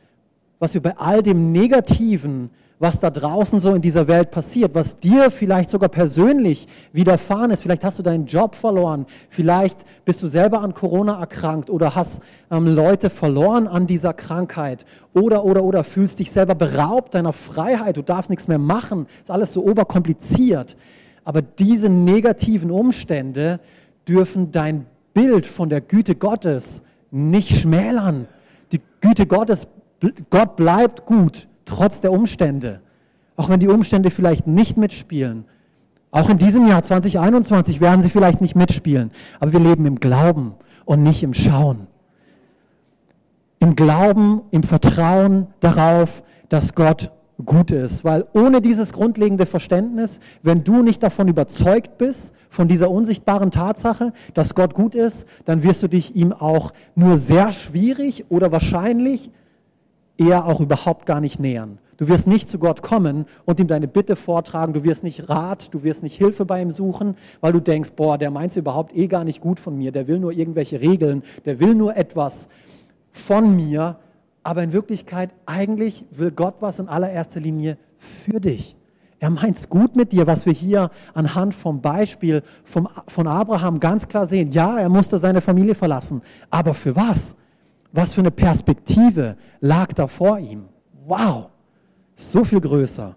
was 0.60 0.74
wir 0.74 0.82
bei 0.82 0.98
all 0.98 1.24
dem 1.24 1.52
Negativen, 1.52 2.50
was 2.80 3.02
da 3.02 3.10
draußen 3.10 3.60
so 3.60 3.74
in 3.74 3.82
dieser 3.82 4.08
Welt 4.08 4.32
passiert, 4.32 4.74
was 4.74 4.98
dir 4.98 5.32
vielleicht 5.32 5.70
sogar 5.70 5.90
persönlich 5.90 6.66
widerfahren 6.94 7.52
ist, 7.52 7.62
vielleicht 7.62 7.84
hast 7.84 8.00
du 8.00 8.04
deinen 8.04 8.26
Job 8.26 8.56
verloren, 8.56 9.06
vielleicht 9.30 9.86
bist 10.06 10.24
du 10.24 10.28
selber 10.28 10.62
an 10.62 10.74
Corona 10.74 11.20
erkrankt 11.20 11.70
oder 11.70 11.96
hast 11.96 12.22
ähm, 12.50 12.68
Leute 12.68 13.10
verloren 13.10 13.68
an 13.68 13.86
dieser 13.86 14.14
Krankheit 14.14 14.86
oder, 15.14 15.44
oder, 15.44 15.64
oder 15.64 15.84
fühlst 15.84 16.20
dich 16.20 16.32
selber 16.32 16.56
beraubt 16.56 17.16
deiner 17.16 17.34
Freiheit, 17.34 17.98
du 17.98 18.02
darfst 18.02 18.30
nichts 18.30 18.48
mehr 18.48 18.60
machen, 18.60 19.08
ist 19.22 19.30
alles 19.30 19.54
so 19.54 19.64
oberkompliziert. 19.66 20.78
Aber 21.26 21.42
diese 21.42 21.90
negativen 21.90 22.72
Umstände 22.72 23.60
dürfen 24.10 24.52
dein 24.52 24.88
Bild 25.14 25.46
von 25.46 25.70
der 25.70 25.82
Güte 25.82 26.16
Gottes 26.16 26.84
nicht 27.12 27.60
schmälern. 27.60 28.28
Die 28.72 28.80
Güte 29.02 29.28
Gottes, 29.28 29.68
Gott 30.30 30.56
bleibt 30.56 31.06
gut, 31.06 31.48
trotz 31.66 32.02
der 32.02 32.12
Umstände. 32.12 32.82
Auch 33.36 33.50
wenn 33.50 33.60
die 33.60 33.68
Umstände 33.68 34.12
vielleicht 34.12 34.48
nicht 34.48 34.78
mitspielen. 34.78 35.46
Auch 36.12 36.30
in 36.30 36.40
diesem 36.40 36.66
Jahr 36.66 36.82
2021 36.82 37.82
werden 37.82 38.02
sie 38.02 38.10
vielleicht 38.10 38.42
nicht 38.42 38.56
mitspielen. 38.56 39.12
Aber 39.40 39.54
wir 39.54 39.60
leben 39.60 39.86
im 39.86 39.96
Glauben 39.96 40.56
und 40.86 41.04
nicht 41.04 41.24
im 41.24 41.34
Schauen. 41.34 41.88
Im 43.60 43.76
Glauben, 43.76 44.42
im 44.52 44.64
Vertrauen 44.64 45.48
darauf, 45.60 46.24
dass 46.50 46.74
Gott 46.74 47.12
gut 47.46 47.72
ist. 47.72 48.04
Weil 48.04 48.26
ohne 48.34 48.62
dieses 48.62 48.94
grundlegende 48.94 49.46
Verständnis, 49.46 50.20
wenn 50.44 50.64
du 50.64 50.82
nicht 50.84 51.04
davon 51.04 51.28
überzeugt 51.28 51.98
bist, 51.98 52.34
von 52.50 52.68
dieser 52.68 52.90
unsichtbaren 52.90 53.52
Tatsache, 53.52 54.12
dass 54.34 54.56
Gott 54.56 54.74
gut 54.74 54.96
ist, 54.96 55.28
dann 55.46 55.64
wirst 55.64 55.84
du 55.84 55.88
dich 55.88 56.16
ihm 56.16 56.34
auch 56.34 56.72
nur 56.96 57.18
sehr 57.18 57.52
schwierig 57.52 58.26
oder 58.30 58.52
wahrscheinlich 58.52 59.32
eher 60.18 60.46
auch 60.46 60.60
überhaupt 60.60 61.06
gar 61.06 61.22
nicht 61.22 61.40
nähern. 61.40 61.80
Du 61.98 62.08
wirst 62.08 62.28
nicht 62.28 62.50
zu 62.50 62.60
Gott 62.60 62.82
kommen 62.82 63.26
und 63.44 63.60
ihm 63.60 63.68
deine 63.68 63.90
Bitte 63.90 64.16
vortragen, 64.16 64.72
du 64.72 64.86
wirst 64.86 65.04
nicht 65.04 65.28
Rat, 65.28 65.74
du 65.74 65.84
wirst 65.84 66.02
nicht 66.02 66.18
Hilfe 66.18 66.46
bei 66.46 66.62
ihm 66.62 66.72
suchen, 66.72 67.16
weil 67.42 67.52
du 67.52 67.60
denkst, 67.60 67.92
boah, 67.98 68.18
der 68.18 68.32
meint 68.32 68.52
es 68.52 68.58
überhaupt 68.58 68.96
eh 68.96 69.08
gar 69.08 69.26
nicht 69.26 69.42
gut 69.42 69.60
von 69.60 69.78
mir, 69.78 69.92
der 69.92 70.08
will 70.08 70.20
nur 70.20 70.32
irgendwelche 70.32 70.80
Regeln, 70.80 71.24
der 71.44 71.60
will 71.60 71.76
nur 71.76 71.98
etwas 71.98 72.48
von 73.12 73.54
mir, 73.54 73.98
aber 74.44 74.64
in 74.64 74.74
Wirklichkeit 74.74 75.32
eigentlich 75.46 76.06
will 76.12 76.32
Gott 76.32 76.56
was 76.60 76.80
in 76.80 76.88
allererster 76.88 77.40
Linie 77.40 77.78
für 77.98 78.40
dich. 78.40 78.76
Er 79.20 79.30
meint 79.30 79.58
es 79.58 79.70
gut 79.70 79.96
mit 79.98 80.14
dir, 80.14 80.28
was 80.28 80.46
wir 80.46 80.54
hier 80.54 80.90
anhand 81.14 81.54
vom 81.54 81.82
Beispiel 81.82 82.42
vom, 82.64 82.88
von 83.08 83.28
Abraham 83.28 83.80
ganz 83.80 84.08
klar 84.08 84.26
sehen. 84.26 84.52
Ja, 84.52 84.80
er 84.80 84.88
musste 84.88 85.18
seine 85.18 85.42
Familie 85.42 85.76
verlassen, 85.76 86.22
aber 86.50 86.74
für 86.74 86.96
was? 86.96 87.36
Was 87.92 88.14
für 88.14 88.22
eine 88.22 88.32
Perspektive 88.32 89.36
lag 89.60 89.88
da 89.94 90.08
vor 90.08 90.40
ihm? 90.40 90.70
Wow, 91.06 91.50
so 92.16 92.44
viel 92.44 92.62
größer. 92.62 93.16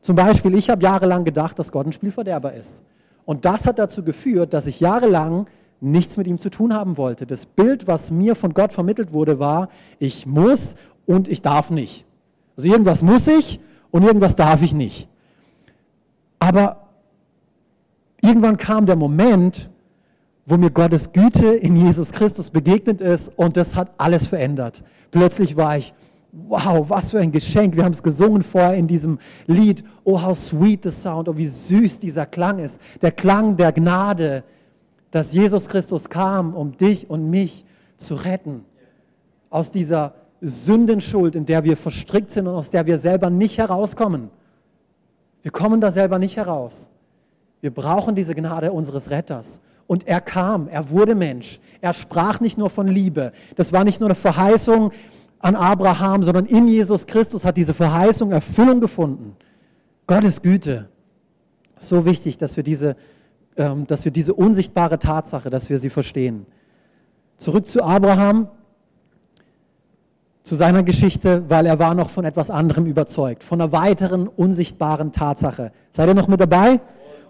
Zum 0.00 0.16
Beispiel, 0.16 0.54
ich 0.54 0.70
habe 0.70 0.82
jahrelang 0.82 1.24
gedacht, 1.24 1.58
dass 1.58 1.72
Gott 1.72 1.86
ein 1.86 1.92
Spielverderber 1.92 2.52
ist. 2.52 2.84
Und 3.24 3.44
das 3.44 3.66
hat 3.66 3.78
dazu 3.78 4.02
geführt, 4.02 4.52
dass 4.52 4.66
ich 4.66 4.80
jahrelang 4.80 5.46
nichts 5.84 6.16
mit 6.16 6.26
ihm 6.26 6.38
zu 6.38 6.50
tun 6.50 6.72
haben 6.72 6.96
wollte. 6.96 7.26
Das 7.26 7.46
Bild, 7.46 7.86
was 7.86 8.10
mir 8.10 8.34
von 8.34 8.54
Gott 8.54 8.72
vermittelt 8.72 9.12
wurde, 9.12 9.38
war, 9.38 9.68
ich 9.98 10.26
muss 10.26 10.74
und 11.06 11.28
ich 11.28 11.42
darf 11.42 11.70
nicht. 11.70 12.06
Also 12.56 12.68
irgendwas 12.68 13.02
muss 13.02 13.26
ich 13.28 13.60
und 13.90 14.04
irgendwas 14.04 14.36
darf 14.36 14.62
ich 14.62 14.72
nicht. 14.72 15.08
Aber 16.38 16.88
irgendwann 18.22 18.56
kam 18.56 18.86
der 18.86 18.96
Moment, 18.96 19.70
wo 20.46 20.56
mir 20.56 20.70
Gottes 20.70 21.12
Güte 21.12 21.48
in 21.48 21.76
Jesus 21.76 22.12
Christus 22.12 22.50
begegnet 22.50 23.00
ist 23.00 23.32
und 23.36 23.56
das 23.56 23.76
hat 23.76 23.92
alles 23.98 24.26
verändert. 24.26 24.82
Plötzlich 25.10 25.56
war 25.56 25.78
ich, 25.78 25.94
wow, 26.32 26.88
was 26.90 27.12
für 27.12 27.20
ein 27.20 27.32
Geschenk. 27.32 27.76
Wir 27.76 27.84
haben 27.84 27.92
es 27.92 28.02
gesungen 28.02 28.42
vorher 28.42 28.74
in 28.74 28.86
diesem 28.86 29.18
Lied. 29.46 29.84
Oh, 30.02 30.20
how 30.20 30.36
sweet 30.36 30.82
the 30.82 30.90
sound. 30.90 31.28
Oh, 31.28 31.36
wie 31.36 31.46
süß 31.46 31.98
dieser 32.00 32.26
Klang 32.26 32.58
ist. 32.58 32.80
Der 33.00 33.12
Klang 33.12 33.56
der 33.56 33.72
Gnade, 33.72 34.44
dass 35.14 35.32
Jesus 35.32 35.68
Christus 35.68 36.10
kam, 36.10 36.54
um 36.54 36.76
dich 36.76 37.08
und 37.08 37.30
mich 37.30 37.64
zu 37.96 38.16
retten. 38.16 38.64
Aus 39.48 39.70
dieser 39.70 40.14
Sündenschuld, 40.40 41.36
in 41.36 41.46
der 41.46 41.62
wir 41.62 41.76
verstrickt 41.76 42.32
sind 42.32 42.48
und 42.48 42.56
aus 42.56 42.70
der 42.70 42.84
wir 42.86 42.98
selber 42.98 43.30
nicht 43.30 43.58
herauskommen. 43.58 44.30
Wir 45.42 45.52
kommen 45.52 45.80
da 45.80 45.92
selber 45.92 46.18
nicht 46.18 46.36
heraus. 46.36 46.88
Wir 47.60 47.72
brauchen 47.72 48.16
diese 48.16 48.34
Gnade 48.34 48.72
unseres 48.72 49.10
Retters. 49.10 49.60
Und 49.86 50.04
er 50.08 50.20
kam, 50.20 50.66
er 50.66 50.90
wurde 50.90 51.14
Mensch. 51.14 51.60
Er 51.80 51.94
sprach 51.94 52.40
nicht 52.40 52.58
nur 52.58 52.68
von 52.68 52.88
Liebe. 52.88 53.30
Das 53.54 53.72
war 53.72 53.84
nicht 53.84 54.00
nur 54.00 54.08
eine 54.08 54.16
Verheißung 54.16 54.90
an 55.38 55.54
Abraham, 55.54 56.24
sondern 56.24 56.46
in 56.46 56.66
Jesus 56.66 57.06
Christus 57.06 57.44
hat 57.44 57.56
diese 57.56 57.72
Verheißung 57.72 58.32
Erfüllung 58.32 58.80
gefunden. 58.80 59.36
Gottes 60.08 60.42
Güte. 60.42 60.88
So 61.78 62.04
wichtig, 62.04 62.36
dass 62.36 62.56
wir 62.56 62.64
diese 62.64 62.96
dass 63.56 64.04
wir 64.04 64.12
diese 64.12 64.34
unsichtbare 64.34 64.98
Tatsache, 64.98 65.50
dass 65.50 65.70
wir 65.70 65.78
sie 65.78 65.90
verstehen. 65.90 66.46
Zurück 67.36 67.66
zu 67.66 67.82
Abraham, 67.82 68.48
zu 70.42 70.56
seiner 70.56 70.82
Geschichte, 70.82 71.44
weil 71.48 71.66
er 71.66 71.78
war 71.78 71.94
noch 71.94 72.10
von 72.10 72.24
etwas 72.24 72.50
anderem 72.50 72.86
überzeugt, 72.86 73.42
von 73.42 73.60
einer 73.60 73.72
weiteren 73.72 74.28
unsichtbaren 74.28 75.10
Tatsache. 75.10 75.72
Seid 75.90 76.08
ihr 76.08 76.14
noch 76.14 76.28
mit 76.28 76.40
dabei? 76.40 76.80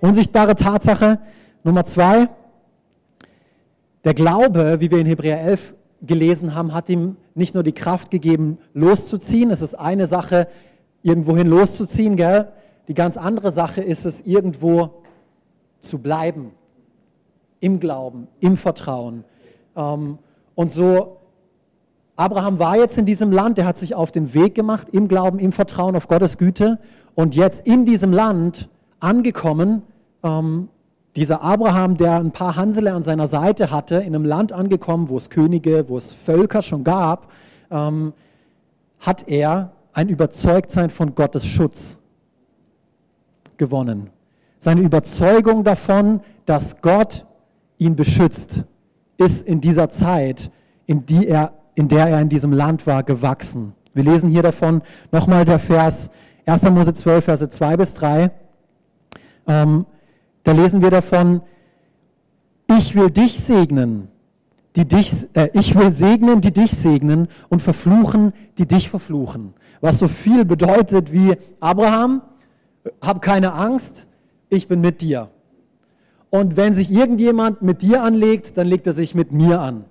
Unsichtbare 0.00 0.54
Tatsache 0.56 1.20
Nummer 1.62 1.84
zwei. 1.84 2.28
Der 4.04 4.12
Glaube, 4.12 4.76
wie 4.80 4.90
wir 4.90 4.98
in 4.98 5.06
Hebräer 5.06 5.40
11 5.40 5.74
gelesen 6.02 6.54
haben, 6.54 6.74
hat 6.74 6.90
ihm 6.90 7.16
nicht 7.34 7.54
nur 7.54 7.62
die 7.62 7.72
Kraft 7.72 8.10
gegeben, 8.10 8.58
loszuziehen. 8.74 9.50
Es 9.50 9.62
ist 9.62 9.74
eine 9.74 10.06
Sache, 10.06 10.46
irgendwohin 11.02 11.46
loszuziehen, 11.46 12.16
gell? 12.16 12.48
Die 12.88 12.94
ganz 12.94 13.16
andere 13.16 13.50
Sache 13.50 13.80
ist 13.80 14.04
es, 14.04 14.20
irgendwo 14.20 15.03
zu 15.85 15.99
bleiben. 15.99 16.53
Im 17.61 17.81
Glauben, 17.81 18.29
im 18.40 18.57
Vertrauen. 18.57 19.25
Ähm, 19.77 20.18
und 20.55 20.70
so, 20.70 21.18
Abraham 22.16 22.59
war 22.59 22.77
jetzt 22.77 22.97
in 22.99 23.07
diesem 23.07 23.33
Land, 23.33 23.59
er 23.59 23.66
hat 23.66 23.77
sich 23.77 23.94
auf 23.94 24.12
den 24.12 24.35
Weg 24.35 24.55
gemacht, 24.55 24.88
im 24.90 25.09
Glauben, 25.09 25.38
im 25.38 25.51
Vertrauen 25.51 25.97
auf 25.97 26.07
Gottes 26.07 26.38
Güte. 26.38 26.79
Und 27.14 27.35
jetzt 27.35 27.66
in 27.66 27.87
diesem 27.87 28.12
Land 28.12 28.68
angekommen, 29.01 29.83
ähm, 30.23 30.68
dieser 31.16 31.42
Abraham, 31.42 31.97
der 31.97 32.16
ein 32.16 32.33
paar 32.33 32.57
Hansele 32.57 32.92
an 32.92 33.03
seiner 33.03 33.29
Seite 33.29 33.70
hatte, 33.70 33.97
in 33.97 34.14
einem 34.14 34.25
Land 34.25 34.53
angekommen, 34.53 35.09
wo 35.09 35.16
es 35.16 35.31
Könige, 35.31 35.88
wo 35.88 35.97
es 35.97 36.12
Völker 36.12 36.62
schon 36.62 36.85
gab, 36.85 37.31
ähm, 37.70 38.12
hat 39.01 39.29
er 39.29 39.73
ein 39.92 40.09
Überzeugtsein 40.09 40.90
von 40.90 41.14
Gottes 41.14 41.47
Schutz 41.47 41.99
gewonnen. 43.57 44.11
Seine 44.64 44.81
Überzeugung 44.81 45.62
davon, 45.62 46.22
dass 46.46 46.81
Gott 46.81 47.27
ihn 47.77 47.96
beschützt, 47.96 48.64
ist 49.18 49.46
in 49.46 49.61
dieser 49.61 49.90
Zeit, 49.90 50.50
in, 50.87 51.05
die 51.05 51.29
er, 51.29 51.53
in 51.74 51.88
der 51.88 52.07
er 52.07 52.22
in 52.22 52.31
diesem 52.31 52.50
Land 52.50 52.87
war, 52.87 53.03
gewachsen. 53.03 53.74
Wir 53.92 54.05
lesen 54.05 54.31
hier 54.31 54.40
davon 54.40 54.81
nochmal 55.12 55.44
der 55.44 55.59
Vers 55.59 56.11
1. 56.46 56.62
Mose 56.70 56.94
12, 56.94 57.22
Verse 57.27 57.46
2 57.46 57.77
bis 57.77 57.92
3. 57.92 58.31
Ähm, 59.48 59.85
da 60.44 60.53
lesen 60.53 60.81
wir 60.81 60.88
davon, 60.90 61.42
ich 62.66 62.94
will 62.94 63.11
dich 63.11 63.38
segnen, 63.38 64.09
die 64.77 64.88
dich, 64.88 65.29
äh, 65.35 65.50
ich 65.53 65.74
will 65.74 65.90
segnen, 65.90 66.40
die 66.40 66.55
dich 66.55 66.70
segnen 66.70 67.29
und 67.50 67.61
verfluchen, 67.61 68.33
die 68.57 68.66
dich 68.66 68.88
verfluchen. 68.88 69.53
Was 69.83 69.98
so 69.98 70.09
viel 70.09 70.46
bedeutet 70.46 71.12
wie 71.12 71.37
Abraham, 71.61 72.22
hab 73.03 73.20
keine 73.20 73.53
Angst, 73.53 74.09
ich 74.48 74.68
bin 74.68 74.80
mit 74.80 75.00
dir. 75.00 75.30
Und 76.30 76.57
wenn 76.57 76.74
sich 76.74 76.90
irgendjemand 76.90 77.62
mit 77.62 77.83
dir 77.83 78.02
anlegt, 78.02 78.57
dann 78.57 78.66
legt 78.66 78.87
er 78.87 78.92
sich 78.92 79.14
mit 79.14 79.33
mir 79.33 79.61
an. 79.61 79.85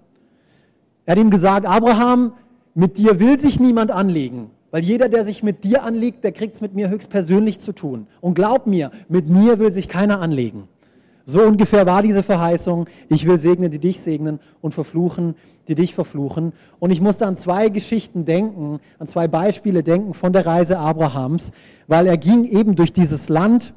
Er 1.06 1.14
hat 1.14 1.20
ihm 1.20 1.30
gesagt, 1.30 1.66
Abraham, 1.66 2.34
mit 2.74 2.98
dir 2.98 3.20
will 3.20 3.40
sich 3.40 3.60
niemand 3.60 3.92
anlegen, 3.92 4.50
weil 4.72 4.84
jeder, 4.84 5.08
der 5.10 5.26
sich 5.26 5.44
mit 5.44 5.64
dir 5.64 5.84
anlegt, 5.84 6.24
der 6.24 6.32
kriegt 6.32 6.56
es 6.56 6.62
mit 6.62 6.74
mir 6.74 6.90
höchstpersönlich 6.90 7.60
zu 7.60 7.74
tun. 7.74 8.08
Und 8.20 8.34
glaub 8.34 8.68
mir, 8.68 8.92
mit 9.10 9.30
mir 9.30 9.60
will 9.60 9.72
sich 9.72 9.88
keiner 9.88 10.22
anlegen. 10.22 10.68
So 11.26 11.42
ungefähr 11.42 11.86
war 11.86 12.02
diese 12.02 12.24
Verheißung. 12.24 12.88
Ich 13.08 13.26
will 13.26 13.38
segnen, 13.38 13.72
die 13.72 13.80
dich 13.80 14.02
segnen 14.02 14.40
und 14.60 14.74
verfluchen, 14.74 15.36
die 15.68 15.76
dich 15.76 15.94
verfluchen. 15.94 16.52
Und 16.80 16.92
ich 16.92 17.00
musste 17.00 17.26
an 17.26 17.38
zwei 17.38 17.70
Geschichten 17.70 18.26
denken, 18.26 18.80
an 19.00 19.08
zwei 19.08 19.30
Beispiele 19.30 19.84
denken 19.84 20.14
von 20.14 20.34
der 20.34 20.46
Reise 20.46 20.78
Abrahams, 20.80 21.52
weil 21.88 22.08
er 22.08 22.18
ging 22.18 22.44
eben 22.44 22.76
durch 22.76 22.92
dieses 22.92 23.30
Land 23.30 23.74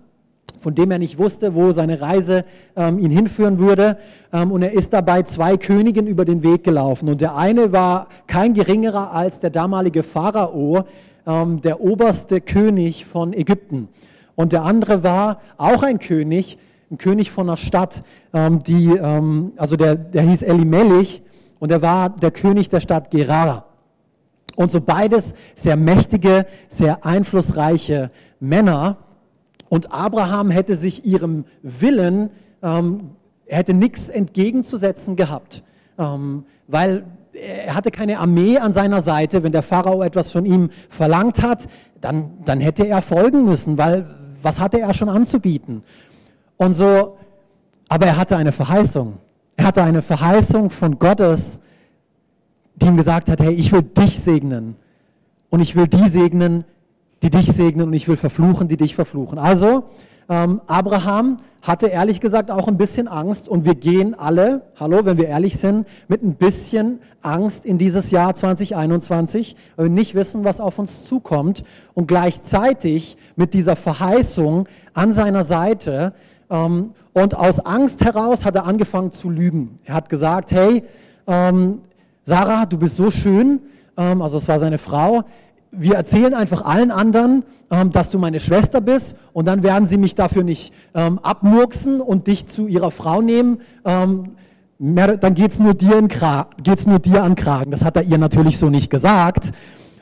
von 0.59 0.75
dem 0.75 0.91
er 0.91 0.99
nicht 0.99 1.19
wusste, 1.19 1.55
wo 1.55 1.73
seine 1.73 2.01
Reise 2.01 2.45
ähm, 2.77 2.99
ihn 2.99 3.11
hinführen 3.11 3.59
würde. 3.59 3.97
Ähm, 4.33 4.51
und 4.53 4.63
er 4.63 4.73
ist 4.73 4.93
dabei 4.93 5.23
zwei 5.23 5.57
Königen 5.57 6.07
über 6.07 6.25
den 6.25 6.43
Weg 6.43 6.65
gelaufen. 6.65 7.09
Und 7.09 7.21
der 7.21 7.37
eine 7.37 7.73
war 7.73 8.09
kein 8.27 8.55
geringerer 8.55 9.13
als 9.13 9.41
der 9.41 9.51
damalige 9.51 10.03
Pharao, 10.03 10.85
ähm, 11.27 11.61
der 11.61 11.81
oberste 11.81 12.41
König 12.41 13.05
von 13.07 13.33
Ägypten. 13.33 13.89
Und 14.35 14.53
der 14.53 14.63
andere 14.63 15.03
war 15.03 15.41
auch 15.57 15.83
ein 15.83 15.99
König, 15.99 16.59
ein 16.91 16.99
König 16.99 17.31
von 17.31 17.49
einer 17.49 17.57
Stadt, 17.57 18.03
ähm, 18.33 18.63
die, 18.63 18.93
ähm, 18.95 19.53
also 19.57 19.77
der, 19.77 19.97
der 19.97 20.23
hieß 20.23 20.43
Elimelech 20.43 21.23
und 21.59 21.73
er 21.73 21.83
war 21.83 22.11
der 22.11 22.31
König 22.31 22.69
der 22.69 22.81
Stadt 22.81 23.11
Gerar. 23.11 23.67
Und 24.55 24.71
so 24.71 24.81
beides 24.81 25.35
sehr 25.55 25.77
mächtige, 25.77 26.47
sehr 26.69 27.05
einflussreiche 27.05 28.11
Männer. 28.41 28.99
Und 29.69 29.93
Abraham 29.93 30.51
hätte 30.51 30.77
sich 30.77 31.05
ihrem 31.05 31.45
Willen, 31.63 32.31
ähm, 32.63 33.11
hätte 33.47 33.75
nichts 33.75 34.09
entgegenzusetzen 34.09 35.17
gehabt, 35.17 35.63
ähm, 35.99 36.45
weil 36.67 37.05
er 37.33 37.75
hatte 37.75 37.91
keine 37.91 38.19
Armee 38.19 38.59
an 38.59 38.73
seiner 38.73 39.03
Seite. 39.03 39.43
Wenn 39.43 39.53
der 39.53 39.63
Pharao 39.63 40.03
etwas 40.03 40.31
von 40.31 40.47
ihm 40.47 40.71
verlangt 40.89 41.43
hat, 41.43 41.67
dann, 42.01 42.39
dann 42.45 42.61
hätte 42.61 42.87
er 42.87 43.03
folgen 43.03 43.45
müssen, 43.45 43.79
weil 43.79 44.07
was 44.43 44.61
hatte 44.61 44.81
er 44.81 44.95
schon 44.95 45.09
anzubieten? 45.09 45.83
Und 46.57 46.73
so, 46.73 47.19
aber 47.89 48.07
er 48.07 48.17
hatte 48.17 48.37
eine 48.37 48.53
Verheißung. 48.53 49.19
Er 49.57 49.67
hatte 49.67 49.83
eine 49.83 50.03
Verheißung 50.03 50.71
von 50.71 50.99
Gottes, 50.99 51.61
die 52.77 52.87
ihm 52.87 52.97
gesagt 52.97 53.31
hat, 53.31 53.41
hey, 53.41 53.53
ich 53.53 53.73
will 53.73 53.83
dich 53.83 54.19
segnen. 54.19 54.77
Und 55.51 55.61
ich 55.61 55.77
will 55.77 55.87
die 55.87 56.09
segnen, 56.09 56.65
die 57.23 57.31
dich 57.31 57.47
segnen 57.47 57.89
und 57.89 57.93
ich 57.95 58.09
will 58.09 58.17
verfluchen, 58.17 58.69
die 58.69 58.77
dich 58.77 58.95
verfluchen. 58.95 59.39
Also, 59.39 59.85
ähm, 60.29 60.61
Abraham 60.67 61.37
hatte 61.63 61.87
ehrlich 61.87 62.21
gesagt 62.21 62.51
auch 62.51 62.67
ein 62.69 62.77
bisschen 62.77 63.07
Angst 63.09 63.49
und 63.49 63.65
wir 63.65 63.75
gehen 63.75 64.15
alle, 64.19 64.63
hallo, 64.79 65.05
wenn 65.05 65.19
wir 65.19 65.29
ehrlich 65.29 65.57
sind, 65.57 65.87
mit 66.09 66.23
ein 66.23 66.35
bisschen 66.35 67.01
Angst 67.23 67.65
in 67.65 67.79
dieses 67.79 68.11
Jahr 68.11 68.35
2021, 68.35 69.57
weil 69.77 69.87
wir 69.87 69.93
nicht 69.93 70.15
wissen, 70.15 70.45
was 70.45 70.61
auf 70.61 70.79
uns 70.79 71.05
zukommt 71.05 71.65
und 71.95 72.09
gleichzeitig 72.09 73.17
mit 73.37 73.55
dieser 73.55 73.77
Verheißung 73.77 74.69
an 74.95 75.13
seiner 75.13 75.45
Seite 75.45 76.13
ähm, 76.51 76.93
und 77.13 77.37
aus 77.37 77.61
Angst 77.61 78.05
heraus 78.05 78.45
hat 78.45 78.57
er 78.57 78.67
angefangen 78.67 79.13
zu 79.13 79.31
lügen. 79.31 79.77
Er 79.85 79.95
hat 79.95 80.09
gesagt, 80.09 80.53
hey, 80.53 80.83
ähm, 81.27 81.81
Sarah, 82.25 82.67
du 82.67 82.79
bist 82.79 82.97
so 82.97 83.11
schön, 83.11 83.61
ähm, 83.97 84.23
also 84.23 84.39
es 84.39 84.49
war 84.49 84.59
seine 84.59 84.79
Frau, 84.79 85.23
wir 85.79 85.95
erzählen 85.95 86.35
einfach 86.35 86.65
allen 86.65 86.91
anderen, 86.91 87.45
ähm, 87.71 87.93
dass 87.93 88.11
du 88.11 88.19
meine 88.19 88.41
Schwester 88.41 88.81
bist 88.81 89.17
und 89.33 89.47
dann 89.47 89.63
werden 89.63 89.87
sie 89.87 89.99
mich 89.99 90.15
dafür 90.15 90.45
nicht 90.45 90.73
ähm, 90.95 91.19
abmurksen 91.19 92.01
und 92.01 92.27
dich 92.27 92.47
zu 92.47 92.67
ihrer 92.67 92.91
Frau 92.91 93.23
nehmen. 93.23 93.59
Ähm, 93.85 94.33
mehr, 94.79 95.17
dann 95.17 95.35
geht's 95.35 95.59
nur 95.59 95.75
nur 96.87 96.99
dir 96.99 97.23
an 97.23 97.35
Kragen. 97.35 97.71
Das 97.71 97.85
hat 97.85 97.97
er 97.97 98.03
ihr 98.03 98.19
natürlich 98.19 98.59
so 98.59 98.71
nicht 98.71 98.91
gesagt, 98.91 99.51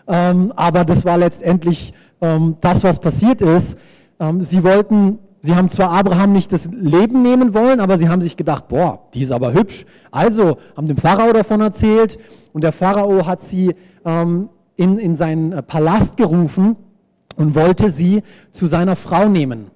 ähm, 0.07 0.53
aber 0.57 0.85
das 0.85 1.05
war 1.05 1.19
letztendlich 1.19 1.93
ähm, 2.21 2.57
das, 2.61 2.85
was 2.85 3.01
passiert 3.01 3.41
ist. 3.43 3.79
Ähm, 4.21 4.43
sie 4.43 4.65
wollten 4.65 5.19
Sie 5.45 5.55
haben 5.55 5.69
zwar 5.69 5.91
Abraham 5.91 6.33
nicht 6.33 6.53
das 6.53 6.71
Leben 6.73 7.21
nehmen 7.21 7.53
wollen, 7.53 7.79
aber 7.79 7.99
sie 7.99 8.09
haben 8.09 8.23
sich 8.23 8.35
gedacht, 8.35 8.67
boah, 8.67 9.01
die 9.13 9.21
ist 9.21 9.31
aber 9.31 9.53
hübsch. 9.53 9.85
Also 10.11 10.57
haben 10.75 10.87
dem 10.87 10.97
Pharao 10.97 11.35
davon 11.35 11.61
erzählt 11.61 12.19
und 12.55 12.65
der 12.65 12.73
Pharao 12.73 13.27
hat 13.27 13.43
sie 13.43 13.75
ähm, 14.07 14.49
in, 14.77 14.99
in 14.99 15.17
seinen 15.17 15.53
äh, 15.53 15.63
Palast 15.63 16.17
gerufen 16.17 16.77
und 17.37 17.55
wollte 17.55 17.91
sie 17.91 18.23
zu 18.51 18.67
seiner 18.67 18.97
Frau 18.97 19.29
nehmen. 19.29 19.71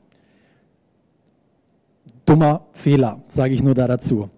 Dummer 2.26 2.66
Fehler, 2.72 3.22
sage 3.28 3.54
ich 3.54 3.62
nur 3.62 3.74
da 3.74 3.88
dazu. 3.88 4.28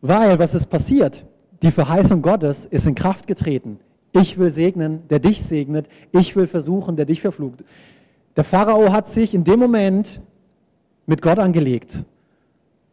Weil, 0.00 0.38
was 0.38 0.54
ist 0.54 0.66
passiert? 0.66 1.24
Die 1.62 1.70
Verheißung 1.70 2.22
Gottes 2.22 2.66
ist 2.66 2.86
in 2.86 2.94
Kraft 2.94 3.26
getreten. 3.26 3.78
Ich 4.12 4.38
will 4.38 4.50
segnen, 4.50 5.06
der 5.08 5.18
dich 5.18 5.42
segnet. 5.42 5.88
Ich 6.12 6.36
will 6.36 6.46
versuchen, 6.46 6.96
der 6.96 7.06
dich 7.06 7.20
verflucht. 7.20 7.64
Der 8.36 8.44
Pharao 8.44 8.92
hat 8.92 9.08
sich 9.08 9.34
in 9.34 9.44
dem 9.44 9.60
Moment 9.60 10.20
mit 11.06 11.22
Gott 11.22 11.38
angelegt. 11.38 12.04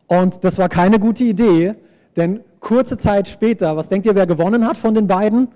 Und 0.08 0.44
das 0.44 0.58
war 0.58 0.70
keine 0.70 1.00
gute 1.00 1.24
Idee, 1.24 1.76
denn 2.16 2.42
kurze 2.60 2.98
Zeit 2.98 3.28
später, 3.28 3.76
was 3.76 3.90
denkt 3.90 4.06
ihr, 4.06 4.16
wer 4.16 4.28
gewonnen 4.28 4.68
hat 4.68 4.78
von 4.78 4.94
den 4.94 5.08
beiden? 5.08 5.48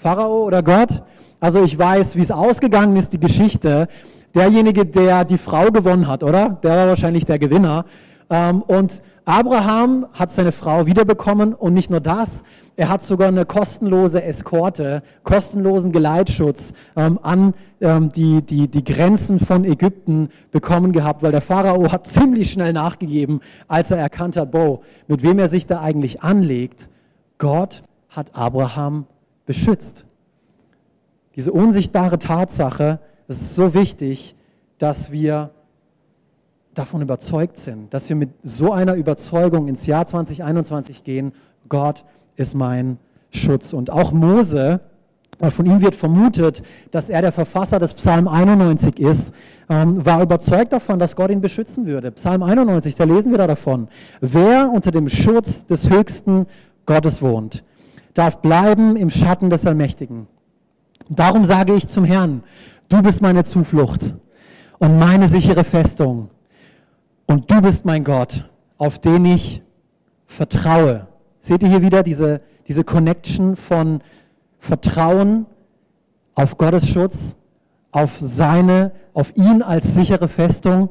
Pharao 0.00 0.44
oder 0.46 0.62
Gott? 0.62 1.02
Also 1.40 1.62
ich 1.62 1.78
weiß, 1.78 2.16
wie 2.16 2.22
es 2.22 2.30
ausgegangen 2.30 2.96
ist, 2.96 3.12
die 3.12 3.20
Geschichte. 3.20 3.86
Derjenige, 4.34 4.86
der 4.86 5.26
die 5.26 5.36
Frau 5.36 5.66
gewonnen 5.66 6.08
hat, 6.08 6.22
oder? 6.24 6.58
Der 6.62 6.70
war 6.70 6.88
wahrscheinlich 6.88 7.26
der 7.26 7.38
Gewinner. 7.38 7.84
Ähm, 8.30 8.62
und 8.62 9.02
Abraham 9.26 10.06
hat 10.14 10.30
seine 10.30 10.52
Frau 10.52 10.86
wiederbekommen 10.86 11.52
und 11.52 11.74
nicht 11.74 11.90
nur 11.90 12.00
das, 12.00 12.44
er 12.76 12.88
hat 12.88 13.02
sogar 13.02 13.28
eine 13.28 13.44
kostenlose 13.44 14.22
Eskorte, 14.22 15.02
kostenlosen 15.22 15.92
Geleitschutz 15.92 16.72
ähm, 16.96 17.18
an 17.22 17.52
ähm, 17.82 18.10
die, 18.10 18.40
die, 18.40 18.68
die 18.68 18.84
Grenzen 18.84 19.38
von 19.38 19.66
Ägypten 19.66 20.30
bekommen 20.50 20.92
gehabt, 20.92 21.22
weil 21.22 21.32
der 21.32 21.42
Pharao 21.42 21.92
hat 21.92 22.06
ziemlich 22.06 22.52
schnell 22.52 22.72
nachgegeben, 22.72 23.40
als 23.68 23.90
er 23.90 23.98
erkannt 23.98 24.38
hat, 24.38 24.50
boah, 24.52 24.80
mit 25.08 25.22
wem 25.22 25.38
er 25.38 25.50
sich 25.50 25.66
da 25.66 25.82
eigentlich 25.82 26.22
anlegt. 26.22 26.88
Gott 27.36 27.82
hat 28.08 28.34
Abraham 28.34 29.04
beschützt. 29.50 30.06
Diese 31.34 31.50
unsichtbare 31.50 32.20
Tatsache, 32.20 33.00
es 33.26 33.42
ist 33.42 33.56
so 33.56 33.74
wichtig, 33.74 34.36
dass 34.78 35.10
wir 35.10 35.50
davon 36.72 37.02
überzeugt 37.02 37.58
sind, 37.58 37.92
dass 37.92 38.08
wir 38.08 38.14
mit 38.14 38.30
so 38.44 38.72
einer 38.72 38.94
Überzeugung 38.94 39.66
ins 39.66 39.86
Jahr 39.86 40.06
2021 40.06 41.02
gehen, 41.02 41.32
Gott 41.68 42.04
ist 42.36 42.54
mein 42.54 42.98
Schutz. 43.32 43.72
Und 43.72 43.90
auch 43.90 44.12
Mose, 44.12 44.82
von 45.40 45.66
ihm 45.66 45.80
wird 45.80 45.96
vermutet, 45.96 46.62
dass 46.92 47.10
er 47.10 47.20
der 47.20 47.32
Verfasser 47.32 47.80
des 47.80 47.94
Psalm 47.94 48.28
91 48.28 49.00
ist, 49.00 49.34
ähm, 49.68 50.06
war 50.06 50.22
überzeugt 50.22 50.72
davon, 50.72 51.00
dass 51.00 51.16
Gott 51.16 51.32
ihn 51.32 51.40
beschützen 51.40 51.86
würde. 51.86 52.12
Psalm 52.12 52.44
91, 52.44 52.94
da 52.94 53.02
lesen 53.02 53.32
wir 53.32 53.38
da 53.38 53.48
davon. 53.48 53.88
Wer 54.20 54.70
unter 54.72 54.92
dem 54.92 55.08
Schutz 55.08 55.66
des 55.66 55.90
höchsten 55.90 56.46
Gottes 56.86 57.20
wohnt, 57.20 57.64
darf 58.14 58.38
bleiben 58.38 58.96
im 58.96 59.10
Schatten 59.10 59.50
des 59.50 59.66
Allmächtigen. 59.66 60.26
Darum 61.08 61.44
sage 61.44 61.74
ich 61.74 61.88
zum 61.88 62.04
Herrn, 62.04 62.42
du 62.88 63.02
bist 63.02 63.20
meine 63.20 63.44
Zuflucht 63.44 64.14
und 64.78 64.98
meine 64.98 65.28
sichere 65.28 65.64
Festung. 65.64 66.30
Und 67.26 67.50
du 67.50 67.60
bist 67.60 67.84
mein 67.84 68.04
Gott, 68.04 68.48
auf 68.78 68.98
den 68.98 69.24
ich 69.24 69.62
vertraue. 70.26 71.06
Seht 71.40 71.62
ihr 71.62 71.68
hier 71.68 71.82
wieder 71.82 72.02
diese, 72.02 72.40
diese 72.66 72.84
Connection 72.84 73.56
von 73.56 74.00
Vertrauen 74.58 75.46
auf 76.34 76.56
Gottes 76.56 76.88
Schutz, 76.88 77.36
auf 77.92 78.16
seine, 78.18 78.92
auf 79.14 79.36
ihn 79.36 79.62
als 79.62 79.94
sichere 79.94 80.28
Festung? 80.28 80.90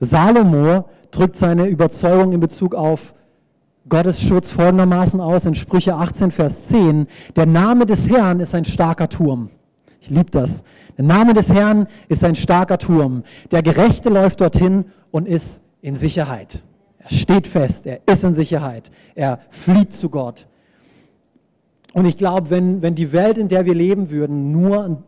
Salomo 0.00 0.86
drückt 1.10 1.36
seine 1.36 1.66
Überzeugung 1.66 2.32
in 2.32 2.40
Bezug 2.40 2.74
auf 2.74 3.14
Gottes 3.88 4.22
Schutz 4.22 4.50
folgendermaßen 4.50 5.20
aus 5.20 5.46
in 5.46 5.54
Sprüche 5.54 5.94
18, 5.94 6.30
Vers 6.30 6.66
10. 6.68 7.06
Der 7.34 7.46
Name 7.46 7.86
des 7.86 8.10
Herrn 8.10 8.40
ist 8.40 8.54
ein 8.54 8.64
starker 8.64 9.08
Turm. 9.08 9.48
Ich 10.00 10.10
liebe 10.10 10.30
das. 10.30 10.62
Der 10.98 11.04
Name 11.04 11.32
des 11.32 11.52
Herrn 11.52 11.86
ist 12.08 12.22
ein 12.24 12.34
starker 12.34 12.78
Turm. 12.78 13.22
Der 13.50 13.62
Gerechte 13.62 14.10
läuft 14.10 14.40
dorthin 14.40 14.84
und 15.10 15.26
ist 15.26 15.62
in 15.80 15.94
Sicherheit. 15.94 16.62
Er 16.98 17.10
steht 17.10 17.46
fest, 17.46 17.86
er 17.86 18.00
ist 18.06 18.22
in 18.24 18.34
Sicherheit, 18.34 18.90
er 19.14 19.38
flieht 19.48 19.94
zu 19.94 20.10
Gott. 20.10 20.46
Und 21.94 22.04
ich 22.04 22.18
glaube, 22.18 22.50
wenn, 22.50 22.82
wenn 22.82 22.94
die 22.94 23.12
Welt, 23.12 23.38
in 23.38 23.48
der 23.48 23.64
wir 23.64 23.74
leben 23.74 24.10
würden, 24.10 24.52
nur 24.52 24.84
ein, 24.84 25.02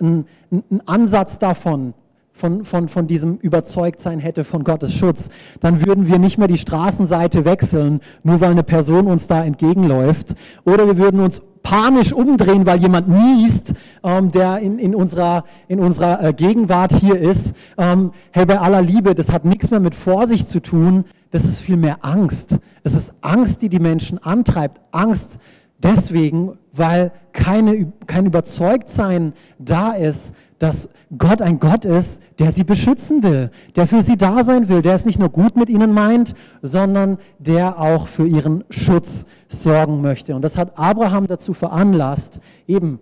ein, 0.00 0.26
ein 0.50 0.82
Ansatz 0.86 1.38
davon 1.38 1.94
von, 2.32 2.64
von, 2.64 2.88
von 2.88 3.06
diesem 3.06 3.36
Überzeugtsein 3.36 4.18
hätte 4.18 4.44
von 4.44 4.64
Gottes 4.64 4.94
Schutz, 4.94 5.28
dann 5.60 5.84
würden 5.84 6.08
wir 6.08 6.18
nicht 6.18 6.38
mehr 6.38 6.48
die 6.48 6.58
Straßenseite 6.58 7.44
wechseln, 7.44 8.00
nur 8.22 8.40
weil 8.40 8.50
eine 8.50 8.62
Person 8.62 9.06
uns 9.06 9.26
da 9.26 9.44
entgegenläuft. 9.44 10.34
Oder 10.64 10.86
wir 10.86 10.98
würden 10.98 11.20
uns 11.20 11.42
panisch 11.62 12.12
umdrehen, 12.12 12.66
weil 12.66 12.80
jemand 12.80 13.08
niest, 13.08 13.74
ähm, 14.02 14.30
der 14.30 14.58
in, 14.58 14.78
in 14.78 14.94
unserer, 14.94 15.44
in 15.68 15.78
unserer 15.78 16.22
äh, 16.22 16.32
Gegenwart 16.32 16.92
hier 16.92 17.18
ist. 17.18 17.54
Ähm, 17.78 18.12
hey, 18.32 18.46
bei 18.46 18.58
aller 18.58 18.82
Liebe, 18.82 19.14
das 19.14 19.30
hat 19.32 19.44
nichts 19.44 19.70
mehr 19.70 19.80
mit 19.80 19.94
Vorsicht 19.94 20.48
zu 20.48 20.60
tun, 20.60 21.04
das 21.30 21.44
ist 21.44 21.60
vielmehr 21.60 21.98
Angst. 22.02 22.58
Es 22.82 22.94
ist 22.94 23.14
Angst, 23.20 23.62
die 23.62 23.68
die 23.68 23.78
Menschen 23.78 24.18
antreibt. 24.18 24.80
Angst 24.90 25.38
deswegen, 25.78 26.58
weil 26.72 27.12
keine, 27.32 27.92
kein 28.06 28.26
Überzeugtsein 28.26 29.32
da 29.58 29.92
ist, 29.92 30.34
dass 30.58 30.88
Gott 31.18 31.42
ein 31.42 31.58
Gott 31.58 31.84
ist, 31.84 32.22
der 32.38 32.52
sie 32.52 32.64
beschützen 32.64 33.22
will, 33.22 33.50
der 33.74 33.86
für 33.86 34.00
sie 34.00 34.16
da 34.16 34.44
sein 34.44 34.68
will, 34.68 34.80
der 34.80 34.94
es 34.94 35.04
nicht 35.04 35.18
nur 35.18 35.28
gut 35.28 35.56
mit 35.56 35.68
ihnen 35.68 35.92
meint, 35.92 36.34
sondern 36.62 37.18
der 37.38 37.80
auch 37.80 38.06
für 38.06 38.26
ihren 38.26 38.64
Schutz 38.70 39.26
sorgen 39.48 40.02
möchte. 40.02 40.36
Und 40.36 40.42
das 40.42 40.56
hat 40.56 40.78
Abraham 40.78 41.26
dazu 41.26 41.52
veranlasst, 41.52 42.40
eben 42.68 43.00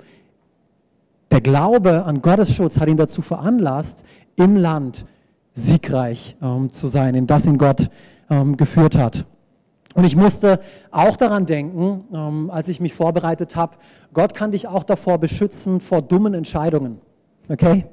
der 1.30 1.40
Glaube 1.40 2.04
an 2.04 2.22
Gottes 2.22 2.54
Schutz 2.54 2.80
hat 2.80 2.88
ihn 2.88 2.96
dazu 2.96 3.22
veranlasst, 3.22 4.04
im 4.37 4.56
Land 4.56 5.04
siegreich 5.52 6.37
ähm, 6.42 6.70
zu 6.70 6.88
sein, 6.88 7.14
in 7.14 7.26
das 7.26 7.46
ihn 7.46 7.59
Gott 7.59 7.90
ähm, 8.30 8.56
geführt 8.56 8.96
hat. 8.96 9.26
Und 9.94 10.05
ich 10.05 10.14
musste 10.14 10.61
auch 10.90 11.16
daran 11.16 11.46
denken, 11.46 12.05
ähm, 12.12 12.50
als 12.50 12.68
ich 12.68 12.81
mich 12.81 12.94
vorbereitet 12.94 13.57
habe, 13.57 13.76
Gott 14.12 14.35
kann 14.35 14.53
dich 14.53 14.68
auch 14.68 14.85
davor 14.85 15.18
beschützen 15.18 15.81
vor 15.81 16.00
dummen 16.00 16.35
Entscheidungen. 16.35 17.00
Okay? 17.48 17.87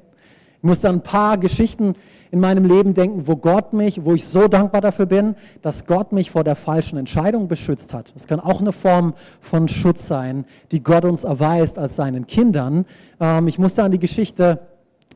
Ich 0.57 0.63
muss 0.63 0.83
an 0.85 0.95
ein 0.95 1.01
paar 1.01 1.37
Geschichten 1.37 1.95
in 2.31 2.39
meinem 2.39 2.65
Leben 2.65 2.93
denken, 2.93 3.27
wo 3.27 3.35
Gott 3.35 3.73
mich, 3.73 4.03
wo 4.05 4.13
ich 4.13 4.25
so 4.25 4.47
dankbar 4.47 4.81
dafür 4.81 5.05
bin, 5.05 5.35
dass 5.61 5.85
Gott 5.85 6.11
mich 6.11 6.31
vor 6.31 6.43
der 6.43 6.55
falschen 6.55 6.97
Entscheidung 6.97 7.47
beschützt 7.47 7.93
hat. 7.93 8.13
Das 8.15 8.27
kann 8.27 8.39
auch 8.39 8.59
eine 8.59 8.73
Form 8.73 9.13
von 9.39 9.67
Schutz 9.67 10.07
sein, 10.07 10.45
die 10.71 10.81
Gott 10.81 11.05
uns 11.05 11.23
erweist 11.23 11.77
als 11.77 11.95
seinen 11.95 12.27
Kindern. 12.27 12.85
Ähm, 13.19 13.47
ich 13.47 13.59
musste 13.59 13.83
an 13.83 13.91
die 13.91 13.99
Geschichte 13.99 14.59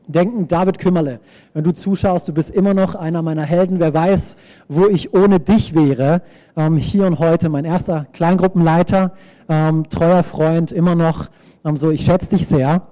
denken, 0.06 0.48
David 0.48 0.78
Kümmerle, 0.78 1.20
wenn 1.54 1.64
du 1.64 1.72
zuschaust, 1.72 2.28
du 2.28 2.32
bist 2.32 2.50
immer 2.50 2.74
noch 2.74 2.94
einer 2.94 3.22
meiner 3.22 3.44
Helden. 3.44 3.80
Wer 3.80 3.94
weiß, 3.94 4.36
wo 4.68 4.86
ich 4.86 5.14
ohne 5.14 5.40
dich 5.40 5.74
wäre, 5.74 6.22
ähm, 6.56 6.76
hier 6.76 7.06
und 7.06 7.18
heute. 7.18 7.48
Mein 7.48 7.64
erster 7.64 8.06
Kleingruppenleiter, 8.12 9.12
ähm, 9.48 9.88
treuer 9.88 10.22
Freund, 10.22 10.72
immer 10.72 10.94
noch 10.94 11.28
so, 11.74 11.90
ich 11.90 12.04
schätze 12.04 12.30
dich 12.30 12.46
sehr. 12.46 12.82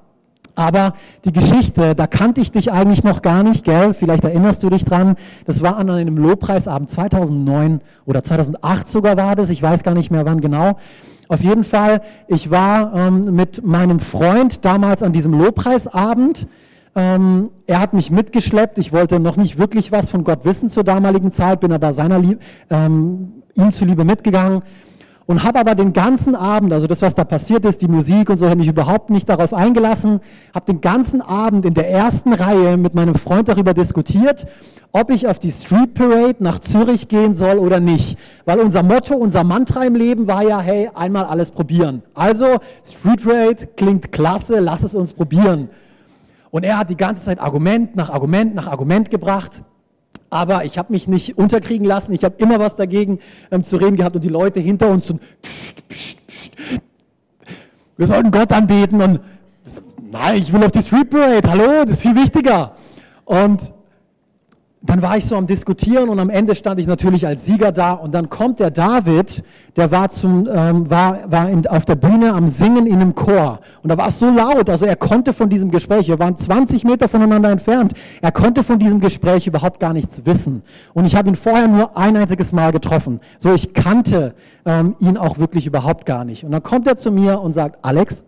Aber 0.55 0.93
die 1.25 1.33
Geschichte, 1.33 1.95
da 1.95 2.07
kannte 2.07 2.41
ich 2.41 2.53
dich 2.53 2.71
eigentlich 2.73 3.03
noch 3.03 3.23
gar 3.23 3.43
nicht, 3.43 3.65
gell? 3.65 3.95
Vielleicht 3.95 4.25
erinnerst 4.25 4.63
du 4.63 4.69
dich 4.69 4.85
dran. 4.85 5.17
Das 5.47 5.63
war 5.63 5.77
an 5.77 5.91
einem 5.91 6.17
Lobpreisabend 6.17 6.91
2009 6.91 7.81
oder 8.05 8.23
2008 8.23 8.89
sogar 8.89 9.17
war 9.17 9.37
das. 9.37 9.51
Ich 9.51 9.63
weiß 9.63 9.83
gar 9.83 9.95
nicht 9.95 10.11
mehr 10.11 10.27
wann 10.27 10.41
genau. 10.41 10.77
Auf 11.29 11.41
jeden 11.41 11.65
Fall, 11.65 12.01
ich 12.27 12.51
war 12.51 12.95
ähm, 12.95 13.35
mit 13.35 13.65
meinem 13.65 14.01
Freund 14.01 14.65
damals 14.65 15.03
an 15.03 15.13
diesem 15.13 15.33
Lobpreisabend 15.33 16.47
Ähm, 16.97 17.51
er 17.67 17.81
hat 17.81 17.95
mich 17.95 18.11
mitgeschleppt. 18.11 18.79
Ich 18.79 18.93
wollte 18.93 19.21
noch 19.21 19.37
nicht 19.37 19.59
wirklich 19.59 19.93
was 19.93 20.11
von 20.11 20.25
Gott 20.25 20.45
wissen 20.45 20.69
zur 20.69 20.85
damaligen 20.85 21.31
Zeit, 21.31 21.61
bin 21.61 21.73
aber 21.73 21.93
seiner 21.93 22.19
Lieb 22.19 22.41
ähm, 22.69 23.43
ihm 23.55 23.71
zuliebe 23.73 24.05
mitgegangen 24.05 24.63
und 25.31 25.45
habe 25.45 25.61
aber 25.61 25.77
den 25.77 25.93
ganzen 25.93 26.35
Abend, 26.35 26.73
also 26.73 26.89
das, 26.89 27.03
was 27.03 27.15
da 27.15 27.23
passiert 27.23 27.65
ist, 27.65 27.83
die 27.83 27.87
Musik 27.87 28.31
und 28.31 28.37
so, 28.37 28.47
habe 28.47 28.59
mich 28.59 28.67
überhaupt 28.67 29.11
nicht 29.11 29.29
darauf 29.29 29.55
eingelassen, 29.55 30.19
habe 30.53 30.67
den 30.67 30.81
ganzen 30.81 31.23
Abend 31.23 31.65
in 31.65 31.75
der 31.75 31.89
ersten 31.89 32.33
Reihe 32.33 32.77
mit 32.77 32.97
meinem 32.97 33.15
Freund 33.15 33.49
darüber 33.49 33.73
diskutiert, 33.73 34.47
ob 34.91 35.09
ich 35.11 35.29
auf 35.29 35.39
die 35.39 35.53
Street 35.53 35.95
Parade 35.95 36.39
nach 36.41 36.59
Zürich 36.59 37.07
gehen 37.07 37.37
soll 37.37 37.59
oder 37.59 37.79
nicht. 37.79 38.19
Weil 38.45 38.59
unser 38.59 38.83
Motto, 38.83 39.15
unser 39.15 39.45
Mantra 39.45 39.85
im 39.85 39.95
Leben 39.95 40.27
war 40.27 40.43
ja, 40.43 40.59
hey, 40.59 40.91
einmal 40.97 41.27
alles 41.27 41.53
probieren. 41.53 42.03
Also, 42.13 42.59
Street 42.85 43.23
Parade 43.23 43.69
klingt 43.77 44.11
klasse, 44.11 44.59
lass 44.59 44.83
es 44.83 44.97
uns 44.97 45.15
probieren. 45.15 45.69
Und 46.51 46.65
er 46.65 46.79
hat 46.79 46.91
die 46.91 46.97
ganze 46.97 47.23
Zeit 47.23 47.41
Argument 47.41 47.97
nach 47.97 48.11
Argument 48.11 48.55
nach 48.55 48.67
Argument 48.67 49.11
gebracht. 49.11 49.63
Aber 50.31 50.65
ich 50.65 50.79
habe 50.79 50.93
mich 50.93 51.09
nicht 51.09 51.39
unterkriegen 51.39 51.87
lassen. 51.87 52.13
Ich 52.13 52.25
habe 52.25 52.37
immer 52.39 52.59
was 52.59 52.77
dagegen 52.77 53.19
ähm, 53.51 53.65
zu 53.65 53.77
reden 53.77 53.97
gehabt 53.97 54.17
und 54.17 54.25
die 54.25 54.29
Leute 54.29 54.61
hinter 54.61 54.89
uns 54.89 55.07
so, 55.07 55.19
pst, 55.43 55.89
pst, 55.89 56.29
pst, 56.29 56.61
wir 57.97 58.07
sollten 58.07 58.31
Gott 58.31 58.53
anbeten 58.53 59.03
und 59.03 59.21
nein, 60.11 60.37
ich 60.39 60.53
will 60.53 60.65
auf 60.65 60.73
die 60.73 60.81
Street 60.81 61.11
Parade. 61.11 61.51
Hallo, 61.51 61.85
das 61.85 61.97
ist 61.97 62.03
viel 62.03 62.17
wichtiger. 62.17 62.75
Und 63.25 63.73
dann 64.83 65.03
war 65.03 65.19
ich 65.19 65.27
so 65.27 65.37
am 65.37 65.47
Diskutieren 65.47 66.09
und 66.09 66.19
am 66.19 66.31
Ende 66.31 66.55
stand 66.55 66.79
ich 66.79 66.87
natürlich 66.87 67.27
als 67.27 67.45
Sieger 67.45 67.71
da 67.71 67.93
und 67.93 68.15
dann 68.15 68.31
kommt 68.31 68.61
der 68.61 68.71
David, 68.71 69.45
der 69.77 69.91
war, 69.91 70.09
zum, 70.09 70.49
ähm, 70.51 70.89
war, 70.89 71.31
war 71.31 71.51
in, 71.51 71.67
auf 71.67 71.85
der 71.85 71.97
Bühne 71.97 72.33
am 72.33 72.49
Singen 72.49 72.87
in 72.87 72.95
einem 72.95 73.15
Chor. 73.15 73.61
Und 73.83 73.91
da 73.91 73.99
war 73.99 74.09
es 74.09 74.19
so 74.19 74.31
laut, 74.31 74.71
also 74.71 74.87
er 74.87 74.97
konnte 74.97 75.35
von 75.35 75.51
diesem 75.51 75.71
Gespräch, 75.71 76.09
wir 76.09 76.19
waren 76.19 76.35
20 76.35 76.85
Meter 76.85 77.11
voneinander 77.11 77.51
entfernt, 77.51 77.93
er 78.23 78.33
konnte 78.33 78.65
von 78.65 78.79
diesem 78.79 79.01
Gespräch 79.01 79.47
überhaupt 79.47 79.81
gar 79.81 79.93
nichts 79.93 80.25
wissen. 80.25 80.63
Und 80.95 81.05
ich 81.05 81.15
habe 81.15 81.29
ihn 81.29 81.37
vorher 81.37 81.69
nur 81.69 81.99
ein 81.99 82.17
einziges 82.17 82.53
Mal 82.53 82.73
getroffen, 82.73 83.21
so 83.39 83.53
ich 83.53 83.75
kannte 83.75 84.35
ähm, 84.65 84.97
ihn 84.99 85.19
auch 85.19 85.39
wirklich 85.39 85.67
überhaupt 85.67 86.07
gar 86.07 86.25
nicht. 86.25 86.43
Und 86.45 86.53
dann 86.53 86.63
kommt 86.63 86.87
er 86.87 86.97
zu 86.97 87.13
mir 87.13 87.39
und 87.39 87.53
sagt, 87.53 87.79
Alex, 87.83 88.25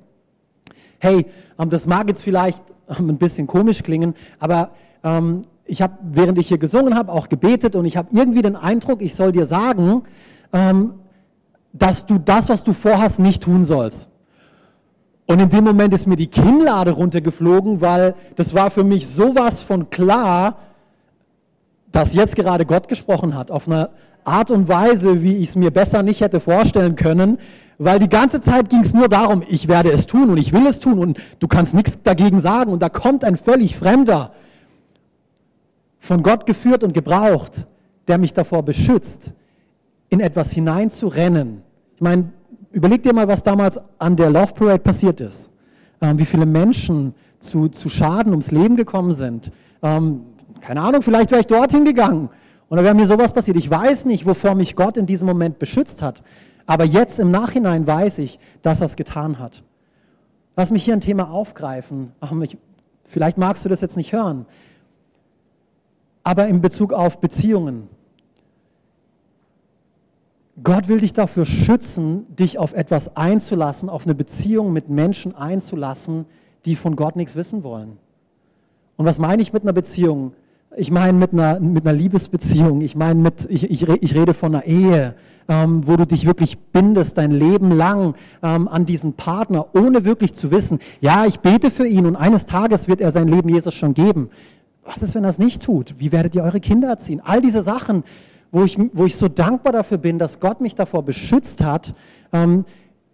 hey, 0.98 1.24
ähm, 1.58 1.70
das 1.70 1.86
mag 1.86 2.08
jetzt 2.08 2.22
vielleicht 2.22 2.62
ähm, 2.90 3.08
ein 3.08 3.16
bisschen 3.18 3.46
komisch 3.46 3.82
klingen, 3.82 4.12
aber 4.38 4.72
ähm, 5.02 5.44
ich 5.64 5.82
habe, 5.82 5.94
während 6.02 6.38
ich 6.38 6.48
hier 6.48 6.58
gesungen 6.58 6.96
habe, 6.96 7.12
auch 7.12 7.28
gebetet 7.28 7.76
und 7.76 7.84
ich 7.84 7.96
habe 7.96 8.08
irgendwie 8.12 8.42
den 8.42 8.56
Eindruck, 8.56 9.02
ich 9.02 9.14
soll 9.14 9.32
dir 9.32 9.46
sagen, 9.46 10.02
ähm, 10.52 10.94
dass 11.72 12.06
du 12.06 12.18
das, 12.18 12.48
was 12.48 12.64
du 12.64 12.72
vorhast, 12.72 13.18
nicht 13.18 13.42
tun 13.42 13.64
sollst. 13.64 14.08
Und 15.26 15.40
in 15.40 15.48
dem 15.48 15.64
Moment 15.64 15.94
ist 15.94 16.06
mir 16.06 16.16
die 16.16 16.26
Kinnlade 16.26 16.90
runtergeflogen, 16.90 17.80
weil 17.80 18.14
das 18.36 18.54
war 18.54 18.70
für 18.70 18.84
mich 18.84 19.06
sowas 19.06 19.62
von 19.62 19.88
klar, 19.88 20.56
dass 21.90 22.14
jetzt 22.14 22.36
gerade 22.36 22.66
Gott 22.66 22.88
gesprochen 22.88 23.36
hat, 23.36 23.50
auf 23.50 23.68
eine 23.68 23.90
Art 24.24 24.50
und 24.50 24.68
Weise, 24.68 25.22
wie 25.22 25.36
ich 25.36 25.50
es 25.50 25.56
mir 25.56 25.70
besser 25.70 26.02
nicht 26.02 26.20
hätte 26.20 26.40
vorstellen 26.40 26.96
können, 26.96 27.38
weil 27.78 27.98
die 27.98 28.08
ganze 28.08 28.40
Zeit 28.40 28.68
ging 28.68 28.80
es 28.80 28.94
nur 28.94 29.08
darum, 29.08 29.42
ich 29.48 29.68
werde 29.68 29.90
es 29.90 30.06
tun 30.06 30.30
und 30.30 30.38
ich 30.38 30.52
will 30.52 30.66
es 30.66 30.78
tun 30.78 30.98
und 30.98 31.18
du 31.38 31.48
kannst 31.48 31.74
nichts 31.74 32.02
dagegen 32.02 32.40
sagen 32.40 32.72
und 32.72 32.82
da 32.82 32.88
kommt 32.88 33.24
ein 33.24 33.36
völlig 33.36 33.76
Fremder 33.76 34.32
von 36.02 36.22
Gott 36.22 36.46
geführt 36.46 36.82
und 36.82 36.92
gebraucht, 36.92 37.66
der 38.08 38.18
mich 38.18 38.34
davor 38.34 38.64
beschützt, 38.64 39.32
in 40.08 40.18
etwas 40.18 40.50
hineinzurennen. 40.50 41.62
Ich 41.94 42.00
meine, 42.00 42.32
überleg 42.72 43.04
dir 43.04 43.14
mal, 43.14 43.28
was 43.28 43.44
damals 43.44 43.80
an 43.98 44.16
der 44.16 44.28
Love 44.28 44.52
Parade 44.52 44.80
passiert 44.80 45.20
ist. 45.20 45.52
Ähm, 46.00 46.18
wie 46.18 46.24
viele 46.24 46.44
Menschen 46.44 47.14
zu, 47.38 47.68
zu 47.68 47.88
Schaden 47.88 48.32
ums 48.32 48.50
Leben 48.50 48.74
gekommen 48.74 49.12
sind. 49.12 49.52
Ähm, 49.80 50.22
keine 50.60 50.80
Ahnung, 50.80 51.02
vielleicht 51.02 51.30
wäre 51.30 51.40
ich 51.40 51.46
dorthin 51.46 51.84
gegangen 51.84 52.30
und 52.68 52.76
da 52.76 52.82
wäre 52.82 52.96
mir 52.96 53.06
sowas 53.06 53.32
passiert. 53.32 53.56
Ich 53.56 53.70
weiß 53.70 54.04
nicht, 54.06 54.26
wovor 54.26 54.56
mich 54.56 54.74
Gott 54.74 54.96
in 54.96 55.06
diesem 55.06 55.28
Moment 55.28 55.60
beschützt 55.60 56.02
hat. 56.02 56.24
Aber 56.66 56.84
jetzt 56.84 57.20
im 57.20 57.30
Nachhinein 57.30 57.86
weiß 57.86 58.18
ich, 58.18 58.40
dass 58.62 58.80
er 58.80 58.86
es 58.86 58.96
getan 58.96 59.38
hat. 59.38 59.62
Lass 60.56 60.72
mich 60.72 60.84
hier 60.84 60.94
ein 60.94 61.00
Thema 61.00 61.30
aufgreifen. 61.30 62.10
Ach, 62.20 62.32
ich, 62.42 62.58
vielleicht 63.04 63.38
magst 63.38 63.64
du 63.64 63.68
das 63.68 63.80
jetzt 63.80 63.96
nicht 63.96 64.12
hören 64.12 64.46
aber 66.24 66.46
in 66.46 66.60
Bezug 66.60 66.92
auf 66.92 67.20
Beziehungen. 67.20 67.88
Gott 70.62 70.88
will 70.88 71.00
dich 71.00 71.12
dafür 71.12 71.46
schützen, 71.46 72.26
dich 72.36 72.58
auf 72.58 72.74
etwas 72.74 73.16
einzulassen, 73.16 73.88
auf 73.88 74.04
eine 74.04 74.14
Beziehung 74.14 74.72
mit 74.72 74.90
Menschen 74.90 75.34
einzulassen, 75.34 76.26
die 76.66 76.76
von 76.76 76.94
Gott 76.94 77.16
nichts 77.16 77.36
wissen 77.36 77.64
wollen. 77.64 77.98
Und 78.96 79.06
was 79.06 79.18
meine 79.18 79.42
ich 79.42 79.52
mit 79.52 79.62
einer 79.62 79.72
Beziehung? 79.72 80.34
Ich 80.76 80.90
meine 80.90 81.12
mit 81.12 81.32
einer, 81.32 81.60
mit 81.60 81.86
einer 81.86 81.96
Liebesbeziehung, 81.96 82.80
ich 82.80 82.96
meine 82.96 83.20
mit, 83.20 83.46
ich, 83.50 83.70
ich, 83.70 83.86
ich 83.86 84.14
rede 84.14 84.32
von 84.32 84.54
einer 84.54 84.64
Ehe, 84.64 85.14
ähm, 85.48 85.86
wo 85.86 85.96
du 85.96 86.06
dich 86.06 86.24
wirklich 86.24 86.58
bindest, 86.58 87.18
dein 87.18 87.30
Leben 87.30 87.72
lang 87.72 88.14
ähm, 88.42 88.68
an 88.68 88.86
diesen 88.86 89.12
Partner, 89.14 89.66
ohne 89.74 90.06
wirklich 90.06 90.32
zu 90.32 90.50
wissen, 90.50 90.78
ja, 91.00 91.26
ich 91.26 91.40
bete 91.40 91.70
für 91.70 91.86
ihn 91.86 92.06
und 92.06 92.16
eines 92.16 92.46
Tages 92.46 92.88
wird 92.88 93.02
er 93.02 93.10
sein 93.10 93.28
Leben 93.28 93.50
Jesus 93.50 93.74
schon 93.74 93.92
geben. 93.92 94.30
Was 94.84 95.02
ist, 95.02 95.14
wenn 95.14 95.24
es 95.24 95.38
nicht 95.38 95.62
tut? 95.62 95.94
Wie 95.98 96.12
werdet 96.12 96.34
ihr 96.34 96.42
eure 96.42 96.60
Kinder 96.60 96.88
erziehen? 96.88 97.20
All 97.24 97.40
diese 97.40 97.62
Sachen, 97.62 98.04
wo 98.50 98.64
ich, 98.64 98.78
wo 98.92 99.04
ich 99.04 99.16
so 99.16 99.28
dankbar 99.28 99.72
dafür 99.72 99.98
bin, 99.98 100.18
dass 100.18 100.40
Gott 100.40 100.60
mich 100.60 100.74
davor 100.74 101.04
beschützt 101.04 101.62
hat, 101.62 101.94
ähm, 102.32 102.64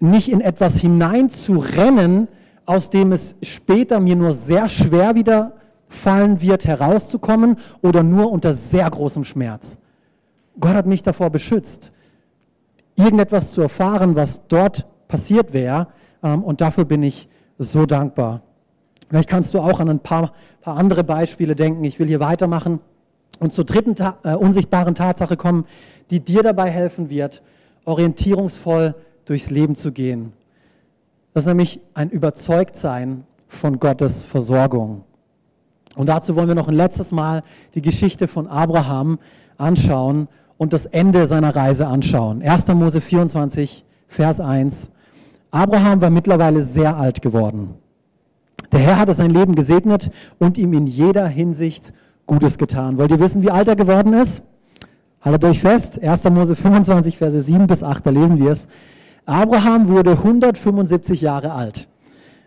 nicht 0.01 0.31
in 0.31 0.41
etwas 0.41 0.77
hineinzurennen, 0.77 2.29
aus 2.65 2.91
dem 2.91 3.13
es 3.13 3.37
später 3.43 4.01
mir 4.01 4.17
nur 4.17 4.33
sehr 4.33 4.69
schwer 4.69 5.15
wieder 5.15 5.55
fallen 5.89 6.41
wird, 6.41 6.67
herauszukommen 6.67 7.57
oder 7.83 8.03
nur 8.03 8.31
unter 8.31 8.55
sehr 8.55 8.89
großem 8.89 9.25
Schmerz. 9.25 9.79
Gott 10.61 10.75
hat 10.75 10.87
mich 10.87 11.03
davor 11.03 11.31
beschützt, 11.31 11.93
irgendetwas 12.97 13.53
zu 13.53 13.63
erfahren, 13.63 14.17
was 14.17 14.47
dort 14.49 14.87
passiert 15.07 15.53
wäre. 15.53 15.89
Ähm, 16.23 16.43
und 16.43 16.61
dafür 16.61 16.85
bin 16.85 17.03
ich 17.03 17.29
so 17.59 17.87
dankbar. 17.87 18.43
Vielleicht 19.09 19.29
kannst 19.29 19.55
du 19.55 19.61
auch 19.61 19.81
an 19.81 19.89
ein 19.89 20.01
paar, 20.01 20.33
paar 20.61 20.77
andere 20.77 21.05
Beispiele 21.05 21.55
denken. 21.55 21.85
Ich 21.85 21.99
will 21.99 22.07
hier 22.07 22.21
weitermachen 22.21 22.81
und 23.39 23.53
zur 23.53 23.65
dritten 23.65 23.95
ta 23.95 24.19
äh, 24.25 24.35
unsichtbaren 24.35 24.95
Tatsache 24.95 25.37
kommen, 25.37 25.65
die 26.11 26.21
dir 26.21 26.43
dabei 26.43 26.71
helfen 26.71 27.11
wird, 27.11 27.43
orientierungsvoll 27.85 28.95
durchs 29.25 29.51
Leben 29.51 29.77
zu 29.77 29.93
gehen. 29.93 30.33
Das 31.33 31.45
ist 31.45 31.49
nämlich 31.49 31.81
ein 31.95 32.11
Überzeugtsein 32.11 33.25
von 33.47 33.79
Gottes 33.79 34.25
Versorgung. 34.25 35.05
Und 35.95 36.09
dazu 36.09 36.37
wollen 36.37 36.49
wir 36.49 36.55
noch 36.55 36.69
ein 36.69 36.75
letztes 36.75 37.13
Mal 37.13 37.43
die 37.75 37.83
Geschichte 37.83 38.29
von 38.29 38.47
Abraham 38.47 39.19
anschauen 39.57 40.29
und 40.57 40.73
das 40.73 40.87
Ende 40.87 41.27
seiner 41.27 41.55
Reise 41.55 41.87
anschauen. 41.87 42.43
1. 42.43 42.69
Mose 42.69 43.01
24, 43.01 43.85
Vers 44.07 44.41
1. 44.41 44.91
Abraham 45.51 46.01
war 46.01 46.11
mittlerweile 46.11 46.63
sehr 46.63 46.97
alt 46.97 47.23
geworden. 47.23 47.75
Der 48.73 48.81
Herr 48.81 48.99
hatte 48.99 49.15
sein 49.15 49.31
Leben 49.31 49.55
gesegnet 49.55 50.11
und 50.39 50.59
ihm 50.59 50.73
in 50.73 50.87
jeder 50.87 51.27
Hinsicht 51.27 51.93
Gutes 52.27 52.59
getan. 52.59 52.99
Wollt 52.99 53.11
ihr 53.11 53.21
wissen, 53.21 53.43
wie 53.43 53.51
alt 53.51 53.69
er 53.69 53.77
geworden 53.77 54.13
ist? 54.13 54.43
Haltet 55.23 55.45
euch 55.45 55.61
fest, 55.61 56.03
1. 56.03 56.25
Mose 56.25 56.55
25, 56.55 57.17
Verse 57.17 57.43
7 57.43 57.67
bis 57.67 57.83
8, 57.83 58.07
da 58.07 58.11
lesen 58.11 58.39
wir 58.39 58.53
es. 58.53 58.69
Abraham 59.25 59.89
wurde 59.89 60.13
175 60.13 61.23
Jahre 61.23 61.53
alt. 61.53 61.89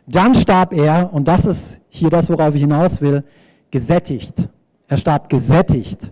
Dann 0.08 0.36
starb 0.36 0.74
er, 0.74 1.14
und 1.14 1.28
das 1.28 1.46
ist 1.46 1.82
hier 1.90 2.10
das, 2.10 2.30
worauf 2.30 2.56
ich 2.56 2.62
hinaus 2.62 3.02
will, 3.02 3.24
gesättigt. 3.72 4.50
Er 4.88 4.98
starb 4.98 5.30
gesättigt 5.30 6.12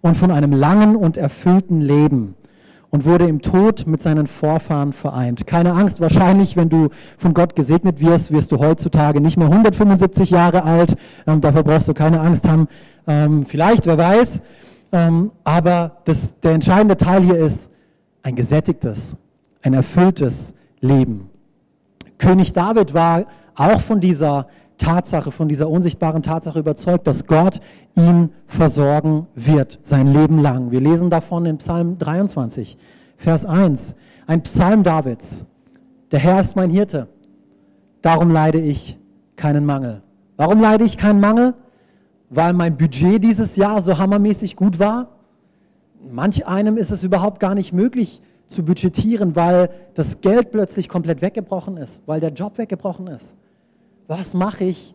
und 0.00 0.16
von 0.16 0.30
einem 0.30 0.52
langen 0.52 0.96
und 0.96 1.16
erfüllten 1.16 1.80
Leben 1.80 2.34
und 2.94 3.06
wurde 3.06 3.26
im 3.26 3.42
Tod 3.42 3.88
mit 3.88 4.00
seinen 4.00 4.28
Vorfahren 4.28 4.92
vereint. 4.92 5.48
Keine 5.48 5.72
Angst, 5.72 6.00
wahrscheinlich, 6.00 6.56
wenn 6.56 6.68
du 6.68 6.90
von 7.18 7.34
Gott 7.34 7.56
gesegnet 7.56 8.00
wirst, 8.00 8.30
wirst 8.30 8.52
du 8.52 8.60
heutzutage 8.60 9.20
nicht 9.20 9.36
mehr 9.36 9.48
175 9.48 10.30
Jahre 10.30 10.62
alt. 10.62 10.94
Ähm, 11.26 11.40
dafür 11.40 11.64
brauchst 11.64 11.88
du 11.88 11.92
keine 11.92 12.20
Angst 12.20 12.46
haben. 12.46 12.68
Ähm, 13.08 13.46
vielleicht, 13.46 13.86
wer 13.86 13.98
weiß. 13.98 14.42
Ähm, 14.92 15.32
aber 15.42 16.02
das, 16.04 16.38
der 16.38 16.52
entscheidende 16.52 16.96
Teil 16.96 17.22
hier 17.22 17.36
ist 17.36 17.68
ein 18.22 18.36
gesättigtes, 18.36 19.16
ein 19.60 19.74
erfülltes 19.74 20.54
Leben. 20.78 21.30
König 22.18 22.52
David 22.52 22.94
war 22.94 23.24
auch 23.56 23.80
von 23.80 23.98
dieser 24.00 24.46
Tatsache, 24.78 25.30
von 25.30 25.48
dieser 25.48 25.68
unsichtbaren 25.68 26.22
Tatsache 26.22 26.58
überzeugt, 26.58 27.06
dass 27.06 27.26
Gott 27.26 27.60
ihn 27.96 28.30
versorgen 28.46 29.26
wird, 29.34 29.78
sein 29.82 30.06
Leben 30.06 30.40
lang. 30.40 30.70
Wir 30.70 30.80
lesen 30.80 31.10
davon 31.10 31.46
in 31.46 31.58
Psalm 31.58 31.98
23, 31.98 32.76
Vers 33.16 33.46
1, 33.46 33.94
ein 34.26 34.42
Psalm 34.42 34.82
Davids. 34.82 35.46
Der 36.10 36.18
Herr 36.18 36.40
ist 36.40 36.56
mein 36.56 36.70
Hirte, 36.70 37.08
darum 38.02 38.30
leide 38.30 38.60
ich 38.60 38.98
keinen 39.36 39.64
Mangel. 39.64 40.02
Warum 40.36 40.60
leide 40.60 40.84
ich 40.84 40.96
keinen 40.96 41.20
Mangel? 41.20 41.54
Weil 42.30 42.52
mein 42.52 42.76
Budget 42.76 43.22
dieses 43.22 43.56
Jahr 43.56 43.80
so 43.80 43.98
hammermäßig 43.98 44.56
gut 44.56 44.78
war? 44.78 45.08
Manch 46.10 46.46
einem 46.46 46.76
ist 46.76 46.90
es 46.90 47.04
überhaupt 47.04 47.38
gar 47.38 47.54
nicht 47.54 47.72
möglich 47.72 48.20
zu 48.46 48.64
budgetieren, 48.64 49.36
weil 49.36 49.70
das 49.94 50.20
Geld 50.20 50.50
plötzlich 50.50 50.88
komplett 50.88 51.22
weggebrochen 51.22 51.76
ist, 51.76 52.02
weil 52.06 52.20
der 52.20 52.30
Job 52.30 52.58
weggebrochen 52.58 53.06
ist 53.06 53.36
was 54.06 54.34
mache 54.34 54.64
ich 54.64 54.94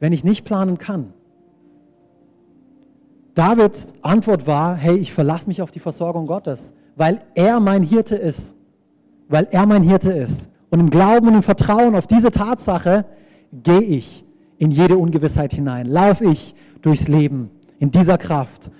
wenn 0.00 0.12
ich 0.12 0.24
nicht 0.24 0.44
planen 0.44 0.78
kann? 0.78 1.12
Davids 3.34 3.94
Antwort 4.02 4.46
war, 4.46 4.74
hey, 4.74 4.96
ich 4.96 5.12
verlasse 5.12 5.46
mich 5.46 5.62
auf 5.62 5.70
die 5.70 5.78
Versorgung 5.78 6.26
Gottes, 6.26 6.74
weil 6.96 7.20
er 7.34 7.60
mein 7.60 7.82
Hirte 7.82 8.16
ist. 8.16 8.56
Weil 9.28 9.46
er 9.52 9.66
mein 9.66 9.82
Hirte 9.84 10.10
ist. 10.10 10.50
Und 10.70 10.80
im 10.80 10.90
Glauben 10.90 11.28
und 11.28 11.34
im 11.34 11.42
Vertrauen 11.42 11.94
auf 11.94 12.06
diese 12.06 12.32
Tatsache 12.32 13.04
gehe 13.52 13.82
ich 13.82 14.24
in 14.58 14.70
jede 14.70 14.96
Ungewissheit 14.98 15.54
hinein, 15.54 15.86
laufe 15.86 16.24
ich 16.24 16.54
durchs 16.82 17.08
Leben 17.08 17.50
in 17.78 17.90
dieser 17.90 18.18
Kraft. 18.18 18.70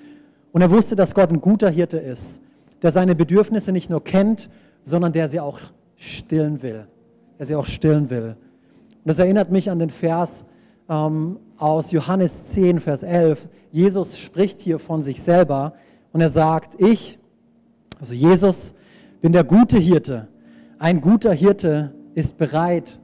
Und 0.53 0.63
er 0.63 0.71
wusste, 0.71 0.97
dass 0.97 1.15
Gott 1.15 1.31
ein 1.31 1.41
guter 1.41 1.71
Hirte 1.71 1.99
ist, 1.99 2.41
der 2.83 2.91
seine 2.91 3.15
Bedürfnisse 3.15 3.73
nicht 3.73 3.89
nur 3.89 4.03
kennt, 4.03 4.51
sondern 4.83 5.13
der 5.13 5.29
sie 5.29 5.41
auch 5.41 5.61
stillen 5.97 6.63
will. 6.63 6.87
Der 7.39 7.47
sie 7.47 7.55
auch 7.55 7.67
stillen 7.67 8.11
will. 8.11 8.37
Das 9.05 9.19
erinnert 9.19 9.51
mich 9.51 9.71
an 9.71 9.79
den 9.79 9.91
Vers 9.91 10.45
ähm, 10.89 11.39
aus 11.57 11.91
Johannes 11.93 12.49
10, 12.49 12.81
Vers 12.81 13.03
11. 13.03 13.49
Jesus 13.71 14.19
spricht 14.19 14.61
hier 14.61 14.79
von 14.79 15.03
sich 15.03 15.23
selber 15.23 15.75
und 16.13 16.21
er 16.21 16.29
sagt, 16.29 16.81
ich, 16.81 17.19
also 17.99 18.15
Jesus, 18.15 18.75
bin 19.21 19.33
der 19.33 19.45
gute 19.45 19.79
Hirte. 19.79 20.29
Ein 20.79 21.01
guter 21.01 21.33
Hirte 21.33 21.95
ist 22.15 22.37
bereit, 22.37 22.99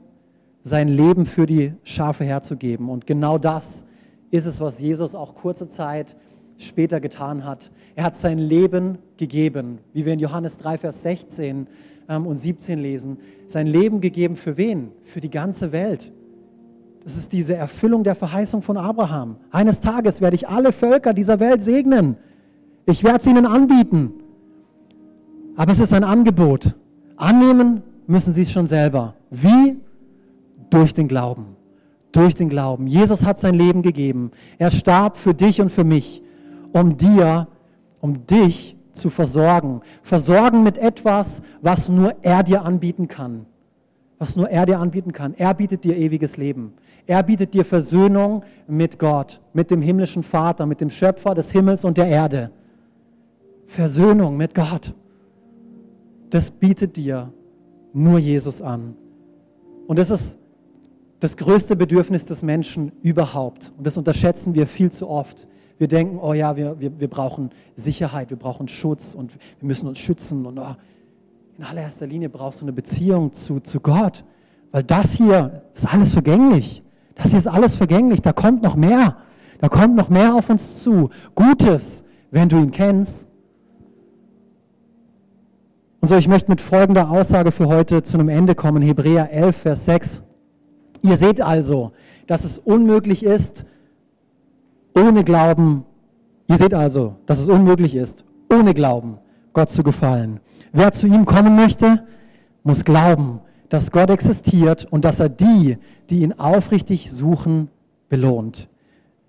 sein 0.63 0.87
Leben 0.87 1.25
für 1.25 1.45
die 1.45 1.73
Schafe 1.83 2.25
herzugeben. 2.25 2.89
Und 2.89 3.07
genau 3.07 3.37
das 3.37 3.85
ist 4.31 4.45
es, 4.45 4.59
was 4.59 4.79
Jesus 4.79 5.15
auch 5.15 5.33
kurze 5.33 5.67
Zeit 5.67 6.15
später 6.57 6.99
getan 6.99 7.45
hat. 7.45 7.71
Er 7.95 8.03
hat 8.03 8.15
sein 8.15 8.37
Leben 8.37 8.97
gegeben, 9.15 9.79
wie 9.93 10.05
wir 10.05 10.13
in 10.13 10.19
Johannes 10.19 10.57
3, 10.57 10.79
Vers 10.79 11.03
16 11.03 11.57
ähm, 11.57 11.67
und 12.07 12.37
17 12.37 12.79
lesen. 12.79 13.17
Sein 13.47 13.67
Leben 13.67 14.01
gegeben 14.01 14.35
für 14.35 14.57
wen? 14.57 14.91
Für 15.03 15.19
die 15.19 15.29
ganze 15.29 15.71
Welt. 15.71 16.11
Das 17.03 17.17
ist 17.17 17.33
diese 17.33 17.55
Erfüllung 17.55 18.03
der 18.03 18.15
Verheißung 18.15 18.61
von 18.61 18.77
Abraham. 18.77 19.37
Eines 19.51 19.79
Tages 19.79 20.21
werde 20.21 20.35
ich 20.35 20.47
alle 20.47 20.71
Völker 20.71 21.13
dieser 21.13 21.39
Welt 21.39 21.61
segnen. 21.61 22.17
Ich 22.85 23.03
werde 23.03 23.19
es 23.19 23.27
ihnen 23.27 23.45
anbieten. 23.45 24.13
Aber 25.55 25.71
es 25.71 25.79
ist 25.79 25.93
ein 25.93 26.03
Angebot. 26.03 26.75
Annehmen 27.17 27.83
müssen 28.07 28.31
sie 28.33 28.43
es 28.43 28.51
schon 28.51 28.67
selber. 28.67 29.15
Wie? 29.29 29.77
Durch 30.69 30.93
den 30.93 31.07
Glauben. 31.07 31.55
Durch 32.11 32.35
den 32.35 32.49
Glauben. 32.49 32.87
Jesus 32.87 33.25
hat 33.25 33.37
sein 33.37 33.55
Leben 33.55 33.81
gegeben. 33.81 34.31
Er 34.57 34.71
starb 34.71 35.17
für 35.17 35.33
dich 35.33 35.61
und 35.61 35.71
für 35.71 35.83
mich, 35.83 36.23
um 36.73 36.97
dir, 36.97 37.47
um 37.99 38.25
dich 38.25 38.76
zu 38.97 39.09
versorgen. 39.09 39.81
Versorgen 40.01 40.63
mit 40.63 40.77
etwas, 40.77 41.41
was 41.61 41.89
nur 41.89 42.15
er 42.21 42.43
dir 42.43 42.63
anbieten 42.63 43.07
kann 43.07 43.45
was 44.19 44.35
nur 44.35 44.49
er 44.49 44.65
dir 44.65 44.79
anbieten 44.79 45.13
kann. 45.13 45.33
Er 45.35 45.53
bietet 45.53 45.83
dir 45.83 45.95
ewiges 45.95 46.37
Leben. 46.37 46.73
Er 47.05 47.21
bietet 47.23 47.53
dir 47.53 47.63
Versöhnung 47.63 48.43
mit 48.67 48.99
Gott, 48.99 49.41
mit 49.53 49.69
dem 49.69 49.81
himmlischen 49.81 50.23
Vater, 50.23 50.65
mit 50.65 50.81
dem 50.81 50.89
Schöpfer 50.89 51.35
des 51.35 51.51
Himmels 51.51 51.85
und 51.85 51.97
der 51.97 52.07
Erde. 52.07 52.51
Versöhnung 53.65 54.37
mit 54.37 54.55
Gott. 54.55 54.93
Das 56.29 56.51
bietet 56.51 56.97
dir 56.97 57.31
nur 57.93 58.17
Jesus 58.17 58.61
an. 58.61 58.95
Und 59.85 59.99
das 59.99 60.09
ist 60.09 60.37
das 61.19 61.37
größte 61.37 61.75
Bedürfnis 61.75 62.25
des 62.25 62.43
Menschen 62.43 62.91
überhaupt. 63.01 63.71
Und 63.77 63.85
das 63.85 63.97
unterschätzen 63.97 64.55
wir 64.55 64.67
viel 64.67 64.91
zu 64.91 65.09
oft. 65.09 65.47
Wir 65.77 65.87
denken, 65.87 66.19
oh 66.19 66.33
ja, 66.33 66.55
wir, 66.55 66.79
wir, 66.79 66.99
wir 66.99 67.07
brauchen 67.07 67.51
Sicherheit, 67.75 68.29
wir 68.29 68.37
brauchen 68.37 68.67
Schutz 68.67 69.13
und 69.13 69.33
wir 69.33 69.67
müssen 69.67 69.87
uns 69.87 69.99
schützen 69.99 70.45
und 70.45 70.57
oh, 70.57 70.75
in 71.57 71.63
allererster 71.63 72.07
Linie 72.07 72.29
brauchst 72.29 72.61
du 72.61 72.65
eine 72.65 72.73
Beziehung 72.73 73.33
zu, 73.33 73.59
zu 73.59 73.79
Gott, 73.79 74.23
weil 74.71 74.83
das 74.83 75.13
hier 75.13 75.63
ist 75.73 75.91
alles 75.91 76.13
vergänglich. 76.13 76.83
Das 77.15 77.29
hier 77.29 77.39
ist 77.39 77.47
alles 77.47 77.75
vergänglich. 77.75 78.21
Da 78.21 78.33
kommt 78.33 78.61
noch 78.61 78.75
mehr. 78.75 79.17
Da 79.59 79.69
kommt 79.69 79.95
noch 79.95 80.09
mehr 80.09 80.35
auf 80.35 80.49
uns 80.49 80.83
zu. 80.83 81.09
Gutes, 81.33 82.03
wenn 82.29 82.49
du 82.49 82.57
ihn 82.57 82.71
kennst. 82.71 83.27
Und 85.99 86.09
so, 86.09 86.15
ich 86.15 86.27
möchte 86.27 86.51
mit 86.51 86.61
folgender 86.61 87.09
Aussage 87.09 87.51
für 87.51 87.67
heute 87.67 88.03
zu 88.03 88.19
einem 88.19 88.29
Ende 88.29 88.53
kommen. 88.53 88.83
Hebräer 88.83 89.31
11, 89.31 89.57
Vers 89.57 89.85
6. 89.85 90.23
Ihr 91.01 91.17
seht 91.17 91.41
also, 91.41 91.91
dass 92.27 92.43
es 92.43 92.59
unmöglich 92.59 93.23
ist, 93.23 93.65
ohne 94.97 95.23
Glauben, 95.23 95.85
ihr 96.47 96.57
seht 96.57 96.73
also, 96.73 97.15
dass 97.25 97.39
es 97.39 97.49
unmöglich 97.49 97.95
ist, 97.95 98.25
ohne 98.51 98.73
Glauben 98.73 99.19
Gott 99.53 99.69
zu 99.69 99.83
gefallen. 99.83 100.39
Wer 100.71 100.91
zu 100.91 101.07
ihm 101.07 101.25
kommen 101.25 101.55
möchte, 101.55 102.03
muss 102.63 102.83
glauben, 102.83 103.41
dass 103.69 103.91
Gott 103.91 104.09
existiert 104.09 104.85
und 104.85 105.05
dass 105.05 105.19
er 105.19 105.29
die, 105.29 105.77
die 106.09 106.21
ihn 106.21 106.33
aufrichtig 106.33 107.11
suchen, 107.11 107.69
belohnt. 108.09 108.69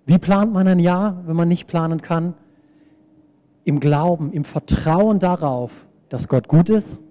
Wie 0.05 0.17
plant 0.17 0.53
man 0.53 0.67
ein 0.67 0.79
Jahr, 0.79 1.21
wenn 1.25 1.35
man 1.35 1.47
nicht 1.47 1.67
planen 1.67 2.01
kann? 2.01 2.33
Im 3.63 3.79
Glauben, 3.79 4.31
im 4.31 4.43
Vertrauen 4.43 5.19
darauf, 5.19 5.87
dass 6.09 6.27
Gott 6.27 6.47
gut 6.47 6.69
ist, 6.69 7.03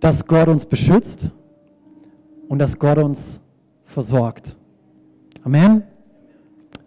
dass 0.00 0.26
Gott 0.26 0.48
uns 0.48 0.66
beschützt 0.66 1.30
und 2.48 2.58
dass 2.58 2.78
Gott 2.78 2.98
uns 2.98 3.40
versorgt. 3.84 4.56
Amen. 5.44 5.84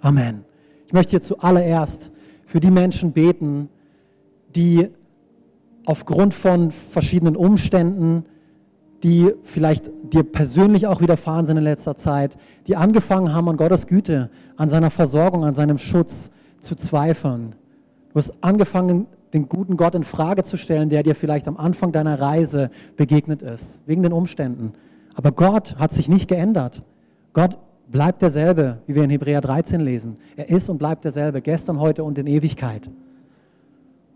Amen. 0.06 0.46
Ich 0.86 0.94
möchte 0.94 1.12
hier 1.12 1.22
zuallererst 1.22 2.12
für 2.46 2.60
die 2.60 2.70
Menschen 2.70 3.12
beten, 3.12 3.70
die 4.56 4.90
aufgrund 5.88 6.36
von 6.36 6.70
verschiedenen 6.70 7.36
Umständen, 7.36 8.24
die 9.02 9.34
vielleicht 9.42 9.90
dir 10.14 10.22
persönlich 10.22 10.86
auch 10.86 11.02
widerfahren 11.02 11.48
sind 11.48 11.58
in 11.58 11.64
letzter 11.64 11.96
Zeit, 11.96 12.38
die 12.68 12.76
angefangen 12.76 13.34
haben, 13.34 13.50
an 13.50 13.58
Gottes 13.58 13.88
Güte, 13.88 14.30
an 14.58 14.70
seiner 14.70 14.92
Versorgung, 14.92 15.44
an 15.44 15.56
seinem 15.56 15.80
Schutz 15.80 16.30
zu 16.60 16.76
zweifeln. 16.76 17.56
Du 18.14 18.20
hast 18.20 18.32
angefangen, 18.42 19.08
den 19.34 19.50
guten 19.50 19.76
Gott 19.76 19.96
in 19.96 20.04
Frage 20.04 20.44
zu 20.44 20.56
stellen, 20.56 20.90
der 20.90 21.02
dir 21.02 21.16
vielleicht 21.16 21.48
am 21.48 21.58
Anfang 21.58 21.92
deiner 21.92 22.22
Reise 22.22 22.70
begegnet 22.96 23.42
ist, 23.42 23.82
wegen 23.88 24.04
den 24.04 24.14
Umständen. 24.14 24.74
Aber 25.16 25.32
Gott 25.32 25.78
hat 25.80 25.92
sich 25.92 26.10
nicht 26.10 26.28
geändert. 26.28 26.84
Gott 27.34 27.58
bleibt 27.88 28.22
derselbe, 28.22 28.82
wie 28.88 28.96
wir 28.96 29.04
in 29.04 29.10
Hebräer 29.10 29.42
13 29.42 29.80
lesen. 29.82 30.16
Er 30.36 30.50
ist 30.50 30.70
und 30.70 30.78
bleibt 30.78 31.04
derselbe, 31.04 31.42
gestern, 31.42 31.80
heute 31.80 32.04
und 32.04 32.18
in 32.18 32.28
Ewigkeit. 32.28 32.90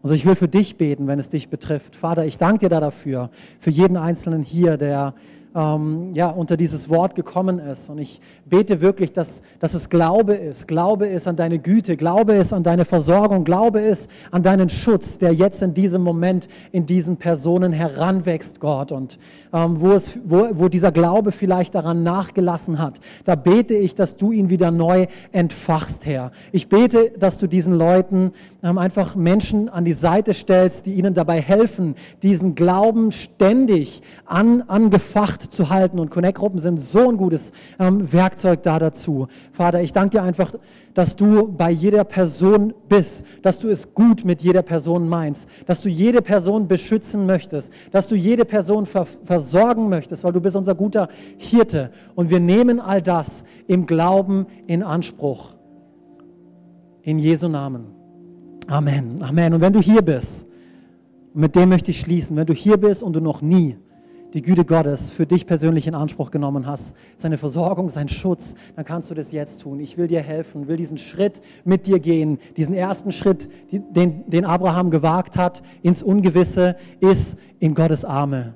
Also 0.02 0.16
ich 0.16 0.26
will 0.26 0.36
für 0.36 0.48
dich 0.48 0.78
beten, 0.78 1.08
wenn 1.08 1.20
es 1.20 1.30
dich 1.30 1.50
betrifft. 1.50 1.96
Vater, 1.96 2.26
ich 2.26 2.38
danke 2.38 2.60
dir 2.60 2.70
da 2.70 2.80
dafür, 2.80 3.30
für 3.60 3.70
jeden 3.70 3.98
Einzelnen 3.98 4.44
hier, 4.44 4.78
der 4.78 5.14
ähm, 5.56 6.14
ja, 6.14 6.30
unter 6.30 6.58
dieses 6.58 6.90
Wort 6.90 7.16
gekommen 7.16 7.60
ist. 7.60 7.90
Und 7.90 7.98
ich 7.98 8.22
bete 8.46 8.82
wirklich, 8.82 9.14
dass, 9.14 9.42
dass 9.60 9.74
es 9.74 9.90
Glaube 9.90 10.34
ist. 10.34 10.68
Glaube 10.68 11.08
ist 11.08 11.28
an 11.28 11.36
deine 11.36 11.60
Güte, 11.60 11.98
Glaube 11.98 12.34
ist 12.34 12.54
an 12.54 12.64
deine 12.64 12.86
Versorgung, 12.86 13.44
Glaube 13.44 13.80
ist 13.80 14.10
an 14.32 14.44
deinen 14.44 14.70
Schutz, 14.70 15.18
der 15.18 15.34
jetzt 15.34 15.62
in 15.62 15.74
diesem 15.74 16.04
Moment 16.04 16.48
in 16.72 16.86
diesen 16.86 17.18
Personen 17.18 17.72
heranwächst, 17.72 18.60
Gott. 18.60 18.92
Und 18.92 19.18
ähm, 19.52 19.82
wo, 19.82 19.92
es, 19.92 20.20
wo, 20.24 20.48
wo 20.54 20.68
dieser 20.70 20.92
Glaube 20.92 21.32
vielleicht 21.32 21.76
daran 21.76 22.04
nachgelassen 22.04 22.80
hat, 22.80 23.00
da 23.26 23.36
bete 23.36 23.76
ich, 23.76 23.96
dass 23.96 24.16
du 24.16 24.32
ihn 24.32 24.50
wieder 24.50 24.72
neu 24.72 25.08
entfachst, 25.32 26.06
Herr. 26.06 26.32
Ich 26.52 26.70
bete, 26.70 27.12
dass 27.18 27.40
du 27.40 27.48
diesen 27.48 27.74
Leuten 27.74 28.32
ähm, 28.64 28.78
einfach 28.78 29.16
Menschen 29.16 29.70
an 29.70 29.86
die 29.86 29.94
Seite 29.94 30.34
stellst, 30.34 30.86
die 30.86 30.94
ihnen 30.94 31.14
dabei 31.14 31.42
helfen, 31.42 31.96
diesen 32.22 32.56
Glauben 32.56 33.12
ständig 33.12 34.02
an, 34.26 34.64
angefacht 34.68 35.49
Zu 35.50 35.70
halten. 35.70 36.00
Und 36.00 36.10
Connect-Gruppen 36.10 36.60
sind 36.60 36.80
so 36.80 37.10
ein 37.10 37.18
gutes 37.18 37.52
ähm, 37.80 38.12
Werkzeug 38.12 38.64
da 38.64 38.80
dazu. 38.80 39.28
Vater, 39.52 39.82
ich 39.82 39.92
danke 39.92 40.18
dir 40.18 40.24
einfach, 40.24 40.54
dass 40.94 41.16
du 41.16 41.52
bei 41.52 41.72
jeder 41.72 42.04
Person 42.04 42.74
bist, 42.88 43.26
dass 43.42 43.60
du 43.60 43.70
es 43.70 43.94
gut 43.94 44.26
mit 44.26 44.42
jeder 44.42 44.62
Person 44.62 45.08
meinst, 45.08 45.48
dass 45.66 45.82
du 45.82 45.90
jede 45.90 46.22
Person 46.22 46.68
beschützen 46.68 47.26
möchtest, 47.26 47.72
dass 47.92 48.08
du 48.08 48.16
jede 48.16 48.46
Person 48.46 48.86
ver 48.86 49.06
versorgen 49.24 49.90
möchtest, 49.90 50.24
weil 50.24 50.34
du 50.34 50.42
bist 50.42 50.56
unser 50.56 50.76
guter 50.76 51.08
Hirte. 51.38 51.92
Und 52.16 52.30
wir 52.30 52.40
nehmen 52.40 52.80
all 52.80 53.02
das 53.02 53.44
im 53.68 53.86
Glauben 53.86 54.46
in 54.68 54.84
Anspruch. 54.84 55.56
In 57.02 57.18
Jesu 57.18 57.48
Namen. 57.48 57.88
Amen. 58.68 59.22
Amen. 59.22 59.54
Und 59.54 59.62
wenn 59.62 59.74
du 59.74 59.82
hier 59.82 60.02
bist, 60.02 60.48
mit 61.34 61.56
dem 61.56 61.70
möchte 61.70 61.92
ich 61.92 62.00
schließen, 62.00 62.38
wenn 62.38 62.46
du 62.46 62.54
hier 62.54 62.78
bist 62.78 63.02
und 63.02 63.14
du 63.14 63.20
noch 63.20 63.42
nie 63.42 63.78
die 64.34 64.42
Güte 64.42 64.66
Gottes 64.66 65.10
für 65.10 65.26
dich 65.26 65.48
persönlich 65.48 65.88
in 65.88 65.96
Anspruch 65.96 66.32
genommen 66.32 66.68
hast, 66.68 66.96
seine 67.18 67.38
Versorgung, 67.38 67.90
sein 67.90 68.10
Schutz, 68.10 68.56
dann 68.76 68.86
kannst 68.86 69.10
du 69.10 69.16
das 69.16 69.32
jetzt 69.32 69.62
tun. 69.62 69.80
Ich 69.80 69.98
will 69.98 70.08
dir 70.08 70.22
helfen, 70.22 70.68
will 70.68 70.78
diesen 70.78 70.98
Schritt 70.98 71.42
mit 71.66 71.88
dir 71.88 72.00
gehen. 72.00 72.38
Diesen 72.58 72.76
ersten 72.76 73.12
Schritt, 73.12 73.50
den, 73.72 74.30
den 74.30 74.46
Abraham 74.46 74.92
gewagt 74.92 75.38
hat 75.38 75.62
ins 75.82 76.04
Ungewisse, 76.04 76.76
ist 77.00 77.38
in 77.60 77.74
Gottes 77.74 78.06
Arme, 78.06 78.56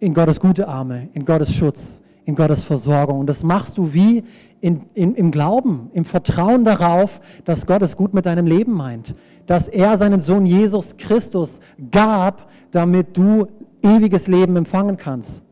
in 0.00 0.14
Gottes 0.14 0.40
gute 0.40 0.68
Arme, 0.68 1.08
in 1.12 1.24
Gottes 1.24 1.54
Schutz, 1.54 2.02
in 2.24 2.34
Gottes 2.34 2.64
Versorgung. 2.64 3.20
Und 3.20 3.26
das 3.26 3.42
machst 3.42 3.78
du 3.78 3.94
wie 3.94 4.24
in, 4.60 4.82
in, 4.94 5.14
im 5.14 5.30
Glauben, 5.30 5.90
im 5.92 6.04
Vertrauen 6.04 6.64
darauf, 6.64 7.20
dass 7.44 7.66
Gott 7.66 7.82
es 7.82 7.96
gut 7.96 8.14
mit 8.14 8.26
deinem 8.26 8.46
Leben 8.46 8.72
meint, 8.72 9.14
dass 9.46 9.68
er 9.68 9.96
seinen 9.98 10.20
Sohn 10.20 10.46
Jesus 10.46 10.96
Christus 10.96 11.60
gab, 11.90 12.48
damit 12.70 13.16
du 13.16 13.48
ewiges 13.82 14.28
Leben 14.28 14.56
empfangen 14.56 14.96
kannst. 14.96 15.44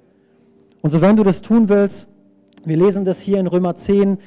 Und 0.83 0.91
so 0.91 1.01
wenn 1.01 1.17
du 1.17 1.25
das 1.25 1.43
tun 1.43 1.69
willst, 1.69 2.09
wir 2.65 2.77
lesen 2.77 3.05
das 3.05 3.21
hier 3.21 3.39
in 3.39 3.47
Römer 3.47 3.75
10, 3.75 4.19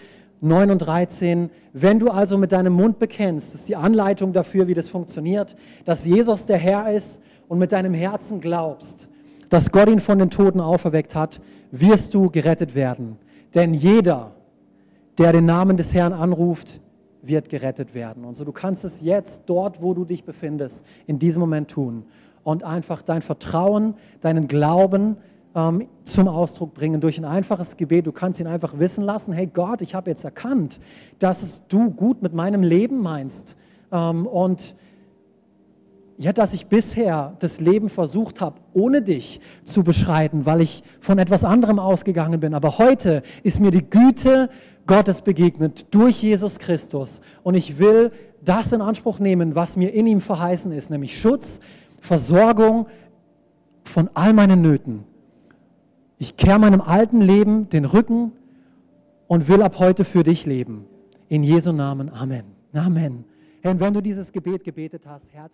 9 0.42 0.72
und 0.72 0.80
13. 0.80 1.50
Wenn 1.72 2.00
du 2.00 2.10
also 2.10 2.38
mit 2.38 2.52
deinem 2.52 2.74
Mund 2.74 3.00
bekennst, 3.00 3.54
das 3.54 3.62
ist 3.62 3.70
die 3.70 3.76
Anleitung 3.76 4.34
dafür, 4.34 4.68
wie 4.68 4.74
das 4.74 4.90
funktioniert, 4.90 5.56
dass 5.86 6.06
Jesus 6.06 6.46
der 6.46 6.58
Herr 6.58 6.92
ist 6.92 7.22
und 7.48 7.60
mit 7.60 7.72
deinem 7.72 7.94
Herzen 7.94 8.42
glaubst, 8.42 9.08
dass 9.50 9.72
Gott 9.72 9.90
ihn 9.90 10.00
von 10.00 10.20
den 10.20 10.30
Toten 10.30 10.60
auferweckt 10.60 11.16
hat, 11.16 11.40
wirst 11.72 12.14
du 12.14 12.30
gerettet 12.30 12.76
werden. 12.76 13.18
Denn 13.56 13.74
jeder, 13.74 14.32
der 15.18 15.32
den 15.32 15.46
Namen 15.46 15.78
des 15.78 15.94
Herrn 15.94 16.12
anruft, 16.12 16.82
wird 17.22 17.50
gerettet 17.50 17.94
werden. 17.94 18.26
Und 18.26 18.36
so, 18.36 18.44
du 18.44 18.52
kannst 18.52 18.84
es 18.84 19.02
jetzt 19.02 19.44
dort, 19.46 19.82
wo 19.82 19.94
du 19.94 20.04
dich 20.04 20.26
befindest, 20.26 20.84
in 21.08 21.20
diesem 21.20 21.40
Moment 21.40 21.70
tun 21.70 22.04
und 22.44 22.64
einfach 22.64 23.02
dein 23.02 23.22
Vertrauen, 23.22 23.96
deinen 24.22 24.48
Glauben 24.48 25.18
ähm, 25.56 25.88
zum 26.04 26.28
Ausdruck 26.28 26.74
bringen 26.74 27.02
durch 27.02 27.18
ein 27.18 27.26
einfaches 27.26 27.78
Gebet. 27.78 28.08
Du 28.08 28.12
kannst 28.12 28.40
ihn 28.40 28.48
einfach 28.48 28.80
wissen 28.80 29.04
lassen, 29.04 29.34
hey 29.34 29.48
Gott, 29.48 29.82
ich 29.82 29.96
habe 29.96 30.10
jetzt 30.10 30.24
erkannt, 30.24 30.80
dass 31.20 31.64
du 31.68 31.92
gut 31.92 32.22
mit 32.22 32.34
meinem 32.34 32.64
Leben 32.64 33.02
meinst 33.02 33.56
ähm, 33.92 34.26
und 34.26 34.76
ja, 36.18 36.32
dass 36.32 36.54
ich 36.54 36.68
bisher 36.68 37.36
das 37.40 37.60
Leben 37.60 37.90
versucht 37.90 38.40
habe, 38.40 38.62
ohne 38.74 39.02
dich 39.02 39.42
zu 39.64 39.84
beschreiten, 39.84 40.46
weil 40.46 40.62
ich 40.62 40.84
von 41.00 41.18
etwas 41.18 41.44
anderem 41.44 41.80
ausgegangen 41.80 42.40
bin. 42.40 42.54
Aber 42.54 42.78
heute 42.78 43.24
ist 43.42 43.60
mir 43.60 43.72
die 43.72 43.90
Güte 43.90 44.50
Gottes 44.86 45.22
begegnet 45.22 45.88
durch 45.94 46.22
Jesus 46.22 46.60
Christus. 46.60 47.22
Und 47.42 47.56
ich 47.56 47.80
will 47.80 48.12
das 48.42 48.72
in 48.74 48.82
Anspruch 48.82 49.20
nehmen, 49.20 49.56
was 49.56 49.76
mir 49.76 49.94
in 49.94 50.06
ihm 50.06 50.22
verheißen 50.22 50.72
ist, 50.72 50.90
nämlich 50.90 51.20
Schutz, 51.20 51.60
Versorgung 52.04 52.88
von 53.86 54.10
all 54.14 54.34
meinen 54.34 54.62
Nöten. 54.62 55.06
Ich 56.18 56.36
kehre 56.36 56.60
meinem 56.60 56.82
alten 56.82 57.22
Leben 57.22 57.70
den 57.70 57.86
Rücken 57.86 58.34
und 59.28 59.48
will 59.48 59.62
ab 59.62 59.80
heute 59.80 60.04
für 60.04 60.24
dich 60.24 60.46
leben. 60.46 60.86
In 61.30 61.44
Jesu 61.44 61.72
Namen. 61.72 62.10
Amen. 62.10 62.44
Amen. 62.74 63.24
Herr, 63.62 63.80
wenn 63.80 63.94
du 63.94 64.02
dieses 64.02 64.34
Gebet 64.34 64.66
gebetet 64.66 65.08
hast, 65.08 65.32
herzlich 65.34 65.52